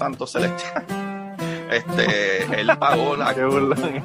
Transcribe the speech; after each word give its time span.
Santo 0.00 0.26
Celestial. 0.26 0.84
Este, 1.70 2.60
él 2.60 2.68
pagó 2.80 3.14
la. 3.14 3.32
Qué 3.32 3.44
burlón. 3.44 4.02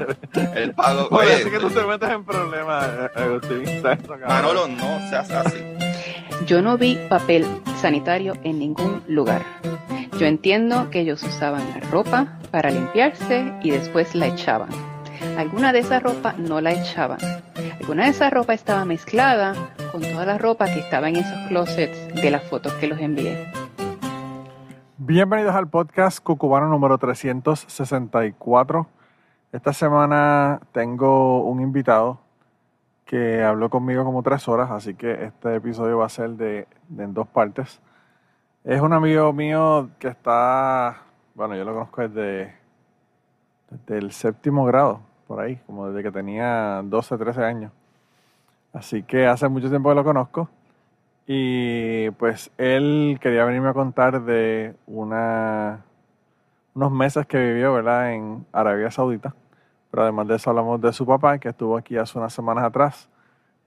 Él 0.56 0.72
pagó. 0.76 1.08
Oye, 1.10 1.50
que 1.50 1.58
tú 1.58 1.68
te 1.72 1.84
metes 1.84 2.12
en 2.12 2.24
problemas, 2.24 2.88
Agustín. 3.16 3.64
Manolo, 4.28 4.68
no 4.68 5.10
seas 5.10 5.32
así. 5.32 5.58
Yo 6.46 6.62
no 6.62 6.78
vi 6.78 6.96
papel 7.10 7.44
sanitario 7.82 8.34
en 8.44 8.60
ningún 8.60 9.02
lugar. 9.08 9.42
Yo 10.20 10.28
entiendo 10.28 10.92
que 10.92 11.00
ellos 11.00 11.24
usaban 11.24 11.68
la 11.72 11.80
ropa 11.90 12.38
para 12.52 12.70
limpiarse 12.70 13.52
y 13.64 13.72
después 13.72 14.14
la 14.14 14.28
echaban. 14.28 14.70
Alguna 15.36 15.74
de 15.74 15.80
esa 15.80 16.00
ropa 16.00 16.36
no 16.38 16.62
la 16.62 16.72
echaban. 16.72 17.18
Alguna 17.82 18.04
de 18.04 18.12
esa 18.12 18.30
ropa 18.30 18.54
estaba 18.54 18.86
mezclada 18.86 19.56
con 19.92 20.04
toda 20.04 20.28
la 20.28 20.38
ropa 20.38 20.66
que 20.66 20.82
estaba 20.82 21.10
en 21.10 21.16
esos 21.16 21.48
closets 21.48 22.14
de 22.14 22.30
las 22.30 22.44
fotos 22.44 22.74
que 22.74 22.86
los 22.86 23.00
envié. 23.00 23.65
Bienvenidos 25.08 25.54
al 25.54 25.70
podcast 25.70 26.18
Cucubano 26.18 26.68
número 26.68 26.98
364. 26.98 28.88
Esta 29.52 29.72
semana 29.72 30.60
tengo 30.72 31.44
un 31.44 31.62
invitado 31.62 32.20
que 33.06 33.44
habló 33.44 33.70
conmigo 33.70 34.04
como 34.04 34.24
tres 34.24 34.48
horas, 34.48 34.72
así 34.72 34.96
que 34.96 35.26
este 35.26 35.58
episodio 35.58 36.00
va 36.00 36.08
a 36.08 36.10
ser 36.10 36.32
de, 36.32 36.68
en 36.98 37.14
dos 37.14 37.28
partes. 37.28 37.80
Es 38.64 38.82
un 38.82 38.94
amigo 38.94 39.32
mío 39.32 39.92
que 40.00 40.08
está, 40.08 41.04
bueno, 41.36 41.56
yo 41.56 41.66
lo 41.66 41.74
conozco 41.74 42.02
desde, 42.02 42.56
desde 43.70 43.98
el 44.00 44.12
séptimo 44.12 44.66
grado, 44.66 45.02
por 45.28 45.40
ahí, 45.40 45.58
como 45.68 45.88
desde 45.88 46.02
que 46.02 46.12
tenía 46.12 46.82
12, 46.84 47.16
13 47.16 47.44
años. 47.44 47.72
Así 48.74 49.04
que 49.04 49.28
hace 49.28 49.48
mucho 49.50 49.70
tiempo 49.70 49.90
que 49.90 49.96
lo 49.96 50.04
conozco. 50.04 50.50
Y 51.28 52.12
pues 52.12 52.52
él 52.58 53.18
quería 53.20 53.46
venirme 53.46 53.70
a 53.70 53.74
contar 53.74 54.22
de 54.24 54.76
una, 54.86 55.84
unos 56.76 56.92
meses 56.92 57.26
que 57.26 57.38
vivió 57.40 57.74
¿verdad? 57.74 58.14
en 58.14 58.46
Arabia 58.52 58.92
Saudita. 58.92 59.34
Pero 59.90 60.04
además 60.04 60.28
de 60.28 60.36
eso 60.36 60.50
hablamos 60.50 60.82
de 60.82 60.94
su 60.94 61.06
papá, 61.06 61.40
que 61.40 61.50
estuvo 61.50 61.78
aquí 61.78 61.98
hace 61.98 62.18
unas 62.18 62.34
semanas 62.34 62.64
atrás, 62.64 63.10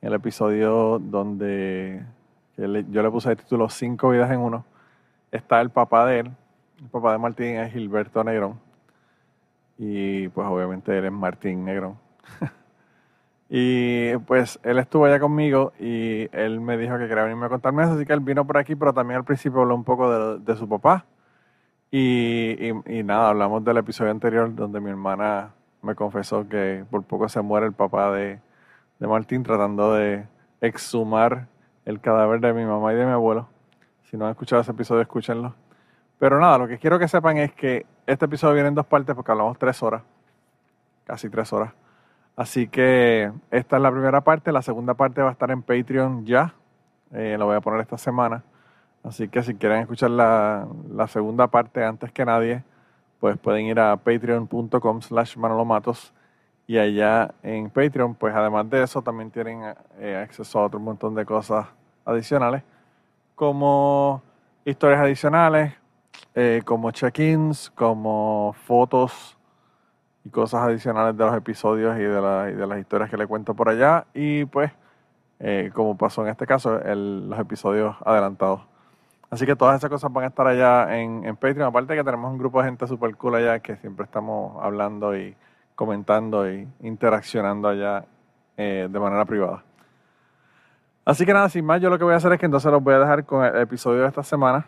en 0.00 0.08
el 0.08 0.14
episodio 0.14 0.98
donde 1.00 2.04
yo 2.56 3.02
le 3.02 3.10
puse 3.10 3.30
el 3.30 3.36
título 3.36 3.68
Cinco 3.68 4.10
vidas 4.10 4.30
en 4.30 4.40
uno. 4.40 4.64
Está 5.32 5.60
el 5.60 5.70
papá 5.70 6.06
de 6.06 6.20
él, 6.20 6.30
el 6.80 6.88
papá 6.90 7.12
de 7.12 7.18
Martín 7.18 7.56
es 7.56 7.72
Gilberto 7.72 8.22
Negrón. 8.22 8.60
Y 9.78 10.28
pues 10.28 10.46
obviamente 10.46 10.96
él 10.96 11.06
es 11.06 11.12
Martín 11.12 11.64
Negrón. 11.64 11.98
Y 13.50 14.16
pues 14.18 14.60
él 14.62 14.78
estuvo 14.78 15.06
allá 15.06 15.18
conmigo 15.18 15.72
y 15.80 16.28
él 16.32 16.60
me 16.60 16.76
dijo 16.76 16.98
que 16.98 17.08
quería 17.08 17.22
venirme 17.22 17.46
a 17.46 17.48
contarme 17.48 17.82
eso, 17.82 17.92
así 17.92 18.04
que 18.04 18.12
él 18.12 18.20
vino 18.20 18.46
por 18.46 18.58
aquí, 18.58 18.76
pero 18.76 18.92
también 18.92 19.18
al 19.18 19.24
principio 19.24 19.62
habló 19.62 19.74
un 19.74 19.84
poco 19.84 20.38
de, 20.38 20.56
su 20.56 20.68
papá. 20.68 21.06
Y, 21.90 22.68
y, 22.68 23.02
nada, 23.02 23.30
hablamos 23.30 23.64
del 23.64 23.78
episodio 23.78 24.10
anterior 24.10 24.54
donde 24.54 24.80
mi 24.80 24.90
hermana 24.90 25.54
me 25.80 25.94
confesó 25.94 26.46
que 26.46 26.84
por 26.90 27.02
poco 27.04 27.28
se 27.30 27.40
muere 27.40 27.66
el 27.66 27.72
papá 27.72 28.12
de, 28.12 28.38
de 28.98 29.06
Martín 29.06 29.42
tratando 29.42 29.94
de 29.94 30.26
exhumar 30.60 31.46
el 31.86 32.00
cadáver 32.00 32.40
de 32.40 32.52
mi 32.52 32.66
mamá 32.66 32.92
y 32.92 32.96
de 32.96 33.06
mi 33.06 33.12
abuelo. 33.12 33.48
Si 34.02 34.18
no 34.18 34.26
han 34.26 34.32
escuchado 34.32 34.60
ese 34.60 34.72
episodio, 34.72 35.00
escúchenlo. 35.00 35.54
Pero 36.18 36.38
nada, 36.38 36.58
lo 36.58 36.68
que 36.68 36.78
quiero 36.78 36.98
que 36.98 37.08
sepan 37.08 37.38
es 37.38 37.52
que 37.54 37.86
este 38.06 38.26
episodio 38.26 38.54
viene 38.54 38.68
en 38.68 38.74
dos 38.74 38.86
partes 38.86 39.14
porque 39.14 39.32
hablamos 39.32 39.58
tres 39.58 39.82
horas, 39.82 40.02
casi 41.06 41.30
tres 41.30 41.50
horas. 41.52 41.72
Así 42.38 42.68
que 42.68 43.32
esta 43.50 43.76
es 43.76 43.82
la 43.82 43.90
primera 43.90 44.20
parte, 44.20 44.52
la 44.52 44.62
segunda 44.62 44.94
parte 44.94 45.20
va 45.20 45.30
a 45.30 45.32
estar 45.32 45.50
en 45.50 45.60
Patreon 45.60 46.24
ya, 46.24 46.54
eh, 47.12 47.36
voy 47.36 47.56
a 47.56 47.60
poner 47.60 47.80
esta 47.80 47.98
semana. 47.98 48.44
Así 49.02 49.28
que 49.28 49.42
si 49.42 49.56
quieren 49.56 49.80
escuchar 49.80 50.10
la, 50.10 50.68
segunda 51.08 51.48
parte 51.48 51.84
antes 51.84 52.12
que 52.12 52.24
nadie, 52.24 52.62
pues 53.18 53.36
pueden 53.38 53.66
ir 53.66 53.80
a 53.80 53.96
patreon.com 53.96 55.02
slash 55.02 55.36
manolomatos 55.36 56.14
y 56.68 56.78
allá 56.78 57.34
en 57.42 57.70
Patreon, 57.70 58.14
pues 58.14 58.32
además 58.32 58.70
de 58.70 58.84
eso 58.84 59.02
también 59.02 59.32
tienen 59.32 59.74
eh, 59.98 60.16
acceso 60.22 60.60
a 60.60 60.66
otro 60.66 60.78
montón 60.78 61.16
de 61.16 61.26
cosas 61.26 61.66
adicionales, 62.04 62.62
como 63.34 64.22
historias 64.64 65.00
adicionales, 65.00 65.74
eh, 66.36 66.62
como 66.64 66.92
check-ins, 66.92 67.68
como 67.74 68.54
fotos 68.64 69.37
cosas 70.28 70.62
adicionales 70.62 71.16
de 71.16 71.24
los 71.24 71.34
episodios 71.34 71.96
y 71.98 72.02
de, 72.02 72.20
la, 72.20 72.50
y 72.50 72.54
de 72.54 72.66
las 72.66 72.78
historias 72.78 73.10
que 73.10 73.16
le 73.16 73.26
cuento 73.26 73.54
por 73.54 73.68
allá. 73.68 74.06
Y 74.14 74.44
pues, 74.46 74.72
eh, 75.40 75.70
como 75.74 75.96
pasó 75.96 76.22
en 76.22 76.28
este 76.28 76.46
caso, 76.46 76.80
el, 76.80 77.28
los 77.28 77.38
episodios 77.38 77.96
adelantados. 78.04 78.62
Así 79.30 79.44
que 79.44 79.56
todas 79.56 79.76
esas 79.76 79.90
cosas 79.90 80.12
van 80.12 80.24
a 80.24 80.28
estar 80.28 80.46
allá 80.46 80.98
en, 80.98 81.24
en 81.24 81.36
Patreon. 81.36 81.68
Aparte 81.68 81.94
que 81.94 82.04
tenemos 82.04 82.30
un 82.32 82.38
grupo 82.38 82.60
de 82.60 82.68
gente 82.68 82.86
super 82.86 83.14
cool 83.16 83.34
allá 83.34 83.58
que 83.60 83.76
siempre 83.76 84.04
estamos 84.04 84.56
hablando 84.62 85.16
y 85.16 85.36
comentando 85.74 86.50
y 86.50 86.66
interaccionando 86.80 87.68
allá 87.68 88.04
eh, 88.56 88.88
de 88.90 89.00
manera 89.00 89.24
privada. 89.24 89.62
Así 91.04 91.24
que 91.24 91.32
nada, 91.32 91.48
sin 91.48 91.64
más, 91.64 91.80
yo 91.80 91.90
lo 91.90 91.98
que 91.98 92.04
voy 92.04 92.14
a 92.14 92.16
hacer 92.16 92.32
es 92.32 92.38
que 92.38 92.46
entonces 92.46 92.70
los 92.70 92.82
voy 92.82 92.94
a 92.94 92.98
dejar 92.98 93.24
con 93.24 93.44
el 93.44 93.56
episodio 93.56 94.02
de 94.02 94.08
esta 94.08 94.22
semana 94.22 94.66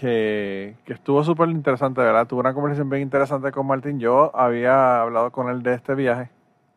que, 0.00 0.76
estuvo 0.86 1.22
súper 1.22 1.50
interesante, 1.50 2.00
¿verdad? 2.00 2.26
Tuve 2.26 2.40
una 2.40 2.54
conversación 2.54 2.88
bien 2.88 3.02
interesante 3.02 3.52
con 3.52 3.66
Martín. 3.66 4.00
Yo 4.00 4.34
había 4.34 5.02
hablado 5.02 5.30
con 5.30 5.50
él 5.50 5.62
de 5.62 5.74
este 5.74 5.94
viaje 5.94 6.30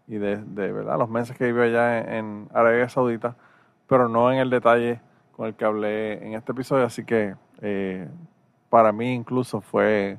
y 0.08 0.18
de, 0.18 0.36
¿verdad? 0.36 0.98
los 0.98 1.10
meses 1.10 1.38
que 1.38 1.46
vivió 1.46 1.64
allá 1.64 2.18
en, 2.18 2.50
Arabia 2.54 2.90
Saudita, 2.90 3.36
pero 3.88 4.10
no 4.10 4.32
en 4.32 4.40
el 4.40 4.50
detalle 4.50 5.00
con 5.36 5.48
el 5.48 5.56
que 5.56 5.64
hablé 5.64 6.26
en 6.26 6.34
este 6.34 6.52
episodio. 6.52 6.86
Así 6.86 7.06
que 7.06 7.36
eh, 7.62 8.08
para 8.70 8.92
mí 8.92 9.14
incluso 9.14 9.62
fue 9.62 10.18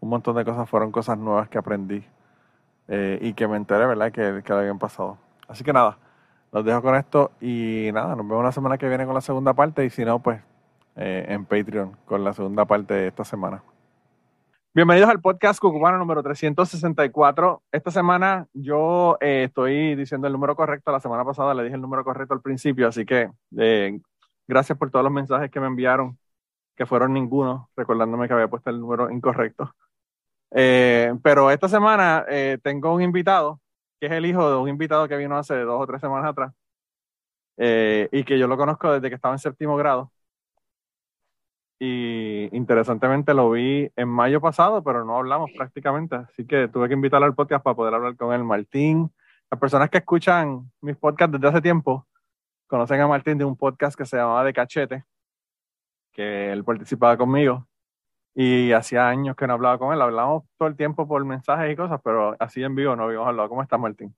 un 0.00 0.08
montón 0.08 0.36
de 0.36 0.44
cosas, 0.44 0.68
fueron 0.68 0.92
cosas 0.92 1.18
nuevas 1.18 1.48
que 1.48 1.58
aprendí 1.58 2.04
eh, 2.88 3.18
y 3.20 3.34
que 3.34 3.48
me 3.48 3.56
enteré, 3.56 3.86
¿verdad? 3.86 4.12
Que, 4.12 4.42
que 4.44 4.52
habían 4.52 4.78
pasado. 4.78 5.18
Así 5.48 5.64
que 5.64 5.72
nada, 5.72 5.98
los 6.52 6.64
dejo 6.64 6.80
con 6.80 6.94
esto 6.94 7.32
y 7.40 7.90
nada, 7.92 8.14
nos 8.14 8.28
vemos 8.28 8.44
la 8.44 8.52
semana 8.52 8.78
que 8.78 8.88
viene 8.88 9.04
con 9.04 9.14
la 9.14 9.20
segunda 9.20 9.52
parte 9.54 9.84
y 9.84 9.90
si 9.90 10.04
no, 10.04 10.20
pues 10.20 10.40
eh, 10.98 11.26
en 11.28 11.44
Patreon 11.44 11.94
con 12.06 12.24
la 12.24 12.32
segunda 12.32 12.64
parte 12.64 12.94
de 12.94 13.08
esta 13.08 13.22
semana. 13.22 13.62
Bienvenidos 14.72 15.10
al 15.10 15.20
podcast 15.20 15.60
Cucubano 15.60 15.98
número 15.98 16.22
364. 16.22 17.62
Esta 17.70 17.90
semana 17.90 18.46
yo 18.54 19.18
eh, 19.20 19.44
estoy 19.44 19.94
diciendo 19.94 20.26
el 20.26 20.32
número 20.32 20.56
correcto. 20.56 20.90
La 20.90 21.00
semana 21.00 21.22
pasada 21.22 21.52
le 21.52 21.64
dije 21.64 21.74
el 21.74 21.82
número 21.82 22.02
correcto 22.02 22.32
al 22.32 22.40
principio, 22.40 22.88
así 22.88 23.04
que 23.04 23.30
eh, 23.58 24.00
gracias 24.48 24.78
por 24.78 24.90
todos 24.90 25.02
los 25.02 25.12
mensajes 25.12 25.50
que 25.50 25.60
me 25.60 25.66
enviaron, 25.66 26.18
que 26.74 26.86
fueron 26.86 27.12
ninguno, 27.12 27.68
recordándome 27.76 28.26
que 28.26 28.32
había 28.32 28.48
puesto 28.48 28.70
el 28.70 28.80
número 28.80 29.10
incorrecto. 29.10 29.74
pero 30.50 31.50
esta 31.50 31.68
semana 31.68 32.24
tengo 32.62 32.94
un 32.94 33.02
invitado, 33.02 33.60
que 34.00 34.06
es 34.06 34.12
el 34.12 34.24
hijo 34.24 34.48
de 34.50 34.56
un 34.56 34.70
invitado 34.70 35.08
que 35.08 35.16
vino 35.18 35.36
hace 35.36 35.56
dos 35.58 35.78
o 35.82 35.86
tres 35.86 36.00
semanas 36.00 36.30
atrás, 36.30 36.52
y 37.58 38.24
que 38.24 38.38
yo 38.38 38.48
lo 38.48 38.56
conozco 38.56 38.92
desde 38.92 39.10
que 39.10 39.16
estaba 39.16 39.34
en 39.34 39.40
séptimo 39.40 39.76
grado 39.76 40.10
y 41.78 42.48
interesantemente 42.56 43.34
lo 43.34 43.50
vi 43.50 43.90
en 43.96 44.08
mayo 44.08 44.40
pasado, 44.40 44.82
pero 44.82 45.04
no 45.04 45.16
hablamos 45.16 45.50
prácticamente, 45.56 46.16
así 46.16 46.46
que 46.46 46.68
tuve 46.68 46.88
que 46.88 46.94
invitarlo 46.94 47.26
al 47.26 47.34
podcast 47.34 47.62
para 47.62 47.76
poder 47.76 47.94
hablar 47.94 48.16
con 48.16 48.32
él. 48.32 48.44
Martín, 48.44 49.12
las 49.50 49.60
personas 49.60 49.90
que 49.90 49.98
escuchan 49.98 50.70
mis 50.80 50.96
podcasts 50.96 51.32
desde 51.32 51.48
hace 51.48 51.60
tiempo 51.60 52.06
conocen 52.66 53.00
a 53.00 53.06
Martín 53.06 53.38
de 53.38 53.44
un 53.44 53.56
podcast 53.56 53.96
que 53.96 54.06
se 54.06 54.16
llamaba 54.16 54.44
De 54.44 54.52
Cachete, 54.52 55.04
que 56.12 56.52
él 56.52 56.64
participaba 56.64 57.16
conmigo 57.16 57.66
y 58.34 58.72
hacía 58.72 59.08
años 59.08 59.36
que 59.36 59.46
no 59.46 59.54
hablaba 59.54 59.78
con 59.78 59.94
él, 59.94 60.02
hablábamos 60.02 60.44
todo 60.58 60.68
el 60.68 60.76
tiempo 60.76 61.06
por 61.06 61.24
mensajes 61.24 61.72
y 61.72 61.76
cosas, 61.76 62.00
pero 62.02 62.36
así 62.38 62.62
en 62.62 62.74
vivo 62.74 62.96
no 62.96 63.04
habíamos 63.04 63.28
hablado. 63.28 63.48
¿Cómo 63.48 63.62
estás, 63.62 63.80
Martín? 63.80 64.14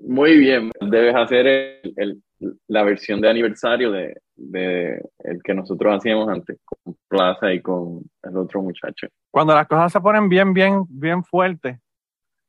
Muy 0.00 0.38
bien, 0.38 0.70
debes 0.80 1.14
hacer 1.14 1.46
el, 1.46 2.22
la 2.68 2.82
versión 2.82 3.20
de 3.20 3.28
aniversario 3.28 3.90
de, 3.92 5.02
el 5.18 5.42
que 5.42 5.54
nosotros 5.54 5.94
hacíamos 5.94 6.28
antes 6.28 6.58
con 6.64 6.96
Plaza 7.08 7.52
y 7.52 7.60
con 7.60 8.02
el 8.22 8.36
otro 8.36 8.62
muchacho. 8.62 9.08
Cuando 9.30 9.54
las 9.54 9.66
cosas 9.68 9.92
se 9.92 10.00
ponen 10.00 10.28
bien, 10.28 10.54
bien, 10.54 10.84
bien 10.88 11.22
fuertes, 11.22 11.78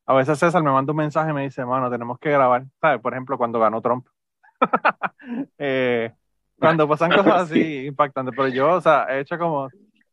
a 0.05 0.13
veces 0.13 0.39
César 0.39 0.63
me 0.63 0.71
manda 0.71 0.91
un 0.91 0.97
mensaje 0.97 1.31
y 1.31 1.33
me 1.33 1.43
dice, 1.43 1.65
mano, 1.65 1.89
tenemos 1.89 2.17
que 2.19 2.31
grabar, 2.31 2.65
¿sabes? 2.79 3.01
Por 3.01 3.13
ejemplo, 3.13 3.37
cuando 3.37 3.59
ganó 3.59 3.81
Trump. 3.81 4.07
Eh, 5.59 6.11
cuando 6.57 6.87
pasan 6.87 7.11
cosas 7.11 7.33
así 7.51 7.85
impactantes, 7.85 8.33
pero 8.35 8.47
yo, 8.47 8.73
o 8.75 8.81
sea, 8.81 9.05
he 9.09 9.19
hecho 9.19 9.37
como, 9.37 9.69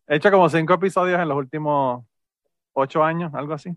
he 0.07 0.17
hecho 0.17 0.31
como 0.31 0.49
cinco 0.51 0.75
episodios 0.75 1.19
en 1.19 1.29
los 1.29 1.37
últimos 1.39 2.05
ocho 2.75 3.03
años, 3.03 3.33
algo 3.35 3.55
así. 3.55 3.71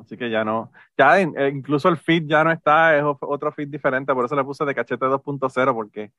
Así 0.00 0.16
que 0.16 0.30
ya 0.30 0.44
no, 0.44 0.72
ya 0.96 1.20
eh, 1.20 1.52
incluso 1.54 1.88
el 1.88 1.96
feed 1.96 2.24
ya 2.26 2.42
no 2.44 2.52
está, 2.52 2.96
es 2.96 3.04
otro 3.04 3.52
feed 3.52 3.68
diferente, 3.68 4.14
por 4.14 4.24
eso 4.24 4.36
le 4.36 4.44
puse 4.44 4.64
de 4.64 4.74
cachete 4.74 5.06
2.0, 5.06 5.74
porque 5.74 6.10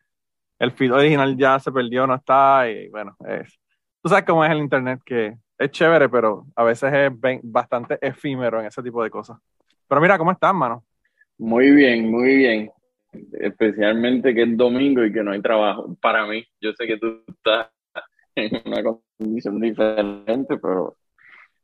el 0.60 0.72
feed 0.72 0.94
original 0.94 1.36
ya 1.36 1.60
se 1.60 1.72
perdió, 1.72 2.06
no 2.06 2.16
está, 2.16 2.70
y 2.70 2.90
bueno, 2.90 3.16
es, 3.28 3.60
tú 4.02 4.10
sabes 4.10 4.26
cómo 4.26 4.46
es 4.46 4.52
el 4.52 4.60
internet, 4.60 5.02
que 5.04 5.36
es 5.58 5.72
chévere, 5.72 6.10
pero 6.10 6.46
a 6.56 6.64
veces 6.64 6.92
es 6.94 7.12
bastante 7.44 7.98
efímero 8.02 8.60
en 8.60 8.68
ese 8.68 8.82
tipo 8.82 9.04
de 9.04 9.10
cosas. 9.10 9.38
Pero 9.88 10.02
mira, 10.02 10.18
¿cómo 10.18 10.32
estás, 10.32 10.54
mano? 10.54 10.84
Muy 11.38 11.72
bien, 11.72 12.10
muy 12.10 12.38
bien. 12.38 12.72
especialmente 13.42 14.34
que 14.34 14.44
es 14.44 14.56
domingo 14.56 15.04
y 15.04 15.12
que 15.12 15.24
no 15.24 15.32
hay 15.32 15.42
trabajo. 15.42 15.96
Para 16.02 16.26
mí, 16.26 16.46
yo 16.62 16.72
sé 16.74 16.88
que 16.88 16.98
tú 16.98 17.24
estás 17.28 17.68
en 18.36 18.62
una 18.66 18.82
condición 18.84 19.60
diferente, 19.60 20.58
pero 20.58 20.96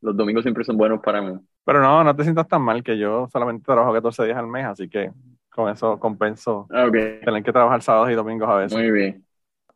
los 0.01 0.15
domingos 0.15 0.43
siempre 0.43 0.63
son 0.63 0.77
buenos 0.77 1.01
para 1.01 1.21
mí. 1.21 1.39
Pero 1.67 1.81
no, 1.81 2.01
no 2.01 2.15
te 2.15 2.23
sientas 2.23 2.47
tan 2.47 2.61
mal 2.61 2.81
que 2.81 2.97
yo 2.97 3.27
solamente 3.29 3.65
trabajo 3.65 3.91
14 3.91 4.23
días 4.23 4.37
al 4.37 4.47
mes, 4.47 4.65
así 4.65 4.87
que 4.87 5.11
con 5.49 5.69
eso 5.69 5.99
compenso 5.99 6.65
Ah, 6.71 6.85
Ok, 6.85 6.93
tener 7.25 7.43
que 7.43 7.51
trabajar 7.51 7.81
sábados 7.81 8.09
y 8.09 8.13
domingos 8.13 8.47
a 8.47 8.55
veces. 8.55 8.77
muy 8.77 8.89
bien. 8.89 9.25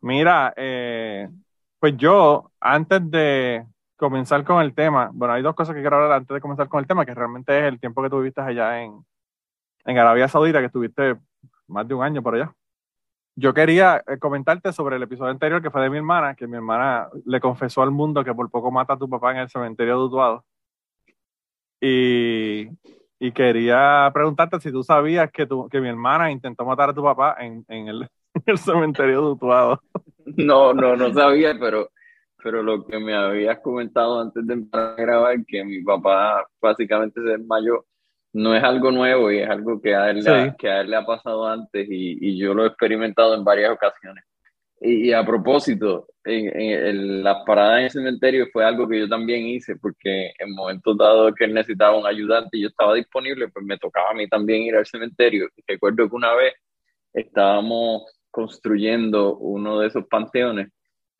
Mira, 0.00 0.54
eh, 0.56 1.28
pues 1.78 1.94
yo, 1.98 2.50
antes 2.58 3.10
de 3.10 3.66
comenzar 3.96 4.42
con 4.42 4.62
el 4.62 4.74
tema, 4.74 5.10
bueno, 5.12 5.34
hay 5.34 5.42
dos 5.42 5.54
cosas 5.54 5.74
que 5.74 5.82
quiero 5.82 5.96
hablar 5.96 6.12
antes 6.12 6.34
de 6.34 6.40
comenzar 6.40 6.66
con 6.66 6.80
el 6.80 6.86
tema, 6.86 7.04
que 7.04 7.14
realmente 7.14 7.58
es 7.58 7.64
el 7.66 7.78
tiempo 7.78 8.02
que 8.02 8.08
tú 8.08 8.20
viviste 8.20 8.40
allá 8.40 8.80
en, 8.82 9.04
en 9.84 9.98
Arabia 9.98 10.28
Saudita, 10.28 10.60
que 10.60 10.66
estuviste 10.66 11.16
más 11.66 11.86
de 11.86 11.92
un 11.92 12.02
año 12.02 12.22
por 12.22 12.36
allá. 12.36 12.54
Yo 13.36 13.52
quería 13.52 14.02
eh, 14.06 14.18
comentarte 14.18 14.72
sobre 14.72 14.96
el 14.96 15.02
episodio 15.02 15.30
anterior 15.30 15.60
que 15.60 15.70
fue 15.70 15.82
de 15.82 15.90
mi 15.90 15.98
hermana, 15.98 16.34
que 16.34 16.46
mi 16.46 16.56
hermana 16.56 17.08
le 17.26 17.38
confesó 17.38 17.82
al 17.82 17.90
mundo 17.90 18.24
que 18.24 18.34
por 18.34 18.50
poco 18.50 18.70
mata 18.70 18.94
a 18.94 18.98
tu 18.98 19.10
papá 19.10 19.32
en 19.32 19.38
el 19.38 19.50
cementerio 19.50 19.98
de 19.98 20.04
Utuado. 20.06 20.44
Y, 21.82 22.68
y 23.20 23.32
quería 23.32 24.10
preguntarte 24.14 24.60
si 24.60 24.72
tú 24.72 24.84
sabías 24.84 25.30
que, 25.32 25.46
tu, 25.46 25.68
que 25.68 25.80
mi 25.80 25.88
hermana 25.90 26.30
intentó 26.32 26.64
matar 26.66 26.90
a 26.90 26.94
tu 26.94 27.02
papá 27.04 27.36
en, 27.40 27.64
en 27.68 27.88
el, 27.88 28.02
en 28.34 28.42
el 28.46 28.58
cementerio 28.58 29.22
de 29.22 29.28
Utuado. 29.32 29.82
No, 30.24 30.72
no, 30.74 30.96
no 30.96 31.12
sabía, 31.12 31.56
pero, 31.58 31.90
pero 32.42 32.62
lo 32.62 32.84
que 32.86 32.98
me 32.98 33.14
habías 33.14 33.60
comentado 33.60 34.20
antes 34.20 34.46
de 34.46 34.54
empezar 34.54 34.94
a 34.98 35.02
grabar, 35.02 35.44
que 35.46 35.64
mi 35.64 35.82
papá 35.82 36.46
básicamente 36.60 37.20
se 37.20 37.28
desmayó, 37.30 37.86
no 38.32 38.54
es 38.56 38.62
algo 38.64 38.90
nuevo 38.92 39.30
y 39.32 39.38
es 39.40 39.50
algo 39.50 39.80
que 39.80 39.94
a 39.96 40.10
él, 40.10 40.22
le 40.24 40.30
ha- 40.30 40.54
que 40.58 40.70
a 40.70 40.80
él 40.82 40.90
le 40.90 40.96
ha 40.96 41.04
pasado 41.06 41.46
antes 41.46 41.86
y, 41.90 42.18
y 42.20 42.38
yo 42.38 42.54
lo 42.54 42.64
he 42.64 42.68
experimentado 42.68 43.34
en 43.34 43.44
varias 43.44 43.72
ocasiones. 43.72 44.24
Y, 44.84 45.08
y 45.08 45.12
a 45.12 45.24
propósito, 45.24 46.08
en, 46.24 46.48
en- 46.60 46.86
en 46.86 47.22
las 47.24 47.44
paradas 47.46 47.78
en 47.78 47.84
el 47.84 47.90
cementerio 47.90 48.46
fue 48.52 48.64
algo 48.64 48.88
que 48.88 48.98
yo 49.00 49.08
también 49.08 49.46
hice, 49.46 49.76
porque 49.76 50.32
en 50.38 50.52
momentos 50.54 50.96
dados 50.98 51.32
que 51.36 51.44
él 51.44 51.54
necesitaba 51.54 51.96
un 51.96 52.06
ayudante 52.06 52.56
y 52.56 52.62
yo 52.62 52.68
estaba 52.68 52.94
disponible, 52.94 53.48
pues 53.48 53.64
me 53.64 53.78
tocaba 53.78 54.10
a 54.10 54.14
mí 54.14 54.28
también 54.28 54.62
ir 54.62 54.74
al 54.76 54.86
cementerio. 54.86 55.48
Recuerdo 55.66 56.08
que 56.08 56.16
una 56.16 56.34
vez 56.34 56.54
estábamos 57.12 58.02
construyendo 58.30 59.36
uno 59.38 59.78
de 59.80 59.88
esos 59.88 60.06
panteones 60.08 60.68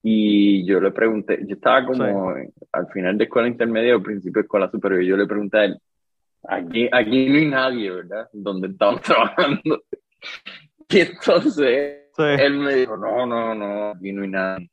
y 0.03 0.65
yo 0.67 0.81
le 0.81 0.91
pregunté, 0.91 1.39
yo 1.47 1.55
estaba 1.55 1.85
como 1.87 2.35
al 2.73 2.87
final 2.93 3.17
de 3.17 3.25
escuela 3.25 3.47
intermedia 3.49 3.95
o 3.95 4.03
principio 4.03 4.41
de 4.41 4.47
escuela 4.47 4.69
superior, 4.71 5.03
y 5.03 5.07
yo 5.07 5.17
le 5.17 5.27
pregunté 5.27 5.59
a 5.59 5.65
él, 5.67 5.79
aquí, 6.49 6.89
aquí 6.91 7.29
no 7.29 7.37
hay 7.39 7.47
nadie, 7.49 7.91
¿verdad? 7.91 8.29
Donde 8.33 8.69
estamos 8.69 9.01
trabajando. 9.03 9.83
Y 10.89 10.99
entonces 11.01 12.02
Sí. 12.17 12.23
él 12.37 12.59
me 12.59 12.75
dijo, 12.77 12.97
no, 12.97 13.27
no, 13.27 13.55
no, 13.55 13.91
aquí 13.93 14.13
no 14.13 14.23
hay 14.23 14.29
nadie. 14.29 14.71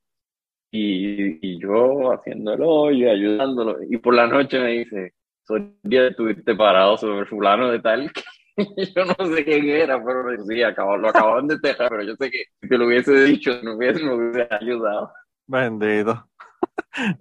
Y, 0.71 1.39
y 1.55 1.59
yo 1.61 2.11
haciendo 2.13 2.53
el 2.53 2.61
hoyo, 2.63 3.11
ayudándolo. 3.11 3.77
Y 3.89 3.97
por 3.97 4.15
la 4.15 4.27
noche 4.27 4.59
me 4.59 4.69
dice, 4.73 5.13
soy 5.43 5.75
día 5.83 6.07
estuviste 6.09 6.55
parado 6.55 6.97
sobre 6.97 7.25
fulano 7.27 7.71
de 7.71 7.79
tal. 7.81 8.11
que 8.13 8.23
yo 8.95 9.05
no 9.05 9.15
sé 9.35 9.45
quién 9.45 9.69
era, 9.69 10.03
pero 10.03 10.25
sí, 10.45 10.63
acabo- 10.63 10.97
lo 10.97 11.09
acababan 11.09 11.47
de 11.47 11.55
enterrar, 11.55 11.89
pero 11.91 12.03
yo 12.03 12.15
sé 12.17 12.31
que 12.31 12.45
si 12.61 12.69
te 12.69 12.77
lo 12.79 12.87
hubiese 12.87 13.13
dicho, 13.25 13.51
no 13.63 13.75
hubiese, 13.77 14.03
me 14.03 14.15
hubiese 14.15 14.47
ayudado. 14.51 15.11
Bendito. 15.47 16.25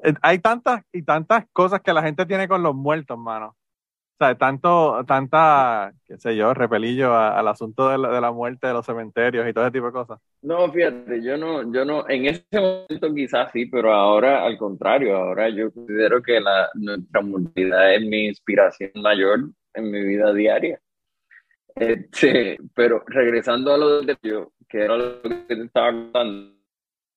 Eh, 0.04 0.14
Hay 0.22 0.40
tantas 0.40 0.82
y 0.92 1.02
tantas 1.04 1.46
cosas 1.52 1.82
que 1.82 1.94
la 1.94 2.02
gente 2.02 2.26
tiene 2.26 2.48
con 2.48 2.62
los 2.64 2.74
muertos, 2.76 3.18
mano. 3.18 3.57
Sea, 4.18 4.34
tanto, 4.36 5.04
tanta, 5.06 5.92
qué 6.04 6.18
sé 6.18 6.34
yo, 6.34 6.52
repelillo 6.52 7.12
a- 7.14 7.38
al 7.38 7.46
asunto 7.46 7.88
de 7.88 7.98
la, 7.98 8.10
de 8.10 8.20
la 8.20 8.32
muerte 8.32 8.66
de 8.66 8.72
los 8.72 8.84
cementerios 8.84 9.48
y 9.48 9.52
todo 9.52 9.62
ese 9.64 9.72
tipo 9.72 9.86
de 9.86 9.92
cosas. 9.92 10.18
No, 10.42 10.70
fíjate, 10.72 11.22
yo 11.22 11.36
no, 11.36 11.72
yo 11.72 11.84
no, 11.84 12.08
en 12.08 12.26
ese 12.26 12.44
momento 12.52 13.14
quizás 13.14 13.52
sí, 13.52 13.66
pero 13.66 13.92
ahora 13.92 14.44
al 14.44 14.58
contrario, 14.58 15.16
ahora 15.16 15.48
yo 15.50 15.72
considero 15.72 16.20
que 16.20 16.40
la, 16.40 16.68
nuestra 16.74 17.20
mortalidad 17.20 17.94
es 17.94 18.02
mi 18.02 18.26
inspiración 18.26 18.90
mayor 18.96 19.50
en 19.74 19.90
mi 19.90 20.02
vida 20.02 20.32
diaria. 20.32 20.80
Este, 21.76 22.58
pero 22.74 23.04
regresando 23.06 23.72
a 23.72 23.78
lo 23.78 24.00
de 24.02 24.16
yo, 24.22 24.52
que 24.68 24.78
era 24.78 24.96
lo 24.96 25.22
que 25.22 25.28
te 25.46 25.62
estaba 25.62 25.92
contando, 25.92 26.54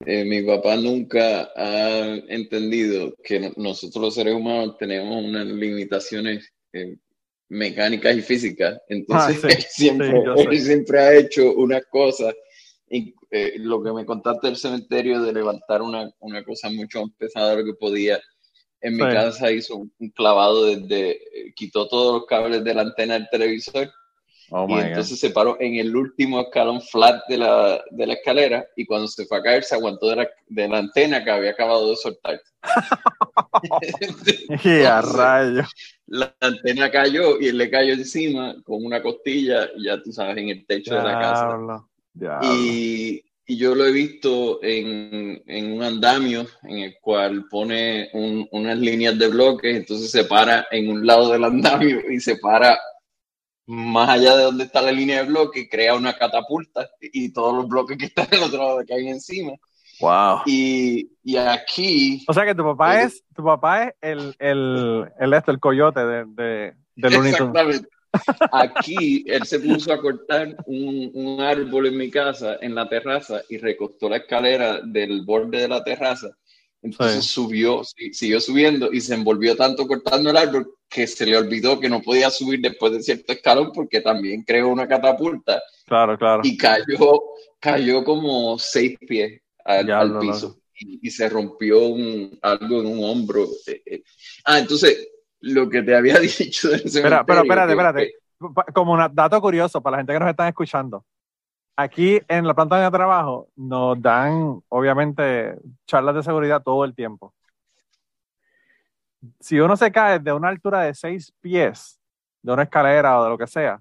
eh, 0.05 0.23
mi 0.25 0.43
papá 0.43 0.75
nunca 0.77 1.49
ha 1.55 2.15
entendido 2.27 3.13
que 3.23 3.39
no- 3.39 3.51
nosotros 3.57 4.03
los 4.03 4.13
seres 4.15 4.35
humanos 4.35 4.77
tenemos 4.77 5.23
unas 5.25 5.45
limitaciones 5.47 6.53
eh, 6.73 6.97
mecánicas 7.49 8.15
y 8.15 8.21
físicas. 8.21 8.79
Entonces, 8.87 9.37
Ah, 9.43 9.47
sí, 9.49 9.55
él 9.55 9.63
siempre, 9.69 10.11
sí, 10.11 10.43
sé. 10.43 10.49
él 10.49 10.59
siempre 10.61 10.99
ha 10.99 11.15
hecho 11.15 11.53
unas 11.53 11.85
cosas. 11.87 12.33
Y, 12.89 13.13
eh, 13.29 13.53
lo 13.57 13.81
que 13.81 13.93
me 13.93 14.05
contaste 14.05 14.47
del 14.47 14.57
cementerio 14.57 15.21
de 15.21 15.31
levantar 15.33 15.81
una, 15.81 16.09
una 16.19 16.43
cosa 16.43 16.69
mucho 16.69 17.01
más 17.03 17.11
pesada 17.17 17.51
de 17.51 17.57
lo 17.63 17.65
que 17.65 17.77
podía. 17.79 18.19
En 18.81 18.95
mi 18.95 19.03
Sí. 19.03 19.09
casa 19.11 19.51
hizo 19.51 19.75
un, 19.77 19.93
un 19.99 20.09
clavado 20.09 20.65
desde, 20.65 21.11
eh, 21.11 21.53
quitó 21.55 21.87
todos 21.87 22.13
los 22.21 22.25
cables 22.25 22.63
de 22.63 22.73
la 22.73 22.81
antena 22.81 23.13
del 23.13 23.27
televisor 23.31 23.89
Oh 24.53 24.67
y 24.69 24.73
entonces 24.81 25.17
se 25.17 25.29
paró 25.29 25.55
en 25.61 25.75
el 25.75 25.95
último 25.95 26.41
escalón 26.41 26.81
flat 26.81 27.21
de 27.29 27.37
la, 27.37 27.81
de 27.89 28.05
la 28.05 28.13
escalera 28.13 28.67
y 28.75 28.85
cuando 28.85 29.07
se 29.07 29.25
fue 29.25 29.37
a 29.37 29.41
caer 29.41 29.63
se 29.63 29.75
aguantó 29.75 30.09
de 30.09 30.17
la, 30.17 30.29
de 30.47 30.67
la 30.67 30.77
antena 30.79 31.23
que 31.23 31.31
había 31.31 31.51
acabado 31.51 31.89
de 31.89 31.95
soltar. 31.95 32.41
God. 33.69 34.59
Y 34.65 34.83
a 34.83 35.01
rayos. 35.01 35.67
la 36.07 36.35
antena 36.41 36.91
cayó 36.91 37.39
y 37.39 37.47
él 37.47 37.57
le 37.57 37.69
cayó 37.69 37.93
encima 37.93 38.55
con 38.63 38.83
una 38.85 39.01
costilla, 39.01 39.69
ya 39.77 40.01
tú 40.01 40.11
sabes, 40.11 40.37
en 40.37 40.49
el 40.49 40.65
techo 40.65 40.95
de 40.95 41.03
la 41.03 41.19
casa. 41.19 41.45
Diablo, 41.47 41.89
diablo. 42.13 42.47
Y, 42.53 43.23
y 43.45 43.57
yo 43.57 43.73
lo 43.75 43.85
he 43.85 43.91
visto 43.91 44.59
en, 44.63 45.41
en 45.47 45.71
un 45.73 45.83
andamio 45.83 46.45
en 46.63 46.79
el 46.79 46.95
cual 47.01 47.45
pone 47.49 48.09
un- 48.13 48.47
unas 48.51 48.77
líneas 48.77 49.17
de 49.17 49.27
bloques, 49.29 49.75
entonces 49.75 50.11
se 50.11 50.25
para 50.25 50.67
en 50.71 50.89
un 50.89 51.05
lado 51.05 51.31
del 51.31 51.43
andamio 51.45 52.01
y 52.11 52.19
se 52.19 52.35
para 52.37 52.77
más 53.71 54.09
allá 54.09 54.35
de 54.35 54.43
donde 54.43 54.65
está 54.65 54.81
la 54.81 54.91
línea 54.91 55.23
de 55.23 55.29
bloque, 55.29 55.69
crea 55.69 55.95
una 55.95 56.13
catapulta 56.17 56.89
y 56.99 57.31
todos 57.31 57.55
los 57.55 57.67
bloques 57.69 57.97
que 57.97 58.05
están 58.07 58.27
del 58.29 58.43
otro 58.43 58.57
lado 58.57 58.81
caen 58.85 59.07
encima. 59.07 59.53
Wow. 60.01 60.41
Y, 60.45 61.09
y 61.23 61.37
aquí, 61.37 62.23
O 62.27 62.33
sea 62.33 62.45
que 62.45 62.55
tu 62.55 62.63
papá 62.63 63.01
Eh, 63.01 63.05
es, 63.05 63.23
tu 63.33 63.43
papá 63.43 63.83
es 63.83 63.93
el, 64.01 64.35
el, 64.39 65.09
el 65.17 65.33
esto, 65.33 65.51
el 65.51 65.59
coyote 65.59 65.99
de, 66.01 66.25
de, 66.27 66.73
de 66.95 67.09
Looney 67.09 67.31
Tunes. 67.31 67.31
exactamente, 67.31 67.89
aquí 68.51 69.23
él 69.27 69.45
se 69.45 69.59
puso 69.59 69.93
a 69.93 70.01
cortar 70.01 70.55
un, 70.65 71.11
un 71.13 71.39
árbol 71.39 71.87
en 71.87 71.97
mi 71.97 72.11
casa, 72.11 72.57
en 72.61 72.75
la 72.75 72.89
terraza, 72.89 73.41
y 73.47 73.57
recostó 73.57 74.09
la 74.09 74.17
escalera 74.17 74.81
del 74.81 75.21
borde 75.23 75.61
de 75.61 75.67
la 75.69 75.81
terraza. 75.83 76.27
Entonces 76.83 77.25
subió, 77.25 77.83
siguió 77.83 78.41
subiendo 78.41 78.91
y 78.91 79.01
se 79.01 79.13
envolvió 79.13 79.55
tanto 79.55 79.85
cortando 79.87 80.31
el 80.31 80.37
árbol 80.37 80.75
que 80.89 81.05
se 81.05 81.25
le 81.25 81.37
olvidó 81.37 81.79
que 81.79 81.89
no 81.89 82.01
podía 82.01 82.29
subir 82.31 82.59
después 82.59 82.91
de 82.93 83.03
cierto 83.03 83.33
escalón 83.33 83.71
porque 83.71 84.01
también 84.01 84.43
creó 84.43 84.69
una 84.69 84.87
catapulta 84.87 85.61
Claro, 85.85 86.17
claro. 86.17 86.41
y 86.43 86.57
cayó, 86.57 87.21
cayó 87.59 88.03
como 88.03 88.57
seis 88.57 88.97
pies 89.07 89.41
al, 89.63 90.19
piso 90.19 90.57
y, 90.73 91.07
y 91.07 91.11
se 91.11 91.29
rompió 91.29 91.87
un, 91.87 92.37
algo 92.41 92.81
en 92.81 92.87
un 92.87 93.03
hombro. 93.03 93.45
Eh, 93.67 93.81
eh. 93.85 94.03
Ah, 94.45 94.59
entonces, 94.59 95.07
lo 95.41 95.69
que 95.69 95.81
te 95.81 95.95
había 95.95 96.19
dicho 96.19 96.69
del 96.69 96.81
Espera, 96.85 97.25
pero 97.25 97.41
espérate, 97.41 97.71
espérate. 97.73 98.13
Como 98.73 98.93
un 98.93 99.05
dato 99.13 99.39
curioso 99.39 99.81
para 99.81 99.97
la 99.97 99.99
gente 99.99 100.13
que 100.13 100.19
nos 100.19 100.29
está 100.29 100.47
escuchando. 100.47 101.05
Aquí 101.81 102.21
en 102.27 102.45
la 102.45 102.53
planta 102.53 102.77
de 102.79 102.91
trabajo 102.91 103.47
nos 103.55 103.99
dan, 104.01 104.61
obviamente, 104.69 105.55
charlas 105.87 106.13
de 106.15 106.21
seguridad 106.23 106.61
todo 106.61 106.85
el 106.85 106.93
tiempo. 106.93 107.33
Si 109.39 109.59
uno 109.59 109.75
se 109.75 109.91
cae 109.91 110.19
de 110.19 110.31
una 110.33 110.49
altura 110.49 110.81
de 110.81 110.93
seis 110.93 111.33
pies, 111.41 111.99
de 112.41 112.53
una 112.53 112.63
escalera 112.63 113.19
o 113.19 113.23
de 113.23 113.29
lo 113.31 113.37
que 113.37 113.47
sea, 113.47 113.79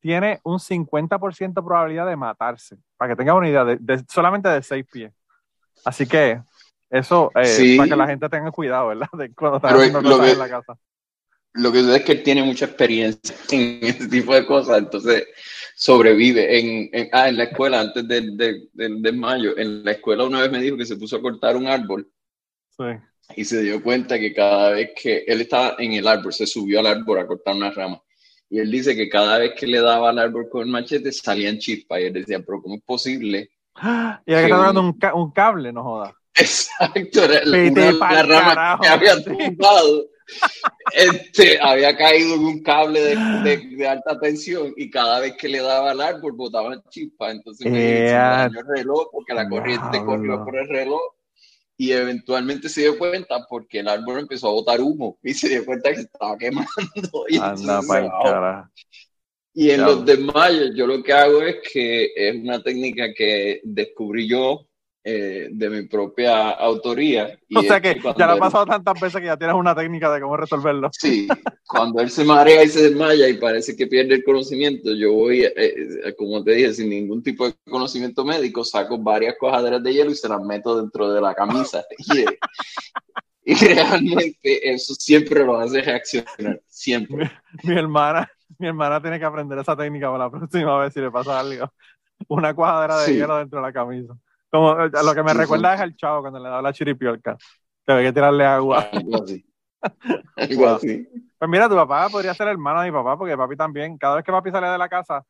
tiene 0.00 0.40
un 0.42 0.58
50% 0.58 1.60
de 1.60 1.66
probabilidad 1.66 2.06
de 2.06 2.16
matarse. 2.16 2.76
Para 2.96 3.10
que 3.12 3.16
tengan 3.16 3.36
una 3.36 3.48
idea, 3.48 3.64
de, 3.64 3.76
de- 3.78 4.04
solamente 4.08 4.48
de 4.48 4.62
seis 4.62 4.86
pies. 4.90 5.12
Así 5.84 6.06
que 6.06 6.42
eso, 6.90 7.30
eh, 7.34 7.44
Sí. 7.44 7.76
para 7.76 7.88
que 7.88 7.96
la 7.96 8.06
gente 8.06 8.28
tenga 8.28 8.50
cuidado, 8.50 8.88
¿verdad? 8.88 9.08
De 9.18 9.34
cuando 9.34 9.60
Pero 9.60 9.76
haciendo 9.78 10.02
cosas 10.02 10.26
que- 10.26 10.32
en 10.32 10.38
la 10.38 10.48
casa. 10.48 10.76
Lo 11.54 11.72
que 11.72 11.80
sucede 11.80 11.96
es 11.98 12.04
que 12.04 12.12
él 12.12 12.22
tiene 12.22 12.42
mucha 12.42 12.66
experiencia 12.66 13.34
en 13.50 13.78
ese 13.82 14.08
tipo 14.08 14.34
de 14.34 14.46
cosas, 14.46 14.78
entonces 14.78 15.26
sobrevive. 15.76 16.58
En, 16.58 16.90
en- 16.92 17.08
ah, 17.12 17.28
en 17.28 17.36
la 17.36 17.44
escuela, 17.44 17.80
antes 17.80 18.06
del 18.06 18.36
de, 18.36 18.68
del 18.72 19.02
desmayo, 19.02 19.56
en 19.58 19.84
la 19.84 19.92
escuela 19.92 20.24
una 20.24 20.40
vez 20.42 20.50
me 20.50 20.60
dijo 20.60 20.76
que 20.76 20.84
se 20.86 20.96
puso 20.96 21.16
a 21.16 21.22
cortar 21.22 21.56
un 21.56 21.66
árbol 21.66 22.08
Sí. 22.76 22.84
y 23.36 23.44
se 23.44 23.62
dio 23.62 23.82
cuenta 23.82 24.18
que 24.18 24.32
cada 24.32 24.70
vez 24.70 24.90
que 25.00 25.24
él 25.26 25.40
estaba 25.42 25.76
en 25.78 25.92
el 25.92 26.06
árbol, 26.06 26.32
se 26.32 26.46
subió 26.46 26.80
al 26.80 26.86
árbol 26.86 27.18
a 27.18 27.26
cortar 27.26 27.54
una 27.56 27.70
rama. 27.70 28.00
Y 28.48 28.58
él 28.58 28.70
dice 28.70 28.96
que 28.96 29.08
cada 29.08 29.38
vez 29.38 29.52
que 29.56 29.66
le 29.66 29.80
daba 29.80 30.10
al 30.10 30.18
árbol 30.18 30.48
con 30.50 30.62
el 30.62 30.68
machete 30.68 31.12
salían 31.12 31.58
chispas. 31.58 32.00
Y 32.00 32.04
él 32.04 32.12
decía, 32.14 32.40
pero 32.44 32.60
¿cómo 32.62 32.76
es 32.76 32.82
posible? 32.82 33.50
Y 34.26 34.32
era 34.32 34.40
que 34.40 34.44
está 34.44 34.56
dando 34.58 34.80
un, 34.80 34.92
ca- 34.98 35.14
un 35.14 35.30
cable, 35.30 35.72
no 35.72 35.82
jodas. 35.82 36.12
Exacto, 36.34 37.24
era 37.24 37.40
Vete 37.50 37.70
una, 37.92 37.96
una 37.96 38.22
rama 38.22 38.48
carajo, 38.54 38.82
que 38.82 38.88
había 38.88 39.14
sí. 39.16 39.56
Este, 40.92 41.58
había 41.60 41.96
caído 41.96 42.34
en 42.34 42.40
un 42.40 42.62
cable 42.62 43.00
de, 43.00 43.56
de, 43.76 43.88
alta 43.88 44.18
tensión 44.18 44.72
y 44.76 44.90
cada 44.90 45.20
vez 45.20 45.34
que 45.36 45.48
le 45.48 45.60
daba 45.60 45.90
al 45.92 46.00
árbol 46.00 46.32
botaba 46.32 46.82
chispa. 46.88 47.30
Entonces 47.30 47.70
me 47.70 48.10
el 48.10 48.66
reloj 48.76 49.08
porque 49.12 49.34
la 49.34 49.48
corriente 49.48 50.04
corrió 50.04 50.44
por 50.44 50.56
el 50.56 50.68
reloj 50.68 51.00
y 51.76 51.92
eventualmente 51.92 52.68
se 52.68 52.82
dio 52.82 52.98
cuenta 52.98 53.46
porque 53.48 53.80
el 53.80 53.88
árbol 53.88 54.18
empezó 54.18 54.48
a 54.48 54.52
botar 54.52 54.80
humo 54.80 55.18
y 55.22 55.32
se 55.32 55.48
dio 55.48 55.64
cuenta 55.64 55.90
que 55.90 55.96
se 55.96 56.02
estaba 56.02 56.36
quemando. 56.36 56.70
Y 57.28 57.38
Anda, 57.38 57.80
para 57.86 58.70
y 59.52 59.70
en 59.70 59.82
los 59.82 60.04
desmayos, 60.04 60.70
yo 60.76 60.86
lo 60.86 61.02
que 61.02 61.12
hago 61.12 61.42
es 61.42 61.56
que 61.72 62.12
es 62.14 62.36
una 62.36 62.62
técnica 62.62 63.12
que 63.12 63.60
descubrí 63.64 64.28
yo 64.28 64.69
eh, 65.02 65.48
de 65.50 65.70
mi 65.70 65.82
propia 65.88 66.50
autoría. 66.50 67.38
o 67.56 67.62
sea 67.62 67.80
que 67.80 67.98
ya 68.18 68.26
lo 68.26 68.32
ha 68.32 68.36
pasado 68.36 68.66
tantas 68.66 69.00
veces 69.00 69.18
que 69.18 69.28
ya 69.28 69.36
tienes 69.38 69.56
una 69.56 69.74
técnica 69.74 70.12
de 70.12 70.20
cómo 70.20 70.36
resolverlo. 70.36 70.90
Sí, 70.92 71.26
cuando 71.66 72.02
él 72.02 72.10
se 72.10 72.22
marea 72.22 72.62
y 72.62 72.68
se 72.68 72.82
desmaya 72.82 73.26
y 73.26 73.38
parece 73.38 73.74
que 73.74 73.86
pierde 73.86 74.16
el 74.16 74.24
conocimiento, 74.24 74.92
yo 74.92 75.14
voy, 75.14 75.44
eh, 75.44 75.54
eh, 75.56 76.14
como 76.18 76.44
te 76.44 76.52
dije, 76.52 76.74
sin 76.74 76.90
ningún 76.90 77.22
tipo 77.22 77.46
de 77.46 77.54
conocimiento 77.70 78.26
médico, 78.26 78.62
saco 78.62 78.98
varias 78.98 79.36
cojaderas 79.38 79.82
de 79.82 79.94
hielo 79.94 80.10
y 80.10 80.16
se 80.16 80.28
las 80.28 80.42
meto 80.42 80.78
dentro 80.78 81.10
de 81.10 81.22
la 81.22 81.34
camisa. 81.34 81.82
y, 83.44 83.54
realmente 83.54 84.70
eso 84.70 84.94
siempre 84.94 85.46
lo 85.46 85.58
hace 85.58 85.80
reaccionar, 85.80 86.60
siempre. 86.68 87.30
Mi, 87.62 87.74
hermana, 87.74 88.30
mi 88.58 88.66
hermana 88.66 89.00
tiene 89.00 89.18
que 89.18 89.24
aprender 89.24 89.58
esa 89.58 89.74
técnica 89.74 90.10
para 90.10 90.24
la 90.24 90.30
próxima 90.30 90.78
vez 90.78 90.92
si 90.92 91.00
le 91.00 91.10
pasa 91.10 91.40
algo. 91.40 91.72
Una 92.28 92.52
cuadra 92.52 92.98
de 92.98 93.14
hielo 93.14 93.38
dentro 93.38 93.60
de 93.60 93.66
la 93.66 93.72
camisa. 93.72 94.14
Como 94.50 94.80
eh, 94.80 94.90
lo 95.04 95.14
que 95.14 95.22
me 95.22 95.34
recuerda 95.34 95.74
es 95.74 95.80
al 95.80 95.96
chavo 95.96 96.22
cuando 96.22 96.38
le 96.40 96.48
da 96.48 96.60
la 96.60 96.72
chiripiolca. 96.72 97.36
Que 97.86 97.92
hay 97.92 98.04
que 98.06 98.12
tirarle 98.12 98.44
agua. 98.44 98.88
Algo 98.92 99.16
así. 100.76 101.08
Pues 101.38 101.50
mira, 101.50 101.68
tu 101.68 101.74
papá 101.74 102.08
podría 102.10 102.34
ser 102.34 102.48
hermano 102.48 102.80
de 102.80 102.90
mi 102.90 102.96
papá, 102.96 103.16
porque 103.16 103.36
papi 103.36 103.56
también, 103.56 103.96
cada 103.96 104.16
vez 104.16 104.24
que 104.24 104.32
papi 104.32 104.50
salía 104.50 104.72
de 104.72 104.78
la 104.78 104.88
casa, 104.88 105.24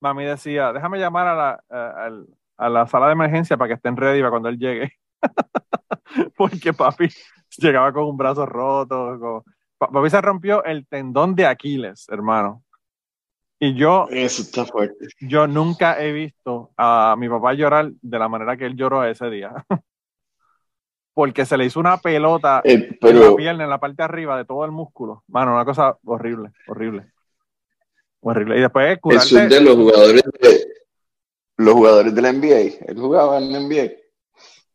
mami 0.00 0.24
decía, 0.24 0.72
déjame 0.72 0.98
llamar 0.98 1.26
a 1.26 1.34
la, 1.34 2.30
a, 2.56 2.68
la 2.68 2.86
sala 2.86 3.06
de 3.06 3.12
emergencia 3.12 3.56
para 3.56 3.68
que 3.68 3.74
estén 3.74 3.96
ready 3.96 4.20
para 4.20 4.30
cuando 4.30 4.48
él 4.48 4.58
llegue. 4.58 4.92
porque 6.36 6.72
papi 6.72 7.08
llegaba 7.58 7.92
con 7.92 8.04
un 8.04 8.16
brazo 8.16 8.46
roto. 8.46 9.44
Papi 9.78 10.10
se 10.10 10.20
rompió 10.20 10.62
el 10.64 10.86
tendón 10.86 11.34
de 11.34 11.46
Aquiles, 11.46 12.06
hermano. 12.08 12.62
Y 13.58 13.74
yo. 13.74 14.06
Eso 14.10 14.42
está 14.42 14.64
fuerte. 14.64 15.06
Yo 15.20 15.46
nunca 15.46 16.00
he 16.02 16.12
visto 16.12 16.70
a 16.76 17.14
mi 17.18 17.28
papá 17.28 17.54
llorar 17.54 17.90
de 18.00 18.18
la 18.18 18.28
manera 18.28 18.56
que 18.56 18.66
él 18.66 18.76
lloró 18.76 19.04
ese 19.04 19.30
día. 19.30 19.52
Porque 21.14 21.46
se 21.46 21.56
le 21.56 21.64
hizo 21.64 21.80
una 21.80 21.96
pelota 21.96 22.60
eh, 22.62 22.98
en 23.00 23.20
la 23.20 23.34
pierna, 23.34 23.64
en 23.64 23.70
la 23.70 23.80
parte 23.80 23.96
de 23.96 24.04
arriba 24.04 24.36
de 24.36 24.44
todo 24.44 24.66
el 24.66 24.70
músculo. 24.70 25.24
Mano, 25.28 25.54
una 25.54 25.64
cosa 25.64 25.96
horrible, 26.04 26.50
horrible. 26.66 27.06
Horrible. 28.20 28.58
Y 28.58 28.60
después 28.60 28.98
curarte... 29.00 29.26
Eso 29.26 29.38
es 29.38 29.48
de 29.48 29.60
los 29.62 29.76
jugadores 29.76 30.22
de 30.22 30.66
los 31.58 31.74
jugadores 31.74 32.14
de 32.14 32.22
la 32.22 32.32
NBA. 32.32 32.86
Él 32.86 32.98
jugaba 32.98 33.38
en 33.38 33.52
la 33.52 33.60
NBA. 33.60 33.92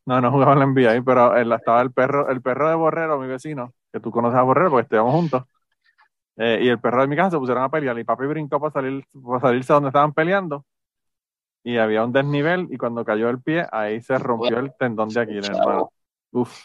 No, 0.06 0.20
no 0.20 0.32
jugaba 0.32 0.54
en 0.54 0.60
la 0.60 0.66
NBA, 0.66 1.04
pero 1.06 1.36
él, 1.36 1.52
estaba 1.52 1.82
el 1.82 1.92
perro, 1.92 2.30
el 2.30 2.42
perro 2.42 2.70
de 2.70 2.76
Borrero, 2.76 3.20
mi 3.20 3.28
vecino, 3.28 3.74
que 3.94 4.00
tú 4.00 4.10
conoces 4.12 4.40
a 4.40 4.42
Borrero 4.42 4.72
porque 4.72 4.84
estábamos 4.84 5.14
juntos. 5.14 5.44
Eh, 6.38 6.60
y 6.64 6.70
el 6.70 6.80
perro 6.80 7.02
de 7.02 7.08
mi 7.08 7.16
casa 7.16 7.32
se 7.32 7.38
pusieron 7.38 7.64
a 7.64 7.70
pelear 7.70 7.98
y 8.00 8.04
papi 8.04 8.26
brincó 8.26 8.60
para, 8.60 8.72
salir, 8.72 9.06
para 9.24 9.40
salirse 9.40 9.74
donde 9.74 9.90
estaban 9.90 10.14
peleando. 10.14 10.66
Y 11.64 11.78
había 11.78 12.04
un 12.04 12.12
desnivel 12.12 12.68
y 12.72 12.78
cuando 12.78 13.06
cayó 13.06 13.30
el 13.30 13.42
pie, 13.42 13.68
ahí 13.72 14.02
se 14.02 14.18
rompió 14.18 14.60
el 14.60 14.74
tendón 14.80 15.10
de 15.10 15.20
Aquiles, 15.20 15.50
hermano. 15.50 15.92
Uf, 16.32 16.60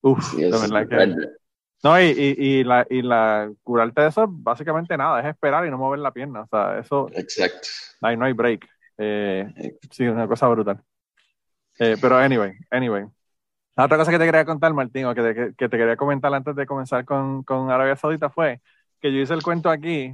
uf, 0.00 0.34
de 0.34 0.50
verdad 0.50 0.88
que... 0.88 1.14
No, 1.84 2.00
y, 2.00 2.06
y, 2.06 2.64
la, 2.64 2.84
y 2.90 3.02
la 3.02 3.52
curarte 3.62 4.00
de 4.00 4.08
eso 4.08 4.26
básicamente 4.28 4.96
nada, 4.96 5.20
es 5.20 5.26
esperar 5.26 5.64
y 5.66 5.70
no 5.70 5.78
mover 5.78 6.00
la 6.00 6.10
pierna. 6.10 6.40
O 6.40 6.46
sea, 6.48 6.78
eso... 6.78 7.08
Exacto. 7.12 7.68
Ahí 8.00 8.16
no 8.16 8.24
hay 8.24 8.32
break. 8.32 8.66
Eh, 8.98 9.78
sí, 9.90 10.08
una 10.08 10.26
cosa 10.26 10.48
brutal. 10.48 10.82
Eh, 11.78 11.96
pero 12.00 12.16
anyway, 12.16 12.54
anyway. 12.70 13.04
La 13.76 13.84
otra 13.84 13.98
cosa 13.98 14.10
que 14.10 14.18
te 14.18 14.24
quería 14.24 14.46
contar, 14.46 14.72
Martín, 14.72 15.04
o 15.04 15.14
que 15.14 15.22
te, 15.22 15.54
que 15.54 15.68
te 15.68 15.76
quería 15.76 15.96
comentar 15.96 16.32
antes 16.34 16.56
de 16.56 16.66
comenzar 16.66 17.04
con, 17.04 17.42
con 17.44 17.70
Arabia 17.70 17.94
Saudita 17.94 18.30
fue 18.30 18.60
que 19.00 19.12
yo 19.12 19.20
hice 19.20 19.34
el 19.34 19.42
cuento 19.42 19.70
aquí 19.70 20.12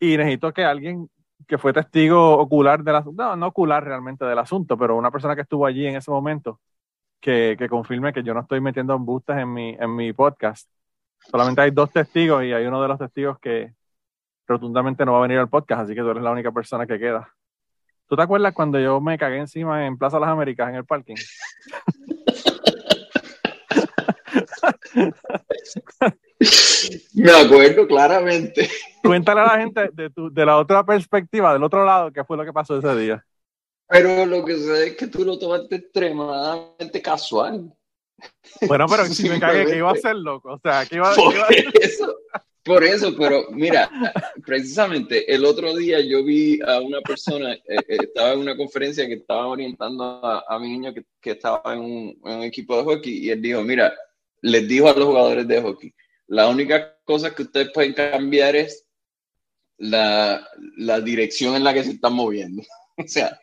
y 0.00 0.16
necesito 0.16 0.52
que 0.52 0.64
alguien 0.64 1.08
que 1.46 1.58
fue 1.58 1.72
testigo 1.72 2.38
ocular 2.38 2.82
del 2.82 2.96
asunto, 2.96 3.22
no, 3.22 3.36
no 3.36 3.46
ocular 3.48 3.84
realmente 3.84 4.24
del 4.24 4.38
asunto, 4.38 4.76
pero 4.76 4.96
una 4.96 5.10
persona 5.10 5.34
que 5.34 5.42
estuvo 5.42 5.66
allí 5.66 5.86
en 5.86 5.96
ese 5.96 6.10
momento, 6.10 6.60
que, 7.20 7.56
que 7.58 7.68
confirme 7.68 8.12
que 8.12 8.22
yo 8.22 8.34
no 8.34 8.40
estoy 8.40 8.60
metiendo 8.60 8.94
embustes 8.94 9.36
en 9.36 9.52
mi, 9.52 9.76
en 9.78 9.94
mi 9.94 10.12
podcast. 10.12 10.68
Solamente 11.18 11.60
hay 11.60 11.70
dos 11.70 11.90
testigos 11.92 12.44
y 12.44 12.52
hay 12.52 12.66
uno 12.66 12.82
de 12.82 12.88
los 12.88 12.98
testigos 12.98 13.38
que 13.38 13.74
rotundamente 14.46 15.04
no 15.04 15.12
va 15.12 15.18
a 15.18 15.22
venir 15.22 15.38
al 15.38 15.48
podcast, 15.48 15.82
así 15.82 15.94
que 15.94 16.00
tú 16.00 16.10
eres 16.10 16.22
la 16.22 16.32
única 16.32 16.52
persona 16.52 16.86
que 16.86 16.98
queda. 16.98 17.32
¿Tú 18.08 18.16
te 18.16 18.22
acuerdas 18.22 18.54
cuando 18.54 18.78
yo 18.80 19.00
me 19.00 19.18
cagué 19.18 19.38
encima 19.38 19.86
en 19.86 19.98
Plaza 19.98 20.18
Las 20.18 20.30
Américas 20.30 20.68
en 20.68 20.76
el 20.76 20.84
parking? 20.84 21.16
Me 27.14 27.30
acuerdo 27.30 27.86
claramente. 27.86 28.68
Cuéntale 29.02 29.40
a 29.40 29.44
la 29.44 29.58
gente 29.58 29.90
de, 29.92 30.10
tu, 30.10 30.32
de 30.32 30.46
la 30.46 30.58
otra 30.58 30.84
perspectiva, 30.84 31.52
del 31.52 31.62
otro 31.62 31.84
lado, 31.84 32.12
qué 32.12 32.24
fue 32.24 32.36
lo 32.36 32.44
que 32.44 32.52
pasó 32.52 32.78
ese 32.78 32.96
día. 32.96 33.24
Pero 33.88 34.24
lo 34.24 34.44
que 34.44 34.56
sé 34.56 34.86
es 34.88 34.96
que 34.96 35.06
tú 35.06 35.24
lo 35.24 35.38
tomaste 35.38 35.76
extremadamente 35.76 37.02
casual. 37.02 37.72
Bueno, 38.66 38.86
pero 38.88 39.04
si 39.06 39.28
me 39.28 39.40
cagué, 39.40 39.66
que 39.66 39.76
iba 39.76 39.90
a 39.90 39.96
ser 39.96 40.16
loco. 40.16 40.54
O 40.54 40.58
sea, 40.58 40.86
que 40.86 40.96
iba, 40.96 41.14
por 41.14 41.34
Eso, 41.80 42.16
por 42.64 42.84
eso, 42.84 43.14
pero 43.16 43.46
mira, 43.50 43.90
precisamente 44.46 45.32
el 45.32 45.44
otro 45.44 45.76
día 45.76 46.00
yo 46.00 46.24
vi 46.24 46.60
a 46.62 46.80
una 46.80 47.00
persona, 47.00 47.52
eh, 47.54 47.60
eh, 47.66 47.96
estaba 48.02 48.32
en 48.32 48.38
una 48.40 48.56
conferencia 48.56 49.06
que 49.06 49.14
estaba 49.14 49.48
orientando 49.48 50.04
a, 50.24 50.58
mi 50.60 50.68
niño 50.68 50.94
que, 50.94 51.04
que 51.20 51.32
estaba 51.32 51.74
en 51.74 51.80
un, 51.80 52.20
en 52.24 52.38
un 52.38 52.42
equipo 52.44 52.76
de 52.76 52.84
hockey 52.84 53.26
y 53.26 53.30
él 53.30 53.42
dijo, 53.42 53.62
mira, 53.62 53.92
les 54.42 54.66
dijo 54.68 54.88
a 54.88 54.94
los 54.94 55.04
jugadores 55.04 55.46
de 55.48 55.60
hockey, 55.60 55.92
la 56.32 56.48
única 56.48 56.96
cosa 57.04 57.34
que 57.34 57.42
ustedes 57.42 57.70
pueden 57.74 57.92
cambiar 57.92 58.56
es 58.56 58.86
la, 59.76 60.48
la 60.78 60.98
dirección 60.98 61.54
en 61.56 61.62
la 61.62 61.74
que 61.74 61.84
se 61.84 61.90
están 61.90 62.14
moviendo. 62.14 62.62
o 62.96 63.06
sea, 63.06 63.38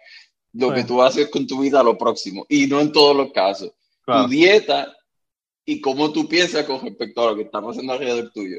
lo 0.54 0.74
que 0.74 0.84
tú 0.84 1.00
haces 1.04 1.30
con 1.30 1.46
tu 1.46 1.60
vida 1.60 1.82
a 1.82 1.84
lo 1.84 2.00
próximo. 2.00 2.48
Y 2.50 2.66
no 2.66 2.82
en 2.82 2.92
todos 2.92 3.16
los 3.16 3.32
casos. 3.32 3.72
Tu 4.08 4.28
dieta 4.28 4.92
y 5.66 5.80
cómo 5.80 6.12
tú 6.12 6.28
piensas 6.28 6.66
con 6.66 6.82
respecto 6.82 7.22
a 7.22 7.30
lo 7.30 7.36
que 7.36 7.44
está 7.44 7.62
pasando 7.62 7.94
alrededor 7.94 8.32
tuyo. 8.32 8.58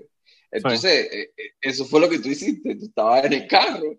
Entonces, 0.52 1.12
eh, 1.12 1.32
eh, 1.36 1.50
eso 1.60 1.84
fue 1.84 2.00
lo 2.00 2.08
que 2.08 2.20
tú 2.20 2.28
hiciste. 2.28 2.76
Tú 2.76 2.84
estabas 2.84 3.24
en 3.24 3.32
el 3.32 3.48
carro. 3.48 3.98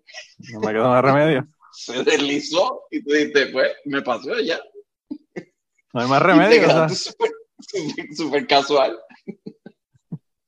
No 0.50 0.60
me 0.60 0.72
quedó 0.72 0.88
más 0.88 1.04
remedio. 1.04 1.46
Se 1.72 2.02
deslizó 2.04 2.84
y 2.90 3.04
tú 3.04 3.12
dijiste, 3.12 3.48
pues, 3.48 3.70
me 3.84 4.00
pasó 4.00 4.40
ya. 4.40 4.58
No 5.92 6.00
hay 6.00 6.08
más 6.08 6.22
remedio. 6.22 6.88
Súper 8.16 8.46
casual. 8.46 8.98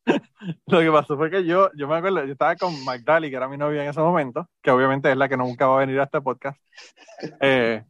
Lo 0.66 0.80
que 0.80 0.90
pasó 0.90 1.16
fue 1.16 1.30
que 1.30 1.44
yo, 1.44 1.70
yo 1.74 1.88
me 1.88 1.96
acuerdo, 1.96 2.24
yo 2.24 2.32
estaba 2.32 2.56
con 2.56 2.84
Magdali, 2.84 3.30
que 3.30 3.36
era 3.36 3.48
mi 3.48 3.56
novia 3.56 3.82
en 3.82 3.90
ese 3.90 4.00
momento, 4.00 4.48
que 4.62 4.70
obviamente 4.70 5.10
es 5.10 5.16
la 5.16 5.28
que 5.28 5.36
nunca 5.36 5.66
va 5.66 5.76
a 5.76 5.80
venir 5.80 6.00
a 6.00 6.04
este 6.04 6.20
podcast. 6.20 6.60
Eh, 7.40 7.82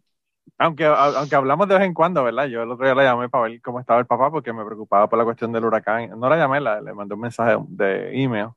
aunque, 0.59 0.85
aunque 0.85 1.35
hablamos 1.35 1.69
de 1.69 1.75
vez 1.75 1.85
en 1.85 1.95
cuando, 1.95 2.23
¿verdad? 2.23 2.47
Yo 2.47 2.63
el 2.63 2.71
otro 2.71 2.85
día 2.85 2.95
la 2.95 3.03
llamé 3.03 3.29
para 3.29 3.49
ver 3.49 3.61
cómo 3.61 3.81
estaba 3.81 3.99
el 3.99 4.07
papá 4.07 4.31
porque 4.31 4.53
me 4.53 4.65
preocupaba 4.65 5.09
por 5.09 5.19
la 5.19 5.25
cuestión 5.25 5.53
del 5.53 5.65
huracán. 5.65 6.11
No 6.19 6.29
la 6.29 6.37
llamé, 6.37 6.61
le 6.61 6.95
mandé 6.95 7.15
un 7.15 7.21
mensaje 7.21 7.57
de 7.69 8.23
email 8.23 8.51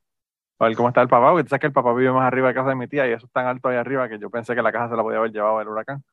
para 0.58 0.70
ver 0.70 0.78
cómo 0.78 0.90
está 0.90 1.02
el 1.02 1.08
papá, 1.08 1.32
porque 1.32 1.44
tú 1.44 1.50
sabes 1.50 1.62
que 1.62 1.68
el 1.68 1.74
papá 1.74 1.94
vive 1.94 2.12
más 2.12 2.26
arriba 2.26 2.50
de 2.50 2.54
casa 2.54 2.70
de 2.70 2.76
mi 2.76 2.88
tía 2.88 3.08
y 3.08 3.14
eso 3.14 3.26
es 3.26 3.32
tan 3.32 3.46
alto 3.46 3.70
ahí 3.70 3.78
arriba 3.78 4.10
que 4.10 4.20
yo 4.20 4.30
pensé 4.30 4.56
que 4.56 4.62
la 4.62 4.72
casa 4.72 4.90
se 4.90 4.96
la 4.96 5.04
podía 5.04 5.20
haber 5.20 5.32
llevado 5.32 5.62
el 5.62 5.68
huracán. 5.68 6.04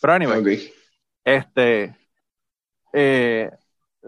Pero 0.00 0.12
anyway, 0.12 0.72
este, 1.22 1.94
eh, 2.92 3.50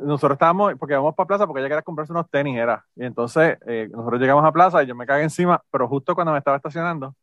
nosotros 0.03 0.33
estábamos, 0.33 0.75
porque 0.79 0.95
vamos 0.95 1.15
para 1.15 1.27
plaza 1.27 1.47
porque 1.47 1.61
ella 1.61 1.69
quería 1.69 1.83
comprarse 1.83 2.13
unos 2.13 2.31
tenis, 2.31 2.59
era. 2.59 2.85
Y 2.95 3.05
entonces 3.05 3.59
eh, 3.67 3.89
nosotros 3.91 4.21
llegamos 4.21 4.45
a 4.45 4.53
plaza 4.53 4.83
y 4.83 4.87
yo 4.87 4.95
me 4.95 5.07
cagué 5.07 5.23
encima, 5.23 5.63
pero 5.71 5.89
justo 5.89 6.15
cuando 6.15 6.33
me 6.33 6.39
estaba 6.39 6.57
estacionando. 6.57 7.15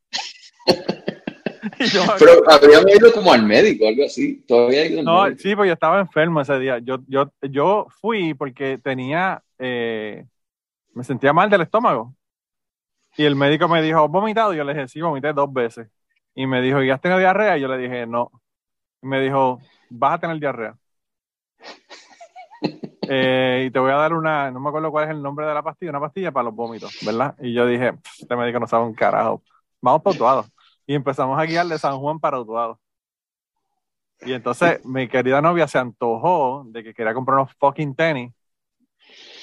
pero 2.20 2.50
habríamos 2.50 2.96
ido 2.96 3.14
como 3.14 3.32
al 3.32 3.44
médico, 3.44 3.88
algo 3.88 4.06
así. 4.06 4.44
Todavía 4.48 4.86
ido 4.86 5.04
No, 5.04 5.26
sí, 5.38 5.56
pues 5.56 5.68
yo 5.68 5.74
estaba 5.74 6.00
enfermo 6.00 6.42
ese 6.42 6.58
día. 6.60 6.80
Yo, 6.80 6.98
yo, 7.08 7.32
yo 7.42 7.88
fui 8.02 8.34
porque 8.34 8.78
tenía, 8.78 9.44
eh, 9.60 10.26
me 10.94 11.04
sentía 11.04 11.34
mal 11.34 11.50
del 11.50 11.62
estómago. 11.62 12.16
Y 13.16 13.26
el 13.26 13.36
médico 13.36 13.68
me 13.68 13.82
dijo, 13.82 14.04
¿has 14.04 14.10
vomitado? 14.10 14.54
Y 14.54 14.58
yo 14.58 14.64
le 14.64 14.74
dije, 14.74 14.88
sí, 14.88 15.00
vomité 15.00 15.34
dos 15.34 15.52
veces. 15.54 15.88
Y 16.34 16.48
me 16.48 16.62
dijo, 16.62 16.82
¿y 16.82 16.90
has 16.90 17.00
tenido 17.00 17.20
diarrea? 17.20 17.58
Y 17.58 17.62
yo 17.62 17.68
le 17.68 17.78
dije, 17.78 18.08
no. 18.08 18.32
Y 19.04 19.08
me 19.08 19.22
dijo, 19.22 19.60
vas 19.90 20.16
a 20.16 20.20
tener 20.20 20.40
diarrea. 20.40 20.76
Eh, 23.08 23.66
y 23.68 23.72
te 23.72 23.80
voy 23.80 23.92
a 23.92 23.96
dar 23.96 24.14
una, 24.14 24.50
no 24.52 24.60
me 24.60 24.70
acuerdo 24.70 24.90
cuál 24.92 25.06
es 25.06 25.12
el 25.12 25.22
nombre 25.22 25.46
de 25.46 25.54
la 25.54 25.62
pastilla, 25.64 25.92
una 25.92 26.00
pastilla 26.00 26.32
para 26.32 26.46
los 26.46 26.56
vómitos, 26.56 26.92
¿verdad? 27.02 27.36
Y 27.40 27.54
yo 27.54 27.66
dije, 27.66 27.94
este 28.20 28.36
médico 28.36 28.60
no 28.60 28.68
sabe 28.68 28.86
un 28.86 28.94
carajo. 28.94 29.44
Vamos 29.82 30.02
para 30.02 30.14
Utuado. 30.16 30.46
Y 30.88 30.96
empezamos 30.96 31.38
a 31.40 31.46
guiar 31.46 31.68
de 31.68 31.78
San 31.80 32.00
Juan 32.00 32.20
para 32.20 32.40
Utuado. 32.40 32.80
Y 34.22 34.34
entonces 34.34 34.80
mi 34.86 35.08
querida 35.10 35.42
novia 35.42 35.68
se 35.68 35.78
antojó 35.80 36.64
de 36.68 36.84
que 36.84 36.94
quería 36.94 37.14
comprar 37.14 37.40
unos 37.40 37.54
fucking 37.60 37.96
tenis. 37.96 38.32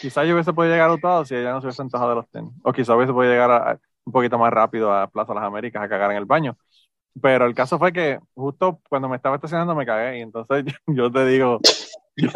quizás 0.00 0.26
yo 0.26 0.34
hubiese 0.34 0.52
podido 0.52 0.72
llegar 0.74 0.90
a 0.90 0.94
Utuado 0.94 1.24
si 1.24 1.34
ella 1.34 1.52
no 1.52 1.60
se 1.60 1.66
hubiese 1.66 1.82
antojado 1.82 2.10
de 2.10 2.16
los 2.16 2.28
tenis. 2.30 2.52
O 2.62 2.72
quizás 2.72 2.96
hubiese 2.96 3.12
podido 3.12 3.32
llegar 3.32 3.50
a- 3.50 3.70
a- 3.72 3.78
un 4.04 4.12
poquito 4.12 4.38
más 4.38 4.52
rápido 4.52 4.92
a 4.92 5.06
Plaza 5.08 5.34
Las 5.34 5.44
Américas 5.44 5.82
a 5.82 5.88
cagar 5.88 6.10
en 6.12 6.16
el 6.16 6.24
baño. 6.24 6.56
Pero 7.22 7.46
el 7.46 7.54
caso 7.54 7.78
fue 7.78 7.92
que 7.92 8.20
justo 8.34 8.80
cuando 8.88 9.08
me 9.08 9.16
estaba 9.16 9.36
estacionando 9.36 9.74
me 9.74 9.86
cagué 9.86 10.18
y 10.18 10.22
entonces 10.22 10.64
yo, 10.66 10.72
yo 10.86 11.12
te 11.12 11.26
digo, 11.26 11.60
yo 12.20 12.28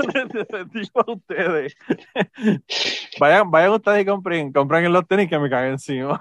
les 0.50 0.70
digo 0.72 1.00
a 1.06 1.12
ustedes, 1.12 1.76
vayan, 3.20 3.50
vayan 3.50 3.72
ustedes 3.72 4.02
y 4.02 4.06
compren, 4.06 4.52
compren 4.52 4.84
en 4.86 4.92
los 4.92 5.06
tenis 5.06 5.28
que 5.28 5.38
me 5.38 5.50
cagué 5.50 5.70
encima. 5.70 6.20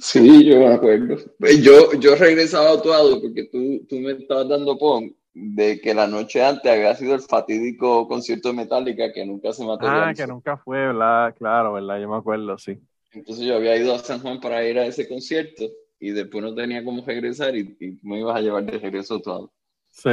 Sí, 0.00 0.44
yo 0.44 0.58
me 0.58 0.66
acuerdo. 0.74 1.16
Yo, 1.62 1.92
yo 1.98 2.16
regresaba 2.16 2.72
a 2.72 2.82
Tuado 2.82 3.20
porque 3.20 3.44
tú, 3.44 3.84
tú 3.88 3.96
me 3.96 4.12
estabas 4.12 4.48
dando 4.48 4.78
pon 4.78 5.14
de 5.34 5.80
que 5.80 5.94
la 5.94 6.06
noche 6.06 6.42
antes 6.42 6.70
había 6.70 6.94
sido 6.94 7.14
el 7.14 7.20
fatídico 7.20 8.08
concierto 8.08 8.48
de 8.48 8.54
Metallica 8.54 9.12
que 9.12 9.24
nunca 9.26 9.52
se 9.52 9.62
Ah, 9.64 9.66
materializó. 9.68 10.22
que 10.22 10.26
nunca 10.26 10.56
fue, 10.56 10.78
¿verdad? 10.78 11.34
Claro, 11.36 11.74
¿verdad? 11.74 12.00
Yo 12.00 12.08
me 12.08 12.16
acuerdo, 12.16 12.56
sí. 12.58 12.78
Entonces 13.12 13.44
yo 13.46 13.56
había 13.56 13.76
ido 13.76 13.94
a 13.94 13.98
San 13.98 14.20
Juan 14.20 14.40
para 14.40 14.66
ir 14.68 14.78
a 14.78 14.86
ese 14.86 15.08
concierto 15.08 15.64
y 15.98 16.10
después 16.10 16.42
no 16.42 16.54
tenía 16.54 16.84
cómo 16.84 17.04
regresar 17.04 17.56
y, 17.56 17.76
y 17.80 17.98
me 18.02 18.20
ibas 18.20 18.36
a 18.36 18.40
llevar 18.40 18.64
de 18.64 18.78
regreso 18.78 19.16
a 19.16 19.22
Tuado. 19.22 19.52
Sí. 19.96 20.10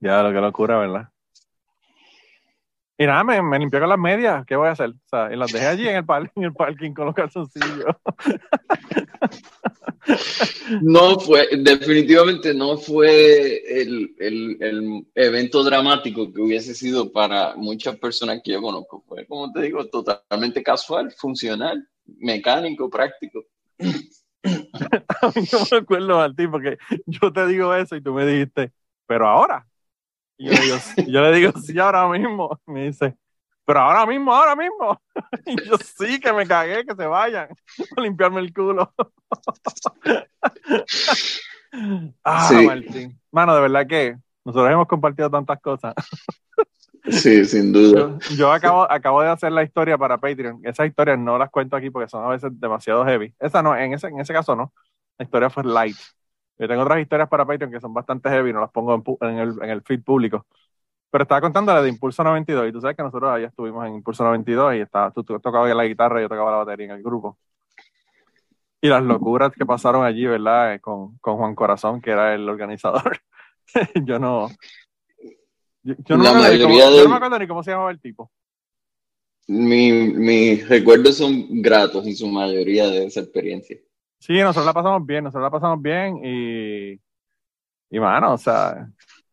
Ya, 0.00 0.22
lo 0.22 0.32
que 0.32 0.40
locura, 0.40 0.78
¿verdad? 0.78 1.08
Y 2.96 3.06
nada, 3.06 3.24
me, 3.24 3.40
me 3.42 3.58
limpié 3.58 3.80
con 3.80 3.88
las 3.88 3.98
medias. 3.98 4.44
¿Qué 4.46 4.56
voy 4.56 4.68
a 4.68 4.72
hacer? 4.72 4.90
O 4.90 5.08
sea, 5.08 5.32
y 5.32 5.36
las 5.36 5.52
dejé 5.52 5.66
allí 5.66 5.88
en 5.88 5.96
el, 5.96 6.04
par- 6.04 6.30
en 6.34 6.44
el 6.44 6.52
parking 6.52 6.92
con 6.92 7.06
los 7.06 7.14
calzoncillos. 7.14 7.84
No 10.80 11.18
fue, 11.20 11.48
definitivamente 11.58 12.54
no 12.54 12.78
fue 12.78 13.56
el, 13.82 14.14
el, 14.18 14.56
el 14.60 15.06
evento 15.14 15.62
dramático 15.62 16.32
que 16.32 16.40
hubiese 16.40 16.74
sido 16.74 17.12
para 17.12 17.54
muchas 17.56 17.96
personas 17.96 18.40
que 18.42 18.52
yo 18.52 18.62
conozco. 18.62 19.04
Fue, 19.06 19.26
como 19.26 19.52
te 19.52 19.62
digo, 19.62 19.86
totalmente 19.88 20.62
casual, 20.62 21.12
funcional, 21.12 21.86
mecánico, 22.18 22.88
práctico. 22.88 23.44
A 25.22 25.28
mí 25.34 25.42
no 25.52 25.58
me 25.70 25.76
acuerdo, 25.78 26.16
Martín, 26.18 26.50
porque 26.50 26.78
yo 27.06 27.32
te 27.32 27.46
digo 27.46 27.74
eso 27.74 27.96
y 27.96 28.02
tú 28.02 28.12
me 28.14 28.26
dijiste, 28.26 28.72
pero 29.06 29.28
ahora. 29.28 29.66
Y 30.38 30.48
yo, 31.08 31.20
le 31.22 31.32
digo, 31.36 31.52
sí, 31.60 31.78
ahora 31.78 32.08
mismo. 32.08 32.60
Me 32.66 32.86
dice, 32.86 33.16
pero 33.64 33.80
ahora 33.80 34.06
mismo, 34.06 34.34
ahora 34.34 34.56
mismo. 34.56 35.00
Y 35.46 35.56
yo, 35.64 35.76
sí, 35.78 36.20
que 36.20 36.32
me 36.32 36.46
cagué, 36.46 36.84
que 36.86 36.94
se 36.94 37.06
vayan 37.06 37.48
a 37.96 38.00
limpiarme 38.00 38.40
el 38.40 38.52
culo. 38.52 38.92
Ah, 42.24 42.48
Sí. 42.48 42.66
Martín. 42.66 43.20
Mano, 43.30 43.54
de 43.54 43.60
verdad 43.60 43.86
que 43.86 44.16
nosotros 44.44 44.72
hemos 44.72 44.88
compartido 44.88 45.30
tantas 45.30 45.60
cosas. 45.60 45.94
Sí, 47.08 47.44
sin 47.44 47.72
duda. 47.72 48.18
Yo, 48.36 48.52
acabo, 48.52 48.90
acabo 48.90 49.22
de 49.22 49.28
hacer 49.30 49.52
la 49.52 49.62
historia 49.62 49.96
para 49.96 50.18
Patreon. 50.18 50.60
Esas 50.64 50.86
historias 50.86 51.18
no 51.18 51.38
las 51.38 51.50
cuento 51.50 51.76
aquí 51.76 51.90
porque 51.90 52.08
son 52.08 52.24
a 52.24 52.28
veces 52.28 52.50
demasiado 52.60 53.04
heavy. 53.04 53.34
Esa 53.40 53.62
no, 53.62 53.76
en 53.76 53.94
ese, 53.94 54.08
en 54.08 54.20
ese 54.20 54.32
caso 54.32 54.54
no. 54.54 54.72
La 55.18 55.24
historia 55.24 55.50
fue 55.50 55.64
light. 55.64 55.96
Yo 56.58 56.68
tengo 56.68 56.82
otras 56.82 57.00
historias 57.00 57.28
para 57.28 57.46
Patreon 57.46 57.72
que 57.72 57.80
son 57.80 57.94
bastante 57.94 58.28
heavy, 58.28 58.52
no 58.52 58.60
las 58.60 58.70
pongo 58.70 59.02
en 59.22 59.38
el, 59.38 59.62
en 59.62 59.70
el 59.70 59.82
feed 59.82 60.02
público. 60.02 60.46
Pero 61.10 61.22
estaba 61.22 61.40
contando 61.40 61.74
la 61.74 61.82
de 61.82 61.88
Impulso 61.88 62.22
92 62.24 62.68
y 62.68 62.72
tú 62.72 62.80
sabes 62.80 62.96
que 62.96 63.02
nosotros 63.02 63.30
allá 63.32 63.48
estuvimos 63.48 63.86
en 63.86 63.94
Impulso 63.96 64.24
92 64.24 64.74
y 64.76 64.80
estaba, 64.80 65.10
tú, 65.12 65.24
tú 65.24 65.40
tocabas 65.40 65.74
la 65.74 65.84
guitarra 65.84 66.20
y 66.20 66.24
yo 66.24 66.28
tocaba 66.28 66.52
la 66.52 66.58
batería 66.58 66.86
en 66.86 66.92
el 66.92 67.02
grupo. 67.02 67.38
Y 68.80 68.88
las 68.88 69.02
locuras 69.02 69.52
que 69.52 69.66
pasaron 69.66 70.04
allí, 70.04 70.26
¿verdad? 70.26 70.74
Eh, 70.74 70.80
Con, 70.80 71.18
con 71.18 71.36
Juan 71.36 71.54
Corazón, 71.54 72.00
que 72.00 72.10
era 72.12 72.34
el 72.34 72.48
organizador. 72.48 73.18
yo 74.04 74.18
no... 74.18 74.48
Yo, 75.82 75.94
yo 76.04 76.16
no, 76.16 76.24
La 76.24 76.32
me 76.32 76.38
acuerdo 76.38 76.52
ni 76.54 76.62
cómo- 76.62 76.68
mayoría 76.74 76.84
yo 76.90 76.94
del- 76.96 77.04
no 77.04 77.10
me 77.10 77.16
acuerdo 77.16 77.38
ni 77.38 77.46
cómo 77.46 77.62
se 77.62 77.70
llamaba 77.70 77.90
el 77.90 78.00
tipo. 78.00 78.30
Mi, 79.48 79.90
mis 79.92 80.68
recuerdos 80.68 81.16
son 81.16 81.60
gratos 81.62 82.06
en 82.06 82.14
su 82.14 82.28
mayoría 82.28 82.86
de 82.88 83.06
esa 83.06 83.20
experiencia. 83.20 83.76
Sí, 84.20 84.34
nosotros 84.38 84.66
la 84.66 84.72
pasamos 84.72 85.04
bien, 85.06 85.24
nosotros 85.24 85.42
la 85.42 85.50
pasamos 85.50 85.82
bien 85.82 86.20
y, 86.24 86.92
y 87.90 87.98
mano, 88.00 88.34
o 88.34 88.38
sea, 88.38 88.86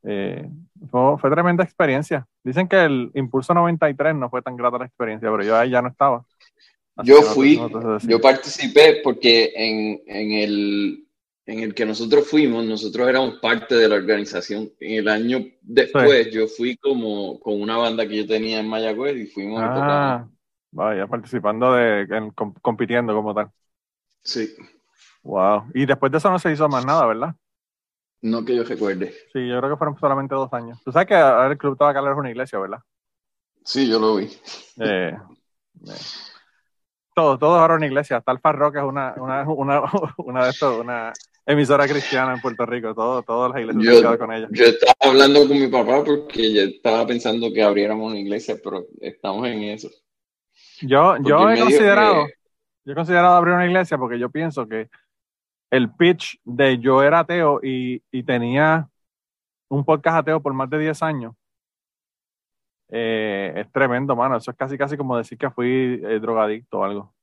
eh, 0.04 0.48
fue, 0.90 1.18
fue 1.20 1.30
tremenda 1.30 1.64
experiencia. 1.64 2.26
Dicen 2.44 2.68
que 2.68 2.84
el 2.84 3.12
Impulso 3.14 3.54
93 3.54 4.16
no 4.16 4.30
fue 4.30 4.42
tan 4.42 4.56
grata 4.56 4.78
la 4.80 4.86
experiencia, 4.86 5.30
pero 5.30 5.44
yo 5.44 5.56
ahí 5.56 5.70
ya 5.70 5.82
no 5.82 5.90
estaba. 5.90 6.26
Así 6.96 7.10
Yo 7.10 7.22
fui, 7.22 7.58
no 7.58 8.00
yo 8.00 8.20
participé 8.20 9.02
porque 9.04 9.52
en, 9.56 10.02
en 10.08 10.32
el, 10.32 11.07
en 11.48 11.60
el 11.62 11.74
que 11.74 11.86
nosotros 11.86 12.30
fuimos, 12.30 12.66
nosotros 12.66 13.08
éramos 13.08 13.36
parte 13.40 13.76
de 13.76 13.88
la 13.88 13.96
organización. 13.96 14.70
En 14.82 15.00
el 15.00 15.08
año 15.08 15.46
después, 15.62 16.30
yo 16.30 16.48
fui 16.48 16.76
como 16.78 17.40
con 17.40 17.60
una 17.62 17.78
banda 17.78 18.06
que 18.08 18.18
yo 18.18 18.28
tenía 18.28 18.60
en 18.60 18.68
Mayagüez 18.68 19.16
y 19.16 19.28
fuimos 19.28 19.62
tocamos. 19.62 19.88
Ah, 19.88 20.28
vaya, 20.72 21.08
participando 21.08 21.74
de, 21.74 22.02
en- 22.02 22.32
com- 22.32 22.54
compitiendo 22.62 23.14
como 23.14 23.34
tal. 23.34 23.50
Sí, 24.24 24.54
Wow. 25.24 25.72
Y 25.74 25.86
después 25.86 26.12
de 26.12 26.20
eso 26.20 26.30
no 26.30 26.38
se 26.40 26.52
hizo 26.52 26.70
más 26.70 26.86
nada, 26.86 27.06
¿verdad? 27.06 27.36
no 28.22 28.44
que 28.44 28.56
yo 28.56 28.64
recuerde. 28.64 29.14
Sí, 29.32 29.48
yo 29.48 29.60
creo 29.60 29.72
que 29.72 29.78
fueron 29.78 29.98
solamente 30.00 30.36
dos 30.36 30.52
años. 30.54 30.82
Tú 30.84 30.92
sabes 30.92 31.08
que 31.08 31.16
ahora 31.16 31.52
el 31.52 31.58
Club 31.58 31.78
Tabacalero 31.78 32.14
es 32.14 32.20
una 32.20 32.32
iglesia, 32.32 32.60
¿verdad? 32.60 32.80
Sí, 33.64 33.88
yo 33.88 34.00
lo 34.00 34.16
vi. 34.16 34.26
Eh, 34.80 35.14
eh, 35.16 35.94
todo, 37.14 37.38
todo 37.38 37.56
ahora 37.60 37.76
una 37.76 37.86
iglesia. 37.86 38.18
Hasta 38.18 38.32
el 38.32 38.40
que 38.42 38.78
es 38.80 38.84
una, 38.84 39.14
una, 39.18 39.44
una, 39.50 39.82
una 40.18 40.44
de 40.46 40.50
estos, 40.50 40.80
una 40.80 41.14
emisora 41.48 41.88
cristiana 41.88 42.34
en 42.34 42.42
Puerto 42.42 42.66
Rico. 42.66 42.94
Todo, 42.94 43.24
todas 43.24 43.52
las 43.52 43.62
iglesias 43.62 44.02
Yo- 44.02 44.18
con 44.20 44.32
ella. 44.34 44.48
Yo 44.52 44.66
estaba 44.66 44.94
hablando 45.00 45.48
con 45.48 45.58
mi 45.60 45.68
papá 45.68 46.04
porque 46.04 46.54
yo 46.54 46.62
estaba 46.62 47.08
pensando 47.08 47.52
que 47.54 47.64
abriéramos 47.64 48.12
una 48.12 48.20
iglesia, 48.20 48.56
pero 48.64 48.86
estamos 49.02 49.48
en 49.48 49.64
eso. 49.64 49.90
Yo, 50.82 51.14
Porque 51.16 51.30
yo 51.30 51.50
he 51.50 51.60
considerado, 51.60 52.26
que- 52.28 52.34
yo 52.86 52.92
he 52.92 52.96
considerado 52.96 53.36
abrir 53.36 53.54
una 53.56 53.66
iglesia 53.66 53.98
porque 53.98 54.20
yo 54.20 54.30
pienso 54.30 54.68
que 54.68 54.90
el 55.72 55.90
pitch 55.92 56.40
de 56.44 56.78
yo 56.80 57.02
era 57.02 57.20
ateo 57.20 57.60
y, 57.64 58.02
y 58.12 58.24
tenía 58.24 58.88
un 59.70 59.84
podcast 59.84 60.20
ateo 60.20 60.42
por 60.42 60.54
más 60.54 60.70
de 60.70 60.80
10 60.80 61.02
años. 61.02 61.34
eh, 62.90 63.52
es 63.58 63.72
tremendo, 63.74 64.16
mano. 64.16 64.38
Eso 64.38 64.52
es 64.52 64.56
casi, 64.58 64.78
casi 64.78 64.96
como 64.96 65.18
decir 65.18 65.38
que 65.38 65.50
fui 65.52 66.02
eh, 66.04 66.20
drogadicto 66.22 66.80
o 66.80 66.84
algo. 66.86 67.14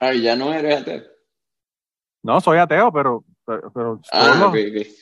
Ay, 0.00 0.20
ya 0.22 0.34
no 0.34 0.52
eres 0.52 0.80
ateo. 0.82 1.02
No, 2.24 2.40
soy 2.40 2.56
ateo, 2.56 2.90
pero, 2.90 3.22
pero, 3.44 4.00
Ah, 4.10 4.50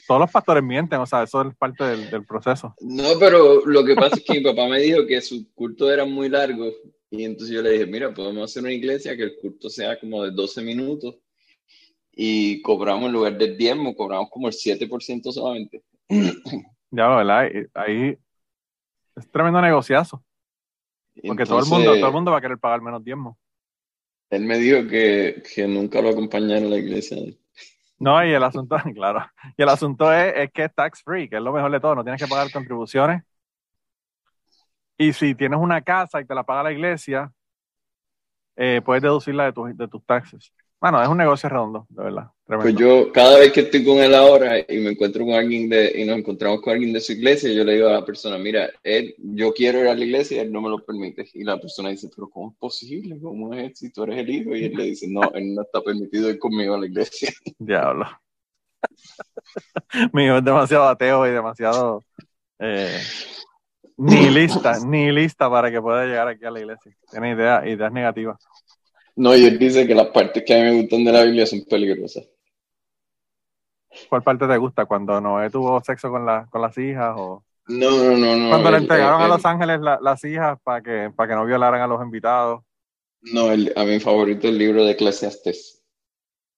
todos 0.08 0.20
los 0.20 0.30
pastores 0.30 0.62
mienten, 0.62 0.98
o 0.98 1.06
sea, 1.06 1.22
eso 1.22 1.42
es 1.42 1.54
parte 1.54 1.85
del, 1.85 2.11
del 2.11 2.26
proceso. 2.26 2.74
No, 2.80 3.04
pero 3.20 3.64
lo 3.64 3.85
que 3.85 3.94
pasa 3.94 4.16
es 4.16 4.24
que 4.24 4.35
mi 4.35 4.40
papá 4.40 4.66
me 4.66 4.80
dijo 4.80 5.06
que 5.06 5.20
sus 5.20 5.46
cultos 5.54 5.88
eran 5.88 6.11
muy 6.11 6.28
largos 6.28 6.74
y 7.11 7.24
entonces 7.24 7.54
yo 7.54 7.62
le 7.62 7.70
dije, 7.70 7.87
mira, 7.87 8.12
podemos 8.12 8.50
hacer 8.50 8.64
una 8.64 8.72
iglesia 8.72 9.16
que 9.16 9.22
el 9.22 9.37
culto 9.40 9.70
sea 9.70 10.00
como 10.00 10.24
de 10.24 10.32
12 10.32 10.62
minutos 10.62 11.14
y 12.11 12.61
cobramos 12.61 13.06
en 13.06 13.12
lugar 13.12 13.38
del 13.38 13.56
diezmo, 13.56 13.94
cobramos 13.94 14.28
como 14.28 14.48
el 14.48 14.54
7% 14.54 15.30
solamente. 15.30 15.82
Ya, 16.94 17.08
¿verdad? 17.08 17.48
Ahí 17.72 18.18
es 19.16 19.30
tremendo 19.30 19.62
negociazo, 19.62 20.22
porque 21.26 21.46
todo 21.46 21.61
el 21.61 21.64
mundo, 21.64 21.94
todo 21.94 22.06
el 22.08 22.12
mundo 22.12 22.32
va 22.32 22.37
a 22.37 22.40
querer 22.42 22.58
pagar 22.58 22.82
menos 22.82 23.02
diezmo. 23.02 23.38
Él 24.32 24.46
me 24.46 24.56
dijo 24.56 24.88
que, 24.88 25.42
que 25.54 25.68
nunca 25.68 26.00
lo 26.00 26.08
acompañara 26.08 26.64
a 26.64 26.70
la 26.70 26.78
iglesia. 26.78 27.18
No, 27.98 28.24
y 28.24 28.32
el 28.32 28.42
asunto, 28.42 28.76
claro, 28.94 29.26
y 29.58 29.62
el 29.62 29.68
asunto 29.68 30.10
es, 30.10 30.32
es 30.34 30.50
que 30.52 30.64
es 30.64 30.74
tax 30.74 31.02
free, 31.02 31.28
que 31.28 31.36
es 31.36 31.42
lo 31.42 31.52
mejor 31.52 31.70
de 31.70 31.80
todo, 31.80 31.96
no 31.96 32.02
tienes 32.02 32.20
que 32.20 32.26
pagar 32.26 32.50
contribuciones. 32.50 33.22
Y 34.96 35.12
si 35.12 35.34
tienes 35.34 35.58
una 35.60 35.82
casa 35.82 36.18
y 36.18 36.24
te 36.24 36.34
la 36.34 36.44
paga 36.44 36.62
la 36.62 36.72
iglesia, 36.72 37.30
eh, 38.56 38.80
puedes 38.82 39.02
deducirla 39.02 39.44
de, 39.44 39.52
tus 39.52 39.76
de 39.76 39.86
tus 39.86 40.02
taxes. 40.06 40.50
Bueno, 40.82 41.00
es 41.00 41.08
un 41.08 41.16
negocio 41.16 41.48
redondo, 41.48 41.86
de 41.90 42.02
verdad. 42.02 42.26
Tremendo. 42.44 42.64
Pues 42.64 42.74
yo, 42.74 43.12
cada 43.12 43.38
vez 43.38 43.52
que 43.52 43.60
estoy 43.60 43.84
con 43.84 43.98
él 43.98 44.16
ahora 44.16 44.58
y 44.58 44.80
me 44.80 44.90
encuentro 44.90 45.24
con 45.24 45.34
alguien 45.34 45.68
de, 45.68 45.92
y 45.94 46.04
nos 46.04 46.18
encontramos 46.18 46.60
con 46.60 46.72
alguien 46.72 46.92
de 46.92 47.00
su 47.00 47.12
iglesia, 47.12 47.52
yo 47.52 47.62
le 47.62 47.74
digo 47.74 47.86
a 47.86 47.92
la 47.92 48.04
persona, 48.04 48.36
mira, 48.36 48.68
él, 48.82 49.14
yo 49.16 49.52
quiero 49.52 49.78
ir 49.78 49.86
a 49.86 49.94
la 49.94 50.04
iglesia 50.04 50.38
y 50.38 50.40
él 50.40 50.50
no 50.50 50.60
me 50.60 50.68
lo 50.68 50.84
permite. 50.84 51.24
Y 51.34 51.44
la 51.44 51.60
persona 51.60 51.90
dice, 51.90 52.10
pero 52.12 52.28
¿cómo 52.28 52.50
es 52.50 52.56
posible? 52.58 53.16
¿Cómo 53.22 53.54
es 53.54 53.78
si 53.78 53.92
tú 53.92 54.02
eres 54.02 54.18
el 54.18 54.30
hijo? 54.30 54.56
Y 54.56 54.64
él 54.64 54.72
le 54.74 54.82
dice, 54.86 55.06
no, 55.08 55.22
él 55.34 55.54
no 55.54 55.62
está 55.62 55.80
permitido 55.82 56.28
ir 56.28 56.40
conmigo 56.40 56.74
a 56.74 56.80
la 56.80 56.86
iglesia. 56.86 57.30
Diablo. 57.60 58.06
Mi 60.12 60.24
hijo 60.24 60.38
es 60.38 60.44
demasiado 60.44 60.88
ateo 60.88 61.28
y 61.28 61.30
demasiado 61.30 62.02
eh, 62.58 62.98
ni 63.98 64.30
lista, 64.30 64.80
ni 64.84 65.12
lista 65.12 65.48
para 65.48 65.70
que 65.70 65.80
pueda 65.80 66.04
llegar 66.06 66.26
aquí 66.26 66.44
a 66.44 66.50
la 66.50 66.58
iglesia. 66.58 66.92
Tiene 67.08 67.34
ideas, 67.34 67.66
ideas 67.68 67.92
negativas. 67.92 68.44
No, 69.16 69.37
y 69.37 69.44
él 69.44 69.59
dice 69.59 69.87
que 69.87 69.94
las 69.94 70.09
partes 70.09 70.42
que 70.44 70.55
a 70.55 70.59
mí 70.59 70.62
me 70.70 70.81
gustan 70.83 71.05
de 71.05 71.12
la 71.12 71.25
Biblia 71.25 71.46
son 71.46 71.64
peligrosas. 71.64 72.25
¿Cuál 74.09 74.22
parte 74.22 74.46
te 74.46 74.57
gusta? 74.57 74.87
¿Cuando 74.87 75.20
Noé 75.20 75.51
tuvo 75.51 75.81
sexo 75.83 76.11
con, 76.11 76.25
la, 76.25 76.46
con 76.51 76.62
las 76.62 76.77
hijas? 76.79 77.14
¿O 77.16 77.44
No, 77.68 77.90
no, 77.90 78.16
no, 78.16 78.37
no. 78.37 78.48
cuando 78.51 78.70
le 78.70 78.79
entregaron 78.79 79.20
él- 79.20 79.27
a 79.27 79.29
los 79.29 79.44
ángeles 79.44 79.81
la- 79.81 79.98
las 80.01 80.25
hijas 80.25 80.59
para 80.62 80.83
que, 80.83 81.11
para 81.14 81.29
que 81.29 81.35
no 81.35 81.44
violaran 81.44 81.81
a 81.81 81.87
los 81.87 82.03
invitados? 82.03 82.62
No, 83.35 83.53
el- 83.53 83.72
a 83.77 83.85
mi 83.85 84.01
favorito 84.01 84.48
el 84.48 84.59
libro 84.59 84.85
de 84.85 84.92
Eclesiastes. 84.92 85.83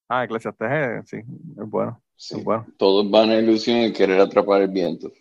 Ah, 0.09 0.25
Eclesiastes, 0.25 0.69
eh, 0.71 1.03
sí, 1.07 1.17
es 1.19 1.71
bueno, 1.71 2.01
Sí. 2.17 2.37
es 2.38 2.45
bueno. 2.45 2.67
Todos 2.79 3.11
van 3.11 3.31
a 3.31 3.37
ilusión 3.37 3.81
y 3.81 3.93
querer 3.93 4.21
atrapar 4.21 4.62
el 4.62 4.69
viento. 4.69 5.12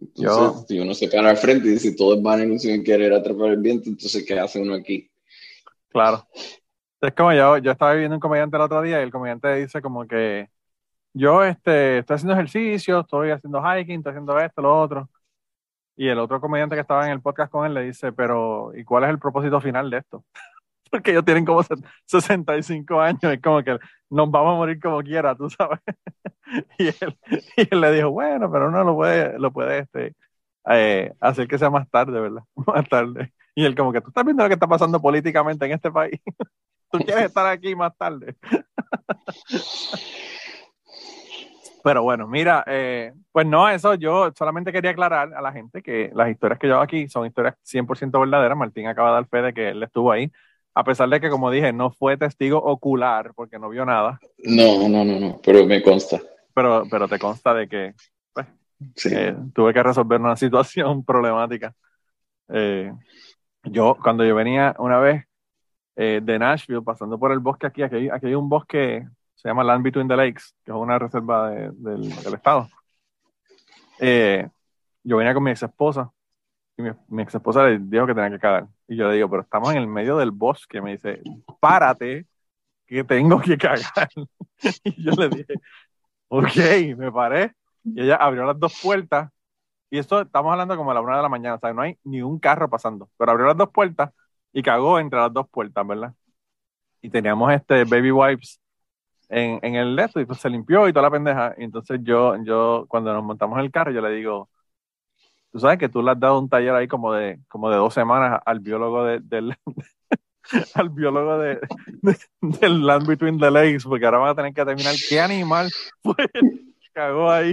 Entonces, 0.00 0.66
si 0.68 0.78
uno 0.78 0.94
se 0.94 1.08
para 1.08 1.30
al 1.30 1.36
frente 1.38 1.68
y 1.68 1.72
dice 1.72 1.92
todos 1.96 2.22
van 2.22 2.40
en 2.42 2.60
sin 2.60 2.84
querer 2.84 3.12
atrapar 3.14 3.50
el 3.52 3.56
viento, 3.60 3.88
entonces 3.88 4.24
¿qué 4.24 4.38
hace 4.38 4.60
uno 4.60 4.74
aquí? 4.74 5.10
Claro. 5.88 6.26
Es 7.00 7.12
como 7.14 7.32
yo, 7.32 7.58
yo 7.58 7.72
estaba 7.72 7.92
viendo 7.94 8.16
un 8.16 8.20
comediante 8.20 8.56
el 8.56 8.62
otro 8.62 8.80
día 8.82 9.00
y 9.00 9.02
el 9.02 9.10
comediante 9.12 9.54
dice 9.54 9.82
como 9.82 10.06
que 10.06 10.48
yo 11.14 11.44
este, 11.44 11.98
estoy 11.98 12.16
haciendo 12.16 12.34
ejercicio, 12.34 13.00
estoy 13.00 13.30
haciendo 13.30 13.62
hiking, 13.62 13.98
estoy 13.98 14.12
haciendo 14.12 14.38
esto, 14.40 14.62
lo 14.62 14.80
otro. 14.80 15.10
Y 15.96 16.08
el 16.08 16.18
otro 16.20 16.40
comediante 16.40 16.76
que 16.76 16.82
estaba 16.82 17.06
en 17.06 17.12
el 17.12 17.22
podcast 17.22 17.52
con 17.52 17.66
él 17.66 17.74
le 17.74 17.82
dice, 17.84 18.12
pero 18.12 18.72
¿y 18.76 18.84
cuál 18.84 19.04
es 19.04 19.10
el 19.10 19.18
propósito 19.18 19.60
final 19.60 19.90
de 19.90 19.98
esto? 19.98 20.24
Porque 20.90 21.12
ellos 21.12 21.24
tienen 21.24 21.44
como 21.46 21.62
65 22.06 23.00
años, 23.00 23.24
es 23.24 23.42
como 23.42 23.62
que 23.64 23.78
nos 24.10 24.30
vamos 24.30 24.54
a 24.54 24.56
morir 24.56 24.80
como 24.80 25.02
quiera, 25.02 25.34
tú 25.36 25.50
sabes. 25.50 25.80
y, 26.78 26.88
él, 26.88 27.18
y 27.56 27.68
él 27.74 27.80
le 27.80 27.92
dijo, 27.92 28.10
bueno, 28.10 28.50
pero 28.52 28.68
uno 28.68 28.84
lo 28.84 28.94
puede, 28.96 29.38
lo 29.38 29.52
puede 29.52 29.80
este, 29.80 30.14
eh, 30.70 31.14
hacer 31.20 31.48
que 31.48 31.58
sea 31.58 31.70
más 31.70 31.88
tarde, 31.90 32.20
¿verdad? 32.20 32.42
Más 32.66 32.88
tarde. 32.88 33.32
Y 33.54 33.64
él 33.64 33.74
como 33.76 33.92
que 33.92 34.00
tú 34.00 34.08
estás 34.08 34.24
viendo 34.24 34.42
lo 34.42 34.48
que 34.48 34.54
está 34.54 34.68
pasando 34.68 35.00
políticamente 35.00 35.66
en 35.66 35.72
este 35.72 35.90
país. 35.90 36.20
Tú 36.90 36.98
quieres 36.98 37.24
estar 37.24 37.46
aquí 37.46 37.74
más 37.74 37.96
tarde. 37.96 38.36
Pero 41.86 42.02
bueno, 42.02 42.26
mira, 42.26 42.64
eh, 42.66 43.12
pues 43.30 43.46
no, 43.46 43.68
eso 43.68 43.94
yo 43.94 44.32
solamente 44.36 44.72
quería 44.72 44.90
aclarar 44.90 45.32
a 45.32 45.40
la 45.40 45.52
gente 45.52 45.82
que 45.82 46.10
las 46.14 46.28
historias 46.28 46.58
que 46.58 46.66
yo 46.66 46.74
hago 46.74 46.82
aquí 46.82 47.08
son 47.08 47.26
historias 47.26 47.54
100% 47.62 48.18
verdaderas. 48.18 48.58
Martín 48.58 48.88
acaba 48.88 49.10
de 49.10 49.14
dar 49.14 49.28
fe 49.28 49.40
de 49.40 49.54
que 49.54 49.68
él 49.68 49.80
estuvo 49.84 50.10
ahí, 50.10 50.32
a 50.74 50.82
pesar 50.82 51.08
de 51.08 51.20
que, 51.20 51.30
como 51.30 51.48
dije, 51.48 51.72
no 51.72 51.92
fue 51.92 52.16
testigo 52.16 52.58
ocular 52.58 53.32
porque 53.36 53.60
no 53.60 53.68
vio 53.68 53.86
nada. 53.86 54.18
No, 54.38 54.88
no, 54.88 55.04
no, 55.04 55.20
no, 55.20 55.40
pero 55.44 55.64
me 55.64 55.80
consta. 55.80 56.20
Pero, 56.52 56.82
pero 56.90 57.06
te 57.06 57.20
consta 57.20 57.54
de 57.54 57.68
que 57.68 57.94
pues, 58.32 58.46
eh, 59.10 59.36
tuve 59.54 59.72
que 59.72 59.82
resolver 59.84 60.20
una 60.20 60.34
situación 60.36 61.04
problemática. 61.04 61.72
Eh, 62.48 62.92
yo, 63.62 63.96
cuando 64.02 64.24
yo 64.24 64.34
venía 64.34 64.74
una 64.80 64.98
vez 64.98 65.25
de 65.96 66.38
Nashville, 66.38 66.82
pasando 66.82 67.18
por 67.18 67.32
el 67.32 67.38
bosque 67.38 67.66
aquí, 67.66 67.82
aquí, 67.82 68.10
aquí 68.10 68.26
hay 68.26 68.34
un 68.34 68.48
bosque 68.48 69.06
se 69.36 69.48
llama 69.48 69.62
Land 69.62 69.84
Between 69.84 70.08
the 70.08 70.16
Lakes, 70.16 70.54
que 70.64 70.72
es 70.72 70.76
una 70.76 70.98
reserva 70.98 71.50
del, 71.50 72.12
estado. 72.34 72.68
Eh, 74.00 74.48
yo 75.04 75.18
venía 75.18 75.34
con 75.34 75.44
mi 75.44 75.50
ex 75.50 75.62
esposa 75.62 76.10
y 76.76 76.82
mi, 76.82 77.22
ex 77.22 77.34
esposa 77.34 77.64
le 77.64 77.78
dijo 77.78 78.06
que 78.06 78.14
tenía 78.14 78.30
que 78.30 78.38
cagar. 78.38 78.66
Y 78.88 78.96
yo 78.96 79.08
le 79.08 79.14
digo, 79.14 79.30
pero 79.30 79.42
estamos 79.42 79.70
en 79.70 79.76
el 79.76 79.86
medio 79.86 80.16
del 80.16 80.30
bosque. 80.30 80.80
Me 80.80 80.92
dice, 80.92 81.20
párate, 81.60 82.26
que 82.86 83.04
tengo 83.04 83.40
que 83.40 83.58
cagar. 83.58 84.08
y 84.84 85.04
yo 85.04 85.12
le 85.12 85.28
dije, 85.28 85.54
ok, 86.28 86.96
me 86.96 87.12
paré. 87.12 87.54
Y 87.84 88.02
ella 88.02 88.16
abrió 88.16 88.44
las 88.46 88.58
dos 88.58 88.80
puertas. 88.82 89.30
Y 89.90 89.98
esto 89.98 90.22
estamos 90.22 90.50
hablando 90.50 90.76
como 90.76 90.90
a 90.90 90.94
la 90.94 91.00
una 91.02 91.16
de 91.16 91.22
la 91.22 91.28
mañana, 91.28 91.54
o 91.54 91.58
sea, 91.60 91.72
no 91.72 91.82
hay 91.82 91.96
ni 92.04 92.20
un 92.22 92.38
carro 92.40 92.68
pasando. 92.68 93.08
Pero 93.16 93.30
abrió 93.30 93.46
las 93.46 93.56
dos 93.56 93.70
puertas 93.70 94.10
y 94.56 94.62
cagó 94.62 94.98
entre 94.98 95.18
las 95.18 95.30
dos 95.34 95.46
puertas, 95.50 95.86
¿verdad? 95.86 96.14
Y 97.02 97.10
teníamos 97.10 97.52
este 97.52 97.84
baby 97.84 98.10
wipes 98.10 98.58
en, 99.28 99.58
en 99.62 99.74
el 99.74 99.98
esto 99.98 100.18
y 100.18 100.24
pues 100.24 100.40
se 100.40 100.48
limpió 100.48 100.88
y 100.88 100.94
toda 100.94 101.02
la 101.02 101.10
pendeja. 101.10 101.54
Entonces 101.58 102.00
yo, 102.02 102.42
yo, 102.42 102.86
cuando 102.88 103.12
nos 103.12 103.22
montamos 103.22 103.58
en 103.58 103.66
el 103.66 103.70
carro, 103.70 103.92
yo 103.92 104.00
le 104.00 104.12
digo, 104.12 104.48
tú 105.52 105.60
sabes 105.60 105.78
que 105.78 105.90
tú 105.90 106.02
le 106.02 106.12
has 106.12 106.18
dado 106.18 106.38
un 106.38 106.48
taller 106.48 106.74
ahí 106.74 106.88
como 106.88 107.12
de, 107.12 107.38
como 107.48 107.68
de 107.68 107.76
dos 107.76 107.92
semanas 107.92 108.40
al 108.46 108.60
biólogo 108.60 109.04
de, 109.04 109.20
del, 109.20 109.54
al 110.74 110.88
biólogo 110.88 111.38
de, 111.38 111.60
del 112.40 112.86
Land 112.86 113.06
Between 113.08 113.38
the 113.38 113.50
Lakes, 113.50 113.84
porque 113.84 114.06
ahora 114.06 114.18
van 114.18 114.30
a 114.30 114.34
tener 114.36 114.54
que 114.54 114.62
determinar 114.62 114.94
qué 115.06 115.20
animal 115.20 115.68
fue 116.02 116.14
cagó 116.94 117.30
ahí. 117.30 117.52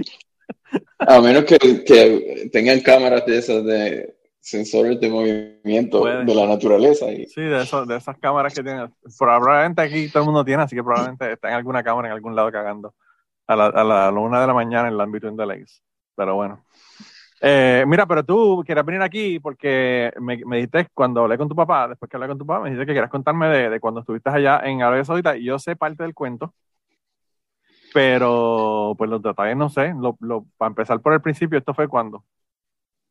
A 1.00 1.20
menos 1.20 1.44
que 1.44 1.58
tengan 2.50 2.80
cámaras 2.80 3.26
de 3.26 3.36
esas 3.36 3.62
de 3.62 4.13
sensores 4.44 5.00
de 5.00 5.08
movimiento 5.08 6.04
de 6.04 6.34
la 6.34 6.46
naturaleza. 6.46 7.10
Y... 7.10 7.26
Sí, 7.26 7.40
de, 7.40 7.62
eso, 7.62 7.86
de 7.86 7.96
esas 7.96 8.18
cámaras 8.18 8.52
que 8.52 8.62
tienen. 8.62 8.92
Probablemente 9.18 9.80
aquí 9.80 10.08
todo 10.08 10.22
el 10.22 10.26
mundo 10.26 10.44
tiene, 10.44 10.62
así 10.62 10.76
que 10.76 10.84
probablemente 10.84 11.32
está 11.32 11.48
en 11.48 11.54
alguna 11.54 11.82
cámara 11.82 12.08
en 12.08 12.14
algún 12.14 12.36
lado 12.36 12.52
cagando 12.52 12.94
a 13.46 13.56
la, 13.56 13.66
a 13.66 13.84
la, 13.84 14.10
una 14.10 14.42
de 14.42 14.46
la 14.46 14.52
mañana 14.52 14.88
en 14.88 14.94
el 14.94 15.00
ámbito 15.00 15.30
de 15.30 15.46
Lakes. 15.46 15.80
Pero 16.14 16.34
bueno. 16.34 16.62
Eh, 17.40 17.84
mira, 17.86 18.06
pero 18.06 18.22
tú 18.22 18.62
quieres 18.66 18.84
venir 18.84 19.00
aquí 19.00 19.38
porque 19.40 20.12
me, 20.20 20.36
me, 20.44 20.56
dijiste 20.56 20.88
cuando 20.92 21.22
hablé 21.22 21.38
con 21.38 21.48
tu 21.48 21.56
papá, 21.56 21.88
después 21.88 22.10
que 22.10 22.16
hablé 22.16 22.28
con 22.28 22.38
tu 22.38 22.46
papá, 22.46 22.60
me 22.60 22.68
dijiste 22.68 22.86
que 22.86 22.92
quieras 22.92 23.10
contarme 23.10 23.48
de, 23.48 23.70
de 23.70 23.80
cuando 23.80 24.00
estuviste 24.00 24.28
allá 24.28 24.60
en 24.64 24.82
Arabia 24.82 25.04
Saudita 25.06 25.36
y 25.36 25.44
yo 25.44 25.58
sé 25.58 25.74
parte 25.74 26.02
del 26.02 26.14
cuento, 26.14 26.52
pero 27.94 28.94
pues 28.98 29.08
los 29.08 29.22
detalles 29.22 29.56
no 29.56 29.70
sé. 29.70 29.94
Lo, 29.98 30.18
lo, 30.20 30.44
para 30.58 30.68
empezar 30.68 31.00
por 31.00 31.14
el 31.14 31.22
principio, 31.22 31.58
¿esto 31.58 31.72
fue 31.72 31.88
cuando? 31.88 32.24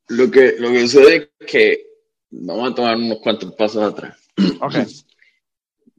Lo 0.09 0.29
que, 0.29 0.55
lo 0.59 0.71
que 0.71 0.81
sucede 0.81 1.31
es 1.39 1.47
que 1.47 1.85
vamos 2.29 2.71
a 2.71 2.75
tomar 2.75 2.97
unos 2.97 3.19
cuantos 3.19 3.53
pasos 3.53 3.83
atrás. 3.83 4.29
Okay. 4.61 4.85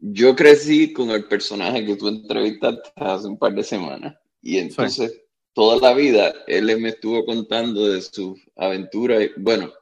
Yo 0.07 0.37
crecí 0.37 0.93
con 0.93 1.11
el 1.11 1.25
personaje 1.25 1.85
que 1.87 1.97
tú 1.97 2.09
entrevistaste 2.09 2.90
hace 2.97 3.27
un 3.27 3.38
par 3.38 3.55
de 3.55 3.62
semanas 3.62 4.14
y 4.43 4.59
entonces 4.59 5.23
toda 5.55 5.81
la 5.81 5.97
vida 5.97 6.35
él 6.47 6.79
me 6.79 6.90
estuvo 6.90 7.25
contando 7.25 7.88
de 7.88 8.03
sus 8.03 8.38
aventuras. 8.55 9.31
Bueno, 9.38 9.73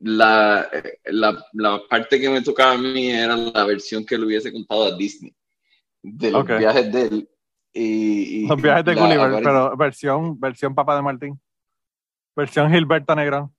la, 0.00 0.68
la, 1.06 1.46
la, 1.54 1.80
parte 1.88 2.20
que 2.20 2.28
me 2.28 2.42
tocaba 2.42 2.72
a 2.72 2.78
mí 2.78 3.10
era 3.10 3.36
la 3.36 3.64
versión 3.64 4.04
que 4.04 4.18
le 4.18 4.26
hubiese 4.26 4.52
contado 4.52 4.84
a 4.84 4.96
Disney 4.96 5.34
de 6.02 6.30
los 6.30 6.46
viajes 6.46 6.92
de 6.92 7.02
él. 7.02 7.28
Y, 7.72 8.46
los 8.46 8.60
viajes 8.60 8.84
de 8.84 8.94
Gulliver, 8.94 9.42
pero 9.42 9.76
versión, 9.76 10.38
versión 10.38 10.74
Papa 10.74 10.94
de 10.96 11.02
Martín. 11.02 11.40
Versión 12.36 12.72
Gilberto 12.72 13.14
Negrón. 13.14 13.54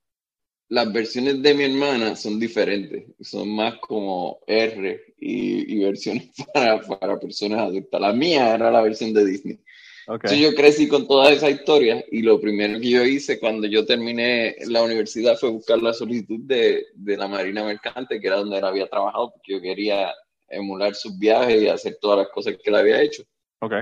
Las 0.69 0.91
versiones 0.91 1.41
de 1.41 1.53
mi 1.53 1.65
hermana 1.65 2.15
son 2.15 2.39
diferentes, 2.39 3.05
son 3.21 3.49
más 3.49 3.75
como 3.79 4.39
R 4.47 5.15
y, 5.19 5.79
versiones 5.83 6.31
para, 6.53 6.81
para, 6.81 7.19
personas 7.19 7.59
adultas. 7.59 8.01
La 8.01 8.13
mía 8.13 8.55
era 8.55 8.71
la 8.71 8.81
versión 8.81 9.13
de 9.13 9.25
Disney. 9.25 9.59
Entonces 10.07 10.39
yo 10.39 10.53
crecí 10.53 10.87
con 10.87 11.07
toda 11.07 11.31
esa 11.31 11.49
historia 11.49 12.03
y 12.11 12.21
lo 12.23 12.39
primero 12.39 12.79
que 12.79 12.89
yo 12.89 13.03
hice 13.03 13.39
cuando 13.39 13.67
yo 13.67 13.85
terminé 13.85 14.55
la 14.67 14.83
universidad 14.83 15.37
fue 15.37 15.49
buscar 15.49 15.81
la 15.81 15.93
solicitud 15.93 16.39
de, 16.41 16.87
de 16.93 17.17
la 17.17 17.27
Marina 17.27 17.63
Mercante, 17.63 18.19
que 18.19 18.27
era 18.27 18.37
donde 18.37 18.57
él 18.57 18.65
había 18.65 18.87
trabajado, 18.87 19.31
porque 19.31 19.53
yo 19.53 19.61
quería 19.61 20.13
emular 20.49 20.93
sus 20.93 21.17
viajes 21.17 21.61
y 21.61 21.67
hacer 21.67 21.97
todas 22.01 22.19
las 22.19 22.27
cosas 22.29 22.55
que 22.55 22.69
él 22.69 22.75
había 22.75 23.01
hecho. 23.01 23.23
Okay. 23.59 23.81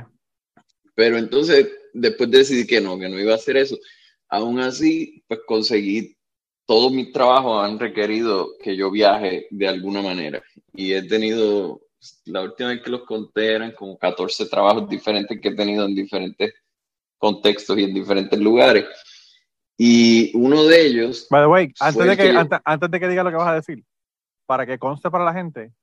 Pero 0.93 1.17
entonces, 1.17 1.67
después 1.93 2.29
decidí 2.29 2.67
que 2.67 2.81
no, 2.81 2.99
que 2.99 3.09
no 3.09 3.19
iba 3.19 3.31
a 3.31 3.35
hacer 3.35 3.57
eso. 3.57 3.77
Aún 4.31 4.61
así, 4.61 5.23
pues 5.27 5.41
conseguí, 5.45 6.17
todos 6.65 6.91
mis 6.91 7.11
trabajos 7.11 7.65
han 7.65 7.77
requerido 7.77 8.51
que 8.63 8.77
yo 8.77 8.89
viaje 8.89 9.47
de 9.51 9.67
alguna 9.67 10.01
manera. 10.01 10.41
Y 10.73 10.93
he 10.93 11.03
tenido, 11.03 11.81
la 12.25 12.41
última 12.41 12.69
vez 12.69 12.81
que 12.81 12.89
los 12.89 13.03
conté 13.03 13.55
eran 13.55 13.73
como 13.73 13.97
14 13.97 14.45
trabajos 14.45 14.87
diferentes 14.87 15.39
que 15.41 15.49
he 15.49 15.55
tenido 15.55 15.85
en 15.85 15.93
diferentes 15.93 16.53
contextos 17.17 17.77
y 17.77 17.83
en 17.83 17.93
diferentes 17.93 18.39
lugares. 18.39 18.85
Y 19.77 20.31
uno 20.33 20.63
de 20.63 20.85
ellos... 20.85 21.27
By 21.29 21.41
the 21.41 21.47
way, 21.47 21.73
antes 21.81 22.05
de 22.05 22.17
que, 22.17 22.29
antes, 22.29 22.59
antes 22.63 22.89
de 22.89 22.99
que 23.01 23.07
diga 23.09 23.23
lo 23.23 23.31
que 23.31 23.35
vas 23.35 23.49
a 23.49 23.55
decir, 23.55 23.83
para 24.45 24.65
que 24.65 24.79
conste 24.79 25.11
para 25.11 25.25
la 25.25 25.33
gente, 25.33 25.73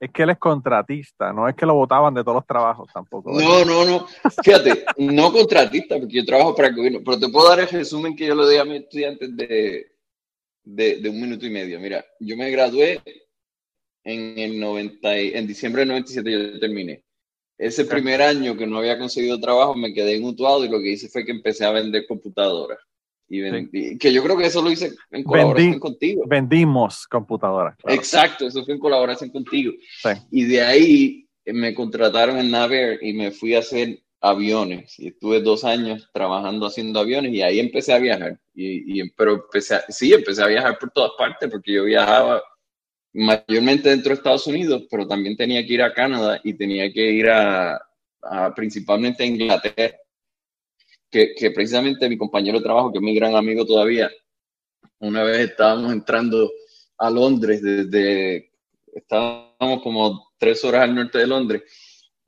es 0.00 0.10
que 0.12 0.22
él 0.22 0.30
es 0.30 0.38
contratista, 0.38 1.32
no 1.32 1.48
es 1.48 1.56
que 1.56 1.66
lo 1.66 1.74
votaban 1.74 2.14
de 2.14 2.22
todos 2.22 2.36
los 2.36 2.46
trabajos 2.46 2.88
tampoco. 2.92 3.32
No, 3.32 3.64
no, 3.64 3.84
no. 3.84 4.06
Fíjate, 4.44 4.84
no 4.98 5.32
contratista, 5.32 5.98
porque 5.98 6.18
yo 6.18 6.24
trabajo 6.24 6.54
para 6.54 6.68
el 6.68 6.76
gobierno, 6.76 7.00
pero 7.04 7.18
te 7.18 7.28
puedo 7.28 7.48
dar 7.48 7.60
el 7.60 7.68
resumen 7.68 8.14
que 8.14 8.26
yo 8.26 8.34
le 8.34 8.44
doy 8.44 8.56
a 8.58 8.64
mis 8.64 8.82
estudiantes 8.82 9.36
de, 9.36 9.90
de, 10.64 11.08
un 11.08 11.20
minuto 11.20 11.46
y 11.46 11.50
medio. 11.50 11.80
Mira, 11.80 12.04
yo 12.20 12.36
me 12.36 12.50
gradué 12.50 13.02
en 14.04 14.38
el 14.38 14.60
90, 14.60 15.16
en 15.16 15.46
diciembre 15.46 15.80
del 15.80 15.88
97 15.88 16.30
yo 16.30 16.60
terminé. 16.60 17.02
Ese 17.58 17.84
primer 17.84 18.22
año 18.22 18.56
que 18.56 18.68
no 18.68 18.78
había 18.78 18.98
conseguido 18.98 19.40
trabajo 19.40 19.74
me 19.74 19.92
quedé 19.92 20.20
mutuado 20.20 20.64
y 20.64 20.68
lo 20.68 20.78
que 20.78 20.92
hice 20.92 21.08
fue 21.08 21.24
que 21.24 21.32
empecé 21.32 21.64
a 21.64 21.72
vender 21.72 22.06
computadoras. 22.06 22.78
Y, 23.28 23.98
que 23.98 24.12
yo 24.12 24.22
creo 24.22 24.36
que 24.36 24.46
eso 24.46 24.62
lo 24.62 24.70
hice 24.70 24.92
en 25.10 25.22
colaboración 25.22 25.78
contigo. 25.78 26.24
Vendimos 26.26 27.06
computadoras. 27.06 27.76
Exacto, 27.86 28.46
eso 28.46 28.64
fue 28.64 28.74
en 28.74 28.80
colaboración 28.80 29.30
contigo. 29.30 29.72
Y 30.30 30.44
de 30.44 30.62
ahí 30.62 31.28
me 31.44 31.74
contrataron 31.74 32.38
en 32.38 32.50
Naver 32.50 32.98
y 33.02 33.12
me 33.12 33.30
fui 33.30 33.54
a 33.54 33.58
hacer 33.58 34.00
aviones. 34.20 34.98
Y 34.98 35.08
estuve 35.08 35.40
dos 35.40 35.64
años 35.64 36.08
trabajando 36.12 36.66
haciendo 36.66 37.00
aviones 37.00 37.32
y 37.32 37.42
ahí 37.42 37.60
empecé 37.60 37.92
a 37.92 37.98
viajar. 37.98 38.38
Y, 38.54 39.08
pero 39.10 39.34
empecé 39.34 39.80
sí, 39.88 40.12
empecé 40.12 40.42
a 40.42 40.48
viajar 40.48 40.78
por 40.78 40.90
todas 40.90 41.12
partes 41.18 41.50
porque 41.50 41.72
yo 41.72 41.84
viajaba 41.84 42.42
mayormente 43.12 43.90
dentro 43.90 44.10
de 44.10 44.14
Estados 44.14 44.46
Unidos, 44.46 44.84
pero 44.90 45.06
también 45.06 45.36
tenía 45.36 45.64
que 45.66 45.74
ir 45.74 45.82
a 45.82 45.92
Canadá 45.92 46.40
y 46.42 46.54
tenía 46.54 46.92
que 46.92 47.10
ir 47.12 47.28
a, 47.28 47.80
a 48.22 48.54
principalmente 48.54 49.22
a 49.22 49.26
Inglaterra 49.26 49.96
que, 51.10 51.50
precisamente 51.54 52.08
mi 52.08 52.18
compañero 52.18 52.58
de 52.58 52.64
trabajo, 52.64 52.92
que 52.92 52.98
es 52.98 53.02
mi 53.02 53.14
gran 53.14 53.34
amigo 53.34 53.64
todavía, 53.64 54.10
una 55.00 55.22
vez 55.22 55.50
estábamos 55.50 55.92
entrando 55.92 56.50
a 56.98 57.10
Londres 57.10 57.62
desde, 57.62 58.50
estábamos 58.94 59.82
como 59.82 60.32
tres 60.38 60.64
horas 60.64 60.82
al 60.82 60.94
norte 60.94 61.18
de 61.18 61.26
Londres, 61.26 61.62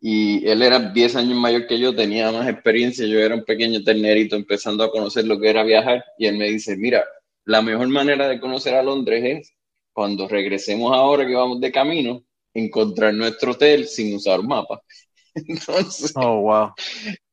y 0.01 0.47
él 0.49 0.63
era 0.63 0.79
10 0.79 1.17
años 1.17 1.39
mayor 1.39 1.67
que 1.67 1.79
yo, 1.79 1.95
tenía 1.95 2.33
más 2.33 2.49
experiencia, 2.49 3.07
yo 3.07 3.19
era 3.19 3.35
un 3.35 3.45
pequeño 3.45 3.83
ternerito 3.83 4.35
empezando 4.35 4.83
a 4.83 4.91
conocer 4.91 5.27
lo 5.27 5.39
que 5.39 5.51
era 5.51 5.63
viajar 5.63 6.03
y 6.17 6.27
él 6.27 6.39
me 6.39 6.49
dice, 6.49 6.77
mira, 6.77 7.05
la 7.45 7.61
mejor 7.61 7.89
manera 7.89 8.27
de 8.27 8.41
conocer 8.41 8.75
a 8.75 8.83
Londres 8.83 9.23
es 9.25 9.55
cuando 9.93 10.27
regresemos 10.27 10.97
ahora 10.97 11.27
que 11.27 11.35
vamos 11.35 11.61
de 11.61 11.71
camino, 11.71 12.25
encontrar 12.55 13.13
nuestro 13.13 13.53
hotel 13.53 13.87
sin 13.87 14.15
usar 14.15 14.43
mapa. 14.43 14.83
Entonces, 15.35 16.13
Oh, 16.17 16.41
wow. 16.41 16.73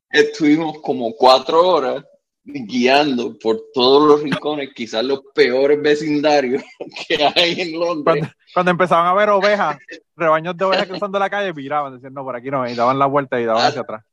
Estuvimos 0.10 0.80
como 0.82 1.14
cuatro 1.14 1.68
horas 1.68 2.04
guiando 2.44 3.38
por 3.38 3.60
todos 3.74 4.08
los 4.08 4.24
rincones, 4.24 4.70
quizás 4.74 5.04
los 5.04 5.22
peores 5.36 5.82
vecindarios 5.82 6.64
que 7.08 7.18
hay 7.36 7.60
en 7.62 7.80
Londres. 7.80 8.04
Cuando, 8.04 8.28
cuando 8.54 8.72
empezaban 8.72 9.08
a 9.08 9.14
ver 9.14 9.30
ovejas, 9.30 9.78
rebaños 10.16 10.56
de 10.56 10.66
ovejas 10.66 10.88
cruzando 10.88 11.20
la 11.20 11.30
calle, 11.30 11.54
miraban, 11.54 11.94
decían, 11.94 12.14
no, 12.14 12.24
por 12.24 12.36
aquí 12.36 12.50
no, 12.50 12.68
y 12.68 12.74
daban 12.74 13.00
la 13.00 13.06
vuelta 13.06 13.40
y 13.40 13.46
daban 13.46 13.66
hacia 13.66 13.82
atrás. 13.82 14.04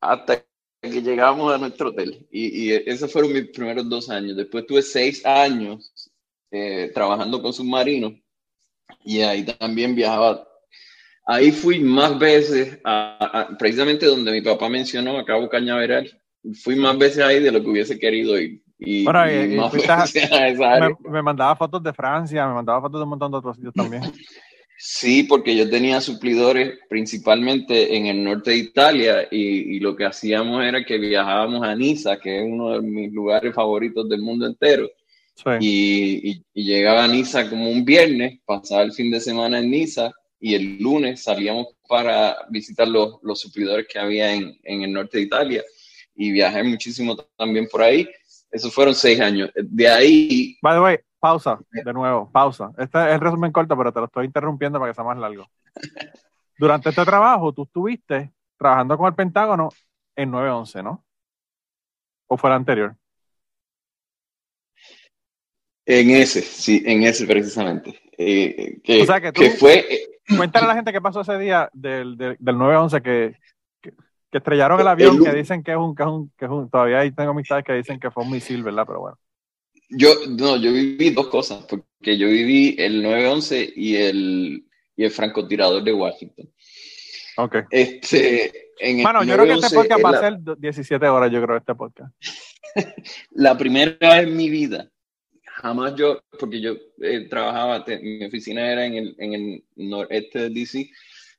hasta 0.00 0.44
que 0.90 1.02
llegamos 1.02 1.52
a 1.52 1.58
nuestro 1.58 1.88
hotel. 1.88 2.26
Y, 2.30 2.68
y 2.68 2.72
esos 2.86 3.10
fueron 3.10 3.32
mis 3.32 3.48
primeros 3.48 3.88
dos 3.88 4.10
años. 4.10 4.36
Después 4.36 4.66
tuve 4.66 4.82
seis 4.82 5.24
años 5.24 5.92
eh, 6.50 6.90
trabajando 6.94 7.40
con 7.42 7.52
submarinos 7.52 8.12
y 9.02 9.20
ahí 9.22 9.44
también 9.44 9.94
viajaba. 9.94 10.46
Ahí 11.26 11.52
fui 11.52 11.80
más 11.80 12.18
veces, 12.18 12.78
a, 12.84 13.16
a- 13.50 13.58
precisamente 13.58 14.06
donde 14.06 14.30
mi 14.32 14.42
papá 14.42 14.68
mencionó, 14.68 15.18
a 15.18 15.24
Cabo 15.24 15.48
Cañaveral. 15.48 16.10
Fui 16.62 16.76
más 16.76 16.98
veces 16.98 17.24
ahí 17.24 17.40
de 17.40 17.50
lo 17.50 17.62
que 17.62 17.70
hubiese 17.70 17.98
querido 17.98 18.38
ir. 18.38 18.60
Y, 18.78 19.04
Bueno, 19.04 19.20
y 19.30 19.54
y- 19.54 19.58
a-. 19.58 20.80
Me, 20.80 21.10
me 21.10 21.22
mandaba 21.22 21.56
fotos 21.56 21.82
de 21.82 21.92
Francia, 21.92 22.46
me 22.46 22.54
mandaba 22.54 22.80
fotos 22.82 23.00
de 23.00 23.04
un 23.04 23.10
montón 23.10 23.30
de 23.32 23.38
otros 23.38 23.56
sitios 23.56 23.72
también. 23.74 24.02
Sí, 24.76 25.22
porque 25.22 25.56
yo 25.56 25.70
tenía 25.70 26.00
suplidores 26.00 26.78
principalmente 26.90 27.96
en 27.96 28.06
el 28.06 28.22
norte 28.24 28.50
de 28.50 28.56
Italia 28.58 29.28
y, 29.30 29.76
y 29.76 29.80
lo 29.80 29.94
que 29.96 30.04
hacíamos 30.04 30.62
era 30.64 30.84
que 30.84 30.98
viajábamos 30.98 31.62
a 31.62 31.74
Niza, 31.74 32.18
que 32.18 32.38
es 32.40 32.44
uno 32.44 32.70
de 32.72 32.82
mis 32.82 33.12
lugares 33.12 33.54
favoritos 33.54 34.08
del 34.08 34.20
mundo 34.20 34.46
entero, 34.46 34.90
Sí. 35.36 35.50
y- 35.60 36.42
y 36.54 36.64
llegaba 36.64 37.04
a 37.04 37.08
Niza 37.08 37.48
como 37.48 37.70
un 37.70 37.84
viernes, 37.84 38.40
pasaba 38.44 38.82
el 38.82 38.92
fin 38.92 39.10
de 39.10 39.20
semana 39.20 39.58
en 39.60 39.70
Niza 39.70 40.12
y 40.44 40.54
el 40.54 40.76
lunes 40.76 41.22
salíamos 41.22 41.68
para 41.88 42.36
visitar 42.50 42.86
los, 42.86 43.18
los 43.22 43.40
suplidores 43.40 43.86
que 43.90 43.98
había 43.98 44.30
en, 44.30 44.54
en 44.62 44.82
el 44.82 44.92
norte 44.92 45.16
de 45.16 45.24
Italia 45.24 45.62
y 46.14 46.32
viajé 46.32 46.62
muchísimo 46.62 47.16
también 47.16 47.66
por 47.66 47.80
ahí. 47.80 48.06
Esos 48.50 48.74
fueron 48.74 48.94
seis 48.94 49.18
años. 49.22 49.50
De 49.54 49.88
ahí, 49.88 50.58
By 50.60 50.74
the 50.74 50.80
way, 50.82 50.98
pausa, 51.18 51.58
de 51.70 51.92
nuevo, 51.94 52.30
pausa. 52.30 52.72
Este 52.76 52.98
es 52.98 53.14
el 53.14 53.20
resumen 53.20 53.52
corto, 53.52 53.74
pero 53.74 53.90
te 53.90 54.00
lo 54.00 54.04
estoy 54.04 54.26
interrumpiendo 54.26 54.78
para 54.78 54.92
que 54.92 54.96
sea 54.96 55.04
más 55.04 55.16
largo. 55.16 55.48
Durante 56.58 56.90
este 56.90 57.06
trabajo, 57.06 57.54
tú 57.54 57.62
estuviste 57.62 58.30
trabajando 58.58 58.98
con 58.98 59.06
el 59.06 59.14
Pentágono 59.14 59.70
en 60.14 60.30
911, 60.30 60.82
¿no? 60.82 61.06
¿O 62.26 62.36
fue 62.36 62.50
el 62.50 62.56
anterior? 62.56 62.94
En 65.86 66.10
ese, 66.10 66.42
sí, 66.42 66.82
en 66.86 67.02
ese 67.02 67.26
precisamente. 67.26 67.98
Eh, 68.16 68.78
que, 68.82 69.02
O 69.02 69.06
sea 69.06 69.20
que 69.20 69.32
tú- 69.32 69.40
que 69.40 69.50
fue... 69.50 69.78
eh, 69.90 70.00
Cuéntale 70.36 70.64
a 70.64 70.68
la 70.68 70.74
gente 70.74 70.92
qué 70.92 71.00
pasó 71.02 71.20
ese 71.20 71.38
día 71.38 71.68
del, 71.74 72.16
del, 72.16 72.36
del 72.38 72.56
911 72.58 73.02
que, 73.02 73.36
que, 73.82 73.90
que 74.30 74.38
estrellaron 74.38 74.80
el 74.80 74.88
avión, 74.88 75.16
El- 75.18 75.24
que 75.24 75.34
dicen 75.36 75.62
que 75.62 75.72
es 75.72 75.76
un, 75.76 75.94
que 75.94 76.02
es 76.02 76.08
un, 76.08 76.32
que 76.38 76.44
es 76.46 76.50
un, 76.50 76.70
todavía 76.70 77.00
ahí 77.00 77.10
tengo 77.12 77.30
amistades 77.32 77.64
que 77.64 77.74
dicen 77.74 78.00
que 78.00 78.10
fue 78.10 78.22
un 78.24 78.30
misil, 78.30 78.62
¿verdad? 78.62 78.84
Pero 78.86 79.00
bueno. 79.00 79.18
Yo, 79.90 80.08
no, 80.30 80.56
yo 80.56 80.72
viví 80.72 81.10
dos 81.10 81.28
cosas, 81.28 81.66
porque 81.68 82.16
yo 82.16 82.26
viví 82.28 82.74
el 82.78 83.04
9-11 83.04 83.72
y 83.76 83.96
el, 83.96 84.64
y 84.96 85.04
el 85.04 85.10
francotirador 85.10 85.84
de 85.84 85.92
Washington. 85.92 86.48
Ok. 87.36 87.56
Este, 87.70 88.70
en 88.78 89.02
Bueno, 89.02 89.24
yo 89.24 89.34
creo 89.34 89.44
que 89.44 89.52
este 89.52 89.66
9/11 89.66 89.74
podcast 89.74 90.04
va 90.04 90.10
la, 90.12 90.18
a 90.18 90.20
ser 90.20 90.38
17 90.58 91.06
horas, 91.08 91.30
yo 91.30 91.42
creo, 91.42 91.56
este 91.58 91.74
podcast. 91.74 92.14
la 93.32 93.58
primera 93.58 93.96
vez 94.00 94.22
en 94.26 94.36
mi 94.36 94.48
vida, 94.48 94.88
jamás 95.62 95.94
yo, 95.96 96.22
porque 96.38 96.60
yo 96.60 96.74
eh, 97.00 97.26
trabajaba, 97.28 97.84
te- 97.84 97.98
mi 98.00 98.24
oficina 98.24 98.70
era 98.70 98.84
en 98.86 98.94
el, 98.94 99.14
en 99.18 99.34
el 99.34 99.64
noreste 99.76 100.38
de 100.40 100.50
DC, 100.50 100.90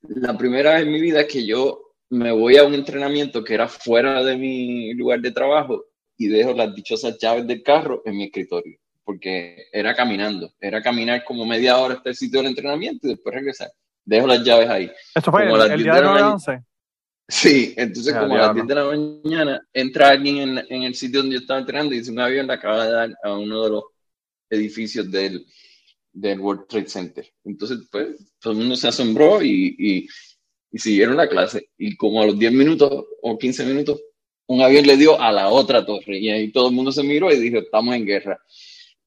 la 0.09 0.37
primera 0.37 0.73
vez 0.73 0.83
en 0.83 0.91
mi 0.91 1.01
vida 1.01 1.25
que 1.27 1.45
yo 1.45 1.81
me 2.09 2.31
voy 2.31 2.57
a 2.57 2.63
un 2.63 2.73
entrenamiento 2.73 3.43
que 3.43 3.53
era 3.55 3.67
fuera 3.67 4.23
de 4.23 4.37
mi 4.37 4.93
lugar 4.93 5.19
de 5.21 5.31
trabajo 5.31 5.85
y 6.17 6.27
dejo 6.27 6.53
las 6.53 6.73
dichosas 6.75 7.17
llaves 7.19 7.45
del 7.47 7.61
carro 7.63 8.01
en 8.05 8.17
mi 8.17 8.25
escritorio, 8.25 8.77
porque 9.03 9.67
era 9.71 9.93
caminando, 9.95 10.51
era 10.59 10.81
caminar 10.81 11.23
como 11.25 11.45
media 11.45 11.77
hora 11.77 11.95
hasta 11.95 12.09
el 12.09 12.15
sitio 12.15 12.39
del 12.39 12.49
entrenamiento 12.49 13.07
y 13.07 13.11
después 13.11 13.35
regresar. 13.35 13.69
Dejo 14.03 14.27
las 14.27 14.43
llaves 14.43 14.69
ahí. 14.69 14.91
Esto 15.15 15.31
fue 15.31 15.43
Como 15.49 15.55
el, 15.55 15.71
el 15.71 15.77
10 15.77 15.83
día 15.83 15.95
de 15.95 16.01
la 16.01 16.07
mañana. 16.11 16.29
911. 16.35 16.65
Sí, 17.27 17.73
entonces 17.75 18.13
Ya, 18.13 18.19
como 18.19 18.35
a 18.35 18.37
las 18.37 18.53
diablo. 18.53 18.63
10 18.63 18.67
de 18.67 18.75
la 18.75 18.85
mañana 18.85 19.67
entra 19.73 20.09
alguien 20.09 20.37
en, 20.59 20.65
en 20.69 20.83
el 20.83 20.93
sitio 20.93 21.21
donde 21.21 21.37
yo 21.37 21.39
estaba 21.41 21.59
entrenando 21.59 21.95
y 21.95 21.97
dice 21.99 22.11
un 22.11 22.19
avión 22.19 22.45
le 22.45 22.53
acaba 22.53 22.85
de 22.85 22.91
dar 22.91 23.09
a 23.23 23.33
uno 23.35 23.63
de 23.63 23.69
los 23.71 23.83
edificios 24.55 25.09
del, 25.11 25.45
del 26.11 26.39
World 26.39 26.67
Trade 26.67 26.89
Center. 26.89 27.33
Entonces, 27.43 27.79
pues, 27.91 28.33
todo 28.39 28.53
el 28.53 28.59
mundo 28.59 28.75
se 28.75 28.87
asombró 28.87 29.43
y, 29.43 29.75
y, 29.77 30.07
y 30.71 30.79
siguieron 30.79 31.17
la 31.17 31.29
clase. 31.29 31.69
Y 31.77 31.95
como 31.95 32.21
a 32.21 32.25
los 32.25 32.39
10 32.39 32.51
minutos 32.53 33.05
o 33.21 33.37
15 33.37 33.65
minutos, 33.65 34.01
un 34.47 34.61
avión 34.61 34.85
le 34.85 34.97
dio 34.97 35.19
a 35.19 35.31
la 35.31 35.49
otra 35.49 35.85
torre 35.85 36.19
y 36.19 36.29
ahí 36.29 36.51
todo 36.51 36.69
el 36.69 36.75
mundo 36.75 36.91
se 36.91 37.03
miró 37.03 37.31
y 37.31 37.39
dijo, 37.39 37.59
estamos 37.59 37.95
en 37.95 38.05
guerra. 38.05 38.39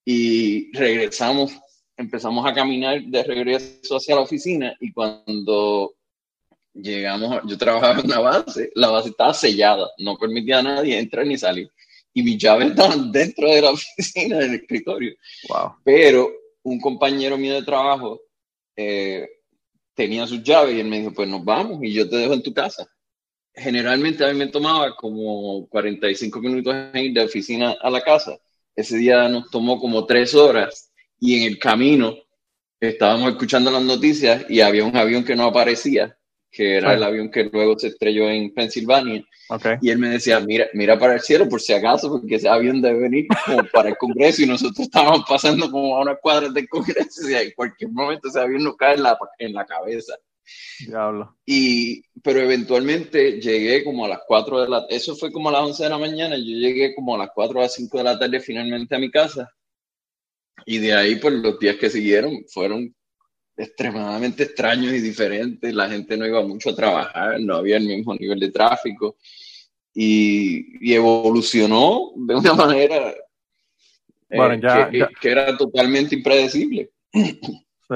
Y 0.05 0.73
regresamos, 0.77 1.53
empezamos 1.97 2.47
a 2.47 2.55
caminar 2.55 3.03
de 3.03 3.23
regreso 3.23 3.97
hacia 3.97 4.17
la 4.17 4.23
oficina 4.23 4.77
y 4.81 4.93
cuando 4.93 5.95
llegamos, 6.75 7.41
yo 7.47 7.59
trabajaba 7.59 8.01
en 8.01 8.07
una 8.07 8.21
base, 8.21 8.71
la 8.75 8.89
base 8.89 9.11
estaba 9.11 9.35
sellada, 9.35 9.89
no 9.99 10.17
permitía 10.17 10.59
a 10.59 10.63
nadie 10.63 10.99
entrar 10.99 11.27
ni 11.27 11.37
salir. 11.37 11.71
Y 12.15 12.23
mis 12.23 12.39
llaves 12.39 12.71
estaban 12.71 13.13
dentro 13.13 13.49
de 13.49 13.63
la 13.63 13.71
oficina, 13.71 14.39
del 14.39 14.55
escritorio. 14.55 15.15
Wow. 15.49 15.75
Pero 15.85 16.31
un 16.63 16.81
compañero 16.81 17.39
mío 17.39 17.55
de 17.55 17.63
trabajo 17.63 18.21
eh, 18.77 19.29
tenía 19.95 20.27
sus 20.27 20.43
llaves 20.43 20.77
y 20.77 20.81
él 20.81 20.87
me 20.87 21.01
dijo, 21.01 21.13
pues 21.13 21.29
nos 21.29 21.45
vamos 21.45 21.79
y 21.83 21.93
yo 21.93 22.09
te 22.09 22.17
dejo 22.17 22.35
en 22.35 22.43
tu 22.43 22.53
casa. 22.53 22.87
Generalmente 23.55 24.25
a 24.25 24.33
mí 24.33 24.39
me 24.39 24.47
tomaba 24.47 24.95
como 24.95 25.67
45 25.69 26.41
minutos 26.41 26.75
en 26.93 27.05
ir 27.05 27.13
de 27.13 27.25
oficina 27.25 27.77
a 27.81 27.91
la 27.91 28.01
casa. 28.01 28.39
Ese 28.77 28.97
día 28.97 29.29
nos 29.29 29.51
tomó 29.51 29.81
como 29.81 30.07
tres 30.07 30.35
horas 30.35 30.93
y 31.19 31.39
en 31.39 31.53
el 31.53 31.59
camino 31.59 32.17
estábamos 32.81 33.33
escuchando 33.33 33.71
las 33.71 33.83
noticias 33.83 34.47
y 34.49 34.61
había 34.61 34.85
un 34.85 34.97
avión 34.97 35.25
que 35.25 35.35
no 35.35 35.45
aparecía, 35.45 36.17
que 36.51 36.77
era 36.77 36.91
Sí. 36.91 36.97
el 36.97 37.03
avión 37.03 37.31
que 37.31 37.45
luego 37.45 37.79
se 37.79 37.89
estrelló 37.89 38.29
en 38.29 38.53
Pensilvania. 38.55 39.23
Ok. 39.51 39.67
Y 39.83 39.91
él 39.91 39.99
me 39.99 40.09
decía, 40.11 40.41
mira, 40.41 40.67
mira 40.75 40.99
para 40.99 41.15
el 41.15 41.21
cielo 41.21 41.49
por 41.49 41.61
si 41.61 41.73
acaso, 41.73 42.11
porque 42.11 42.37
ese 42.37 42.49
avión 42.49 42.81
debe 42.83 43.01
venir 43.01 43.27
como 43.47 43.63
para 43.73 43.91
el 43.91 43.97
Congreso 43.97 44.43
y 44.43 44.47
nosotros 44.47 44.81
estábamos 44.81 45.25
pasando 45.29 45.71
como 45.71 45.97
a 45.97 46.03
unas 46.03 46.19
cuadras 46.21 46.53
del 46.55 46.69
Congreso 46.69 47.29
y 47.31 47.35
en 47.35 47.53
cualquier 47.53 47.91
momento 47.91 48.29
ese 48.29 48.41
avión 48.41 48.65
nos 48.65 48.77
cae 48.77 48.95
en 48.97 49.03
la, 49.03 49.19
en 49.39 49.53
la 49.55 49.65
cabeza. 49.67 50.15
Diablo. 50.87 51.37
Y, 51.45 52.03
pero 52.23 52.41
eventualmente 52.41 53.41
llegué 53.41 53.85
como 53.85 54.07
a 54.07 54.09
las 54.09 54.21
4 54.27 54.63
de 54.63 54.69
la 54.69 54.87
eso 54.89 55.15
fue 55.15 55.31
como 55.31 55.51
a 55.51 55.53
las 55.53 55.61
11 55.63 55.85
de 55.85 55.91
la 55.91 55.99
mañana, 55.99 56.37
yo 56.37 56.45
llegué 56.45 56.95
como 56.95 57.15
a 57.15 57.19
las 57.19 57.31
4 57.35 57.59
a 57.59 57.63
las 57.65 57.75
5 57.75 57.99
de 57.99 58.05
la 58.05 58.19
tarde 58.19 58.41
finalmente 58.41 58.95
a 58.97 58.99
mi 58.99 59.11
casa. 59.11 59.51
Y 60.67 60.79
de 60.79 60.93
ahí, 60.95 61.17
pues 61.17 61.35
los 61.35 61.59
días 61.59 61.77
que 61.77 61.89
siguieron 61.91 62.45
fueron 62.49 62.95
extremadamente 63.59 64.45
extraños 64.45 64.93
y 64.95 65.01
diferentes. 65.01 65.75
La 65.75 65.89
gente 65.91 66.17
no 66.17 66.27
iba 66.27 66.43
mucho 66.47 66.71
a 66.71 66.75
trabajar, 66.77 67.41
no 67.41 67.57
había 67.57 67.77
el 67.77 67.87
mismo 67.87 68.15
nivel 68.15 68.39
de 68.41 68.51
tráfico. 68.51 69.17
Y, 69.95 70.89
y 70.89 70.95
evolucionó 70.95 72.13
de 72.15 72.37
una 72.37 72.55
manera 72.55 73.11
eh, 73.11 74.37
Bueno, 74.37 74.55
ya- 74.55 74.89
que, 74.91 74.99
ya. 74.99 75.09
que 75.21 75.31
era 75.31 75.57
totalmente 75.57 76.15
impredecible. 76.15 76.91
Sí. 77.13 77.95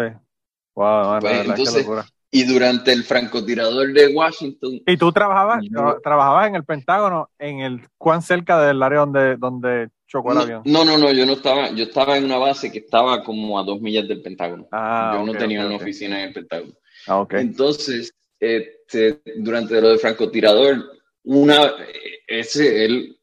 Wow, 0.74 1.20
Pues, 1.20 1.32
qué 1.32 1.40
entonces- 1.48 1.76
locura. 1.86 2.06
Y 2.34 2.44
durante 2.44 2.92
el 2.92 3.04
francotirador 3.04 3.92
de 3.92 4.08
Washington, 4.08 4.80
¿Y 4.86 4.96
tú 4.96 5.12
trabajabas, 5.12 5.62
Yo- 5.70 5.78
tra- 5.78 6.02
trabajabas 6.02 6.48
en 6.48 6.54
el 6.56 6.64
Pentágono, 6.64 7.28
en 7.38 7.60
el 7.60 7.80
cuán 7.98 8.22
cerca 8.22 8.58
del 8.62 8.82
área 8.82 9.00
donde, 9.00 9.36
donde 9.36 9.88
chocó 10.08 10.30
el 10.30 10.36
No, 10.38 10.40
avión? 10.44 10.62
no, 10.64 10.84
no, 10.84 10.96
no, 10.96 11.12
yo 11.12 11.26
no 11.26 11.34
estaba, 11.34 11.70
yo 11.72 11.84
estaba 11.84 12.16
en 12.16 12.24
una 12.24 12.38
base 12.38 12.72
que 12.72 12.78
estaba 12.78 13.22
como 13.22 13.58
a 13.60 13.64
dos 13.64 13.80
millas 13.82 14.08
del 14.08 14.22
Pentágono. 14.22 14.66
Ah, 14.72 15.12
yo 15.18 15.26
no 15.26 15.32
ok, 15.32 15.38
tenía 15.38 15.60
ok, 15.60 15.66
una 15.66 15.76
ok. 15.76 15.82
oficina 15.82 16.20
en 16.22 16.28
el 16.28 16.32
Pentágono. 16.34 16.72
Ah, 17.06 17.20
ok. 17.20 17.34
Entonces, 17.34 18.14
este, 18.40 19.20
durante 19.36 19.78
lo 19.80 19.90
del 19.90 19.98
francotirador, 19.98 20.76
una, 21.24 21.70
ese, 22.26 22.84
él, 22.86 23.16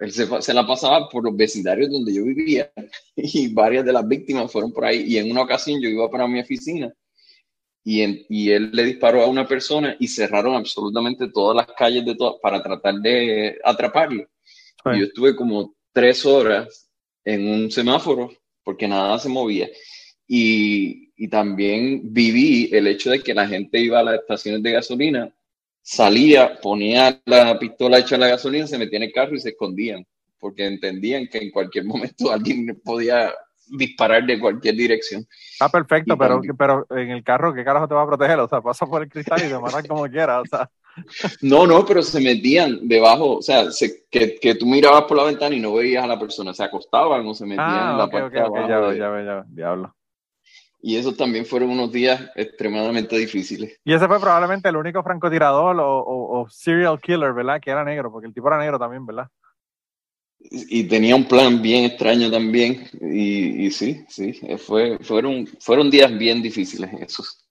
él 0.00 0.12
se, 0.12 0.42
se 0.42 0.54
la 0.54 0.66
pasaba 0.66 1.08
por 1.08 1.22
los 1.24 1.36
vecindarios 1.36 1.90
donde 1.90 2.12
yo 2.12 2.24
vivía 2.24 2.70
y 3.16 3.52
varias 3.54 3.84
de 3.84 3.92
las 3.92 4.06
víctimas 4.06 4.50
fueron 4.50 4.72
por 4.72 4.84
ahí. 4.84 5.04
Y 5.06 5.18
en 5.18 5.30
una 5.30 5.42
ocasión 5.42 5.80
yo 5.80 5.88
iba 5.88 6.10
para 6.10 6.26
mi 6.26 6.40
oficina 6.40 6.92
y, 7.86 8.02
en- 8.02 8.26
y 8.28 8.50
él 8.50 8.70
le 8.72 8.84
disparó 8.84 9.22
a 9.22 9.28
una 9.28 9.46
persona 9.46 9.96
y 10.00 10.08
cerraron 10.08 10.56
absolutamente 10.56 11.28
todas 11.32 11.56
las 11.56 11.76
calles 11.76 12.04
de 12.04 12.16
todas 12.16 12.36
para 12.42 12.62
tratar 12.62 12.96
de 12.96 13.58
atraparlo. 13.64 14.24
Sí. 14.84 14.90
Y 14.94 14.98
yo 15.00 15.04
estuve 15.06 15.36
como 15.36 15.76
tres 15.92 16.26
horas 16.26 16.90
en 17.24 17.48
un 17.48 17.70
semáforo 17.70 18.30
porque 18.64 18.88
nada 18.88 19.18
se 19.20 19.28
movía. 19.28 19.68
Y, 20.26 21.12
y 21.16 21.28
también 21.28 22.12
viví 22.12 22.68
el 22.72 22.88
hecho 22.88 23.10
de 23.10 23.20
que 23.22 23.34
la 23.34 23.46
gente 23.46 23.78
iba 23.80 24.00
a 24.00 24.02
las 24.02 24.20
estaciones 24.20 24.62
de 24.62 24.72
gasolina 24.72 25.32
salía, 25.82 26.60
ponía 26.60 27.22
la 27.26 27.56
pistola 27.58 27.98
hecha 28.00 28.18
la 28.18 28.26
gasolina, 28.28 28.66
se 28.66 28.78
metía 28.78 28.96
en 28.96 29.04
el 29.04 29.12
carro 29.12 29.36
y 29.36 29.40
se 29.40 29.50
escondían, 29.50 30.04
porque 30.40 30.66
entendían 30.66 31.28
que 31.28 31.38
en 31.38 31.52
cualquier 31.52 31.84
momento 31.92 32.32
alguien 32.32 32.80
podía 32.84 33.32
disparar 33.68 34.24
de 34.24 34.38
cualquier 34.38 34.74
dirección. 34.74 35.26
Ah, 35.60 35.68
perfecto, 35.68 36.16
pero, 36.16 36.40
pero 36.56 36.86
en 36.90 37.10
el 37.10 37.24
carro, 37.24 37.54
¿qué 37.54 37.64
carajo 37.64 37.88
te 37.88 37.94
va 37.94 38.02
a 38.02 38.06
proteger? 38.06 38.38
O 38.38 38.48
sea, 38.48 38.60
pasa 38.60 38.86
por 38.86 39.02
el 39.02 39.08
cristal 39.08 39.40
y 39.44 39.48
te 39.48 39.58
matan 39.58 39.86
como 39.86 40.08
quieras, 40.08 40.42
o 40.42 40.46
sea. 40.46 40.70
No, 41.42 41.66
no, 41.66 41.84
pero 41.84 42.02
se 42.02 42.20
metían 42.20 42.88
debajo, 42.88 43.36
o 43.36 43.42
sea, 43.42 43.66
que, 44.10 44.36
que, 44.36 44.54
tú 44.54 44.66
mirabas 44.66 45.02
por 45.02 45.16
la 45.18 45.24
ventana 45.24 45.54
y 45.54 45.60
no 45.60 45.74
veías 45.74 46.02
a 46.02 46.06
la 46.06 46.18
persona, 46.18 46.54
se 46.54 46.64
acostaban 46.64 47.26
o 47.26 47.34
se 47.34 47.44
metían 47.44 47.68
ah, 47.68 47.90
en 47.92 47.98
la 47.98 48.04
okay, 48.04 48.20
parte 48.20 48.42
okay, 48.42 48.68
ya, 48.68 48.94
ya, 48.94 49.24
ya, 49.24 49.44
diablo. 49.46 49.94
Y 50.80 50.96
esos 50.96 51.16
también 51.16 51.44
fueron 51.44 51.70
unos 51.70 51.90
días 51.90 52.30
extremadamente 52.34 53.16
difíciles. 53.18 53.78
Y 53.84 53.92
ese 53.92 54.06
fue 54.06 54.20
probablemente 54.20 54.68
el 54.68 54.76
único 54.76 55.02
francotirador 55.02 55.78
o, 55.80 56.04
o, 56.06 56.48
serial 56.48 57.00
killer, 57.00 57.32
¿verdad? 57.32 57.60
Que 57.60 57.70
era 57.70 57.84
negro, 57.84 58.12
porque 58.12 58.28
el 58.28 58.34
tipo 58.34 58.46
era 58.48 58.58
negro 58.58 58.78
también, 58.78 59.04
¿verdad? 59.04 59.28
Y, 60.50 60.84
tenía 60.84 61.16
un 61.16 61.26
plan 61.26 61.60
bien 61.60 61.84
extraño 61.84 62.30
también. 62.30 62.88
Y, 63.00 63.66
y 63.66 63.70
sí, 63.70 64.04
sí, 64.08 64.32
fue, 64.58 64.98
fueron, 65.00 65.46
fueron 65.60 65.90
días 65.90 66.16
bien 66.16 66.42
difíciles 66.42 66.90
esos. 67.00 67.46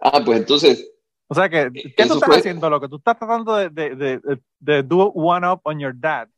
Ah, 0.00 0.22
pues 0.24 0.40
entonces. 0.40 0.90
O 1.28 1.34
sea 1.34 1.48
que, 1.48 1.70
¿qué 1.72 2.06
tú 2.06 2.14
estás 2.14 2.38
haciendo, 2.38 2.68
lo 2.68 2.80
que 2.80 2.88
tú 2.88 2.96
estás 2.96 3.18
tratando 3.18 3.56
de, 3.56 3.70
de, 3.70 3.94
de, 3.94 4.20
de 4.58 4.82
do 4.82 5.06
one 5.14 5.46
up 5.46 5.60
on 5.64 5.78
your 5.78 5.94
dad? 5.96 6.28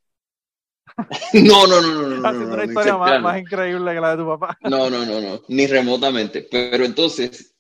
No, 1.32 1.66
no, 1.66 1.80
no, 1.80 1.92
no. 1.92 2.08
no 2.16 2.28
Haciendo 2.28 2.54
una 2.54 2.64
historia 2.64 2.96
más, 2.96 3.38
increíble 3.38 3.94
que 3.94 4.00
la 4.00 4.10
de 4.10 4.22
tu 4.22 4.28
papá. 4.28 4.58
No, 4.62 4.90
no, 4.90 5.04
no, 5.04 5.20
no, 5.20 5.40
ni 5.48 5.66
remotamente. 5.66 6.46
Pero 6.50 6.84
entonces, 6.84 7.54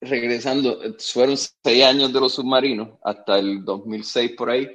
regresando, 0.00 0.78
fueron 0.98 1.36
seis 1.36 1.84
años 1.84 2.12
de 2.12 2.20
los 2.20 2.34
submarinos 2.34 2.90
hasta 3.02 3.38
el 3.38 3.64
2006 3.64 4.32
por 4.32 4.50
ahí. 4.50 4.68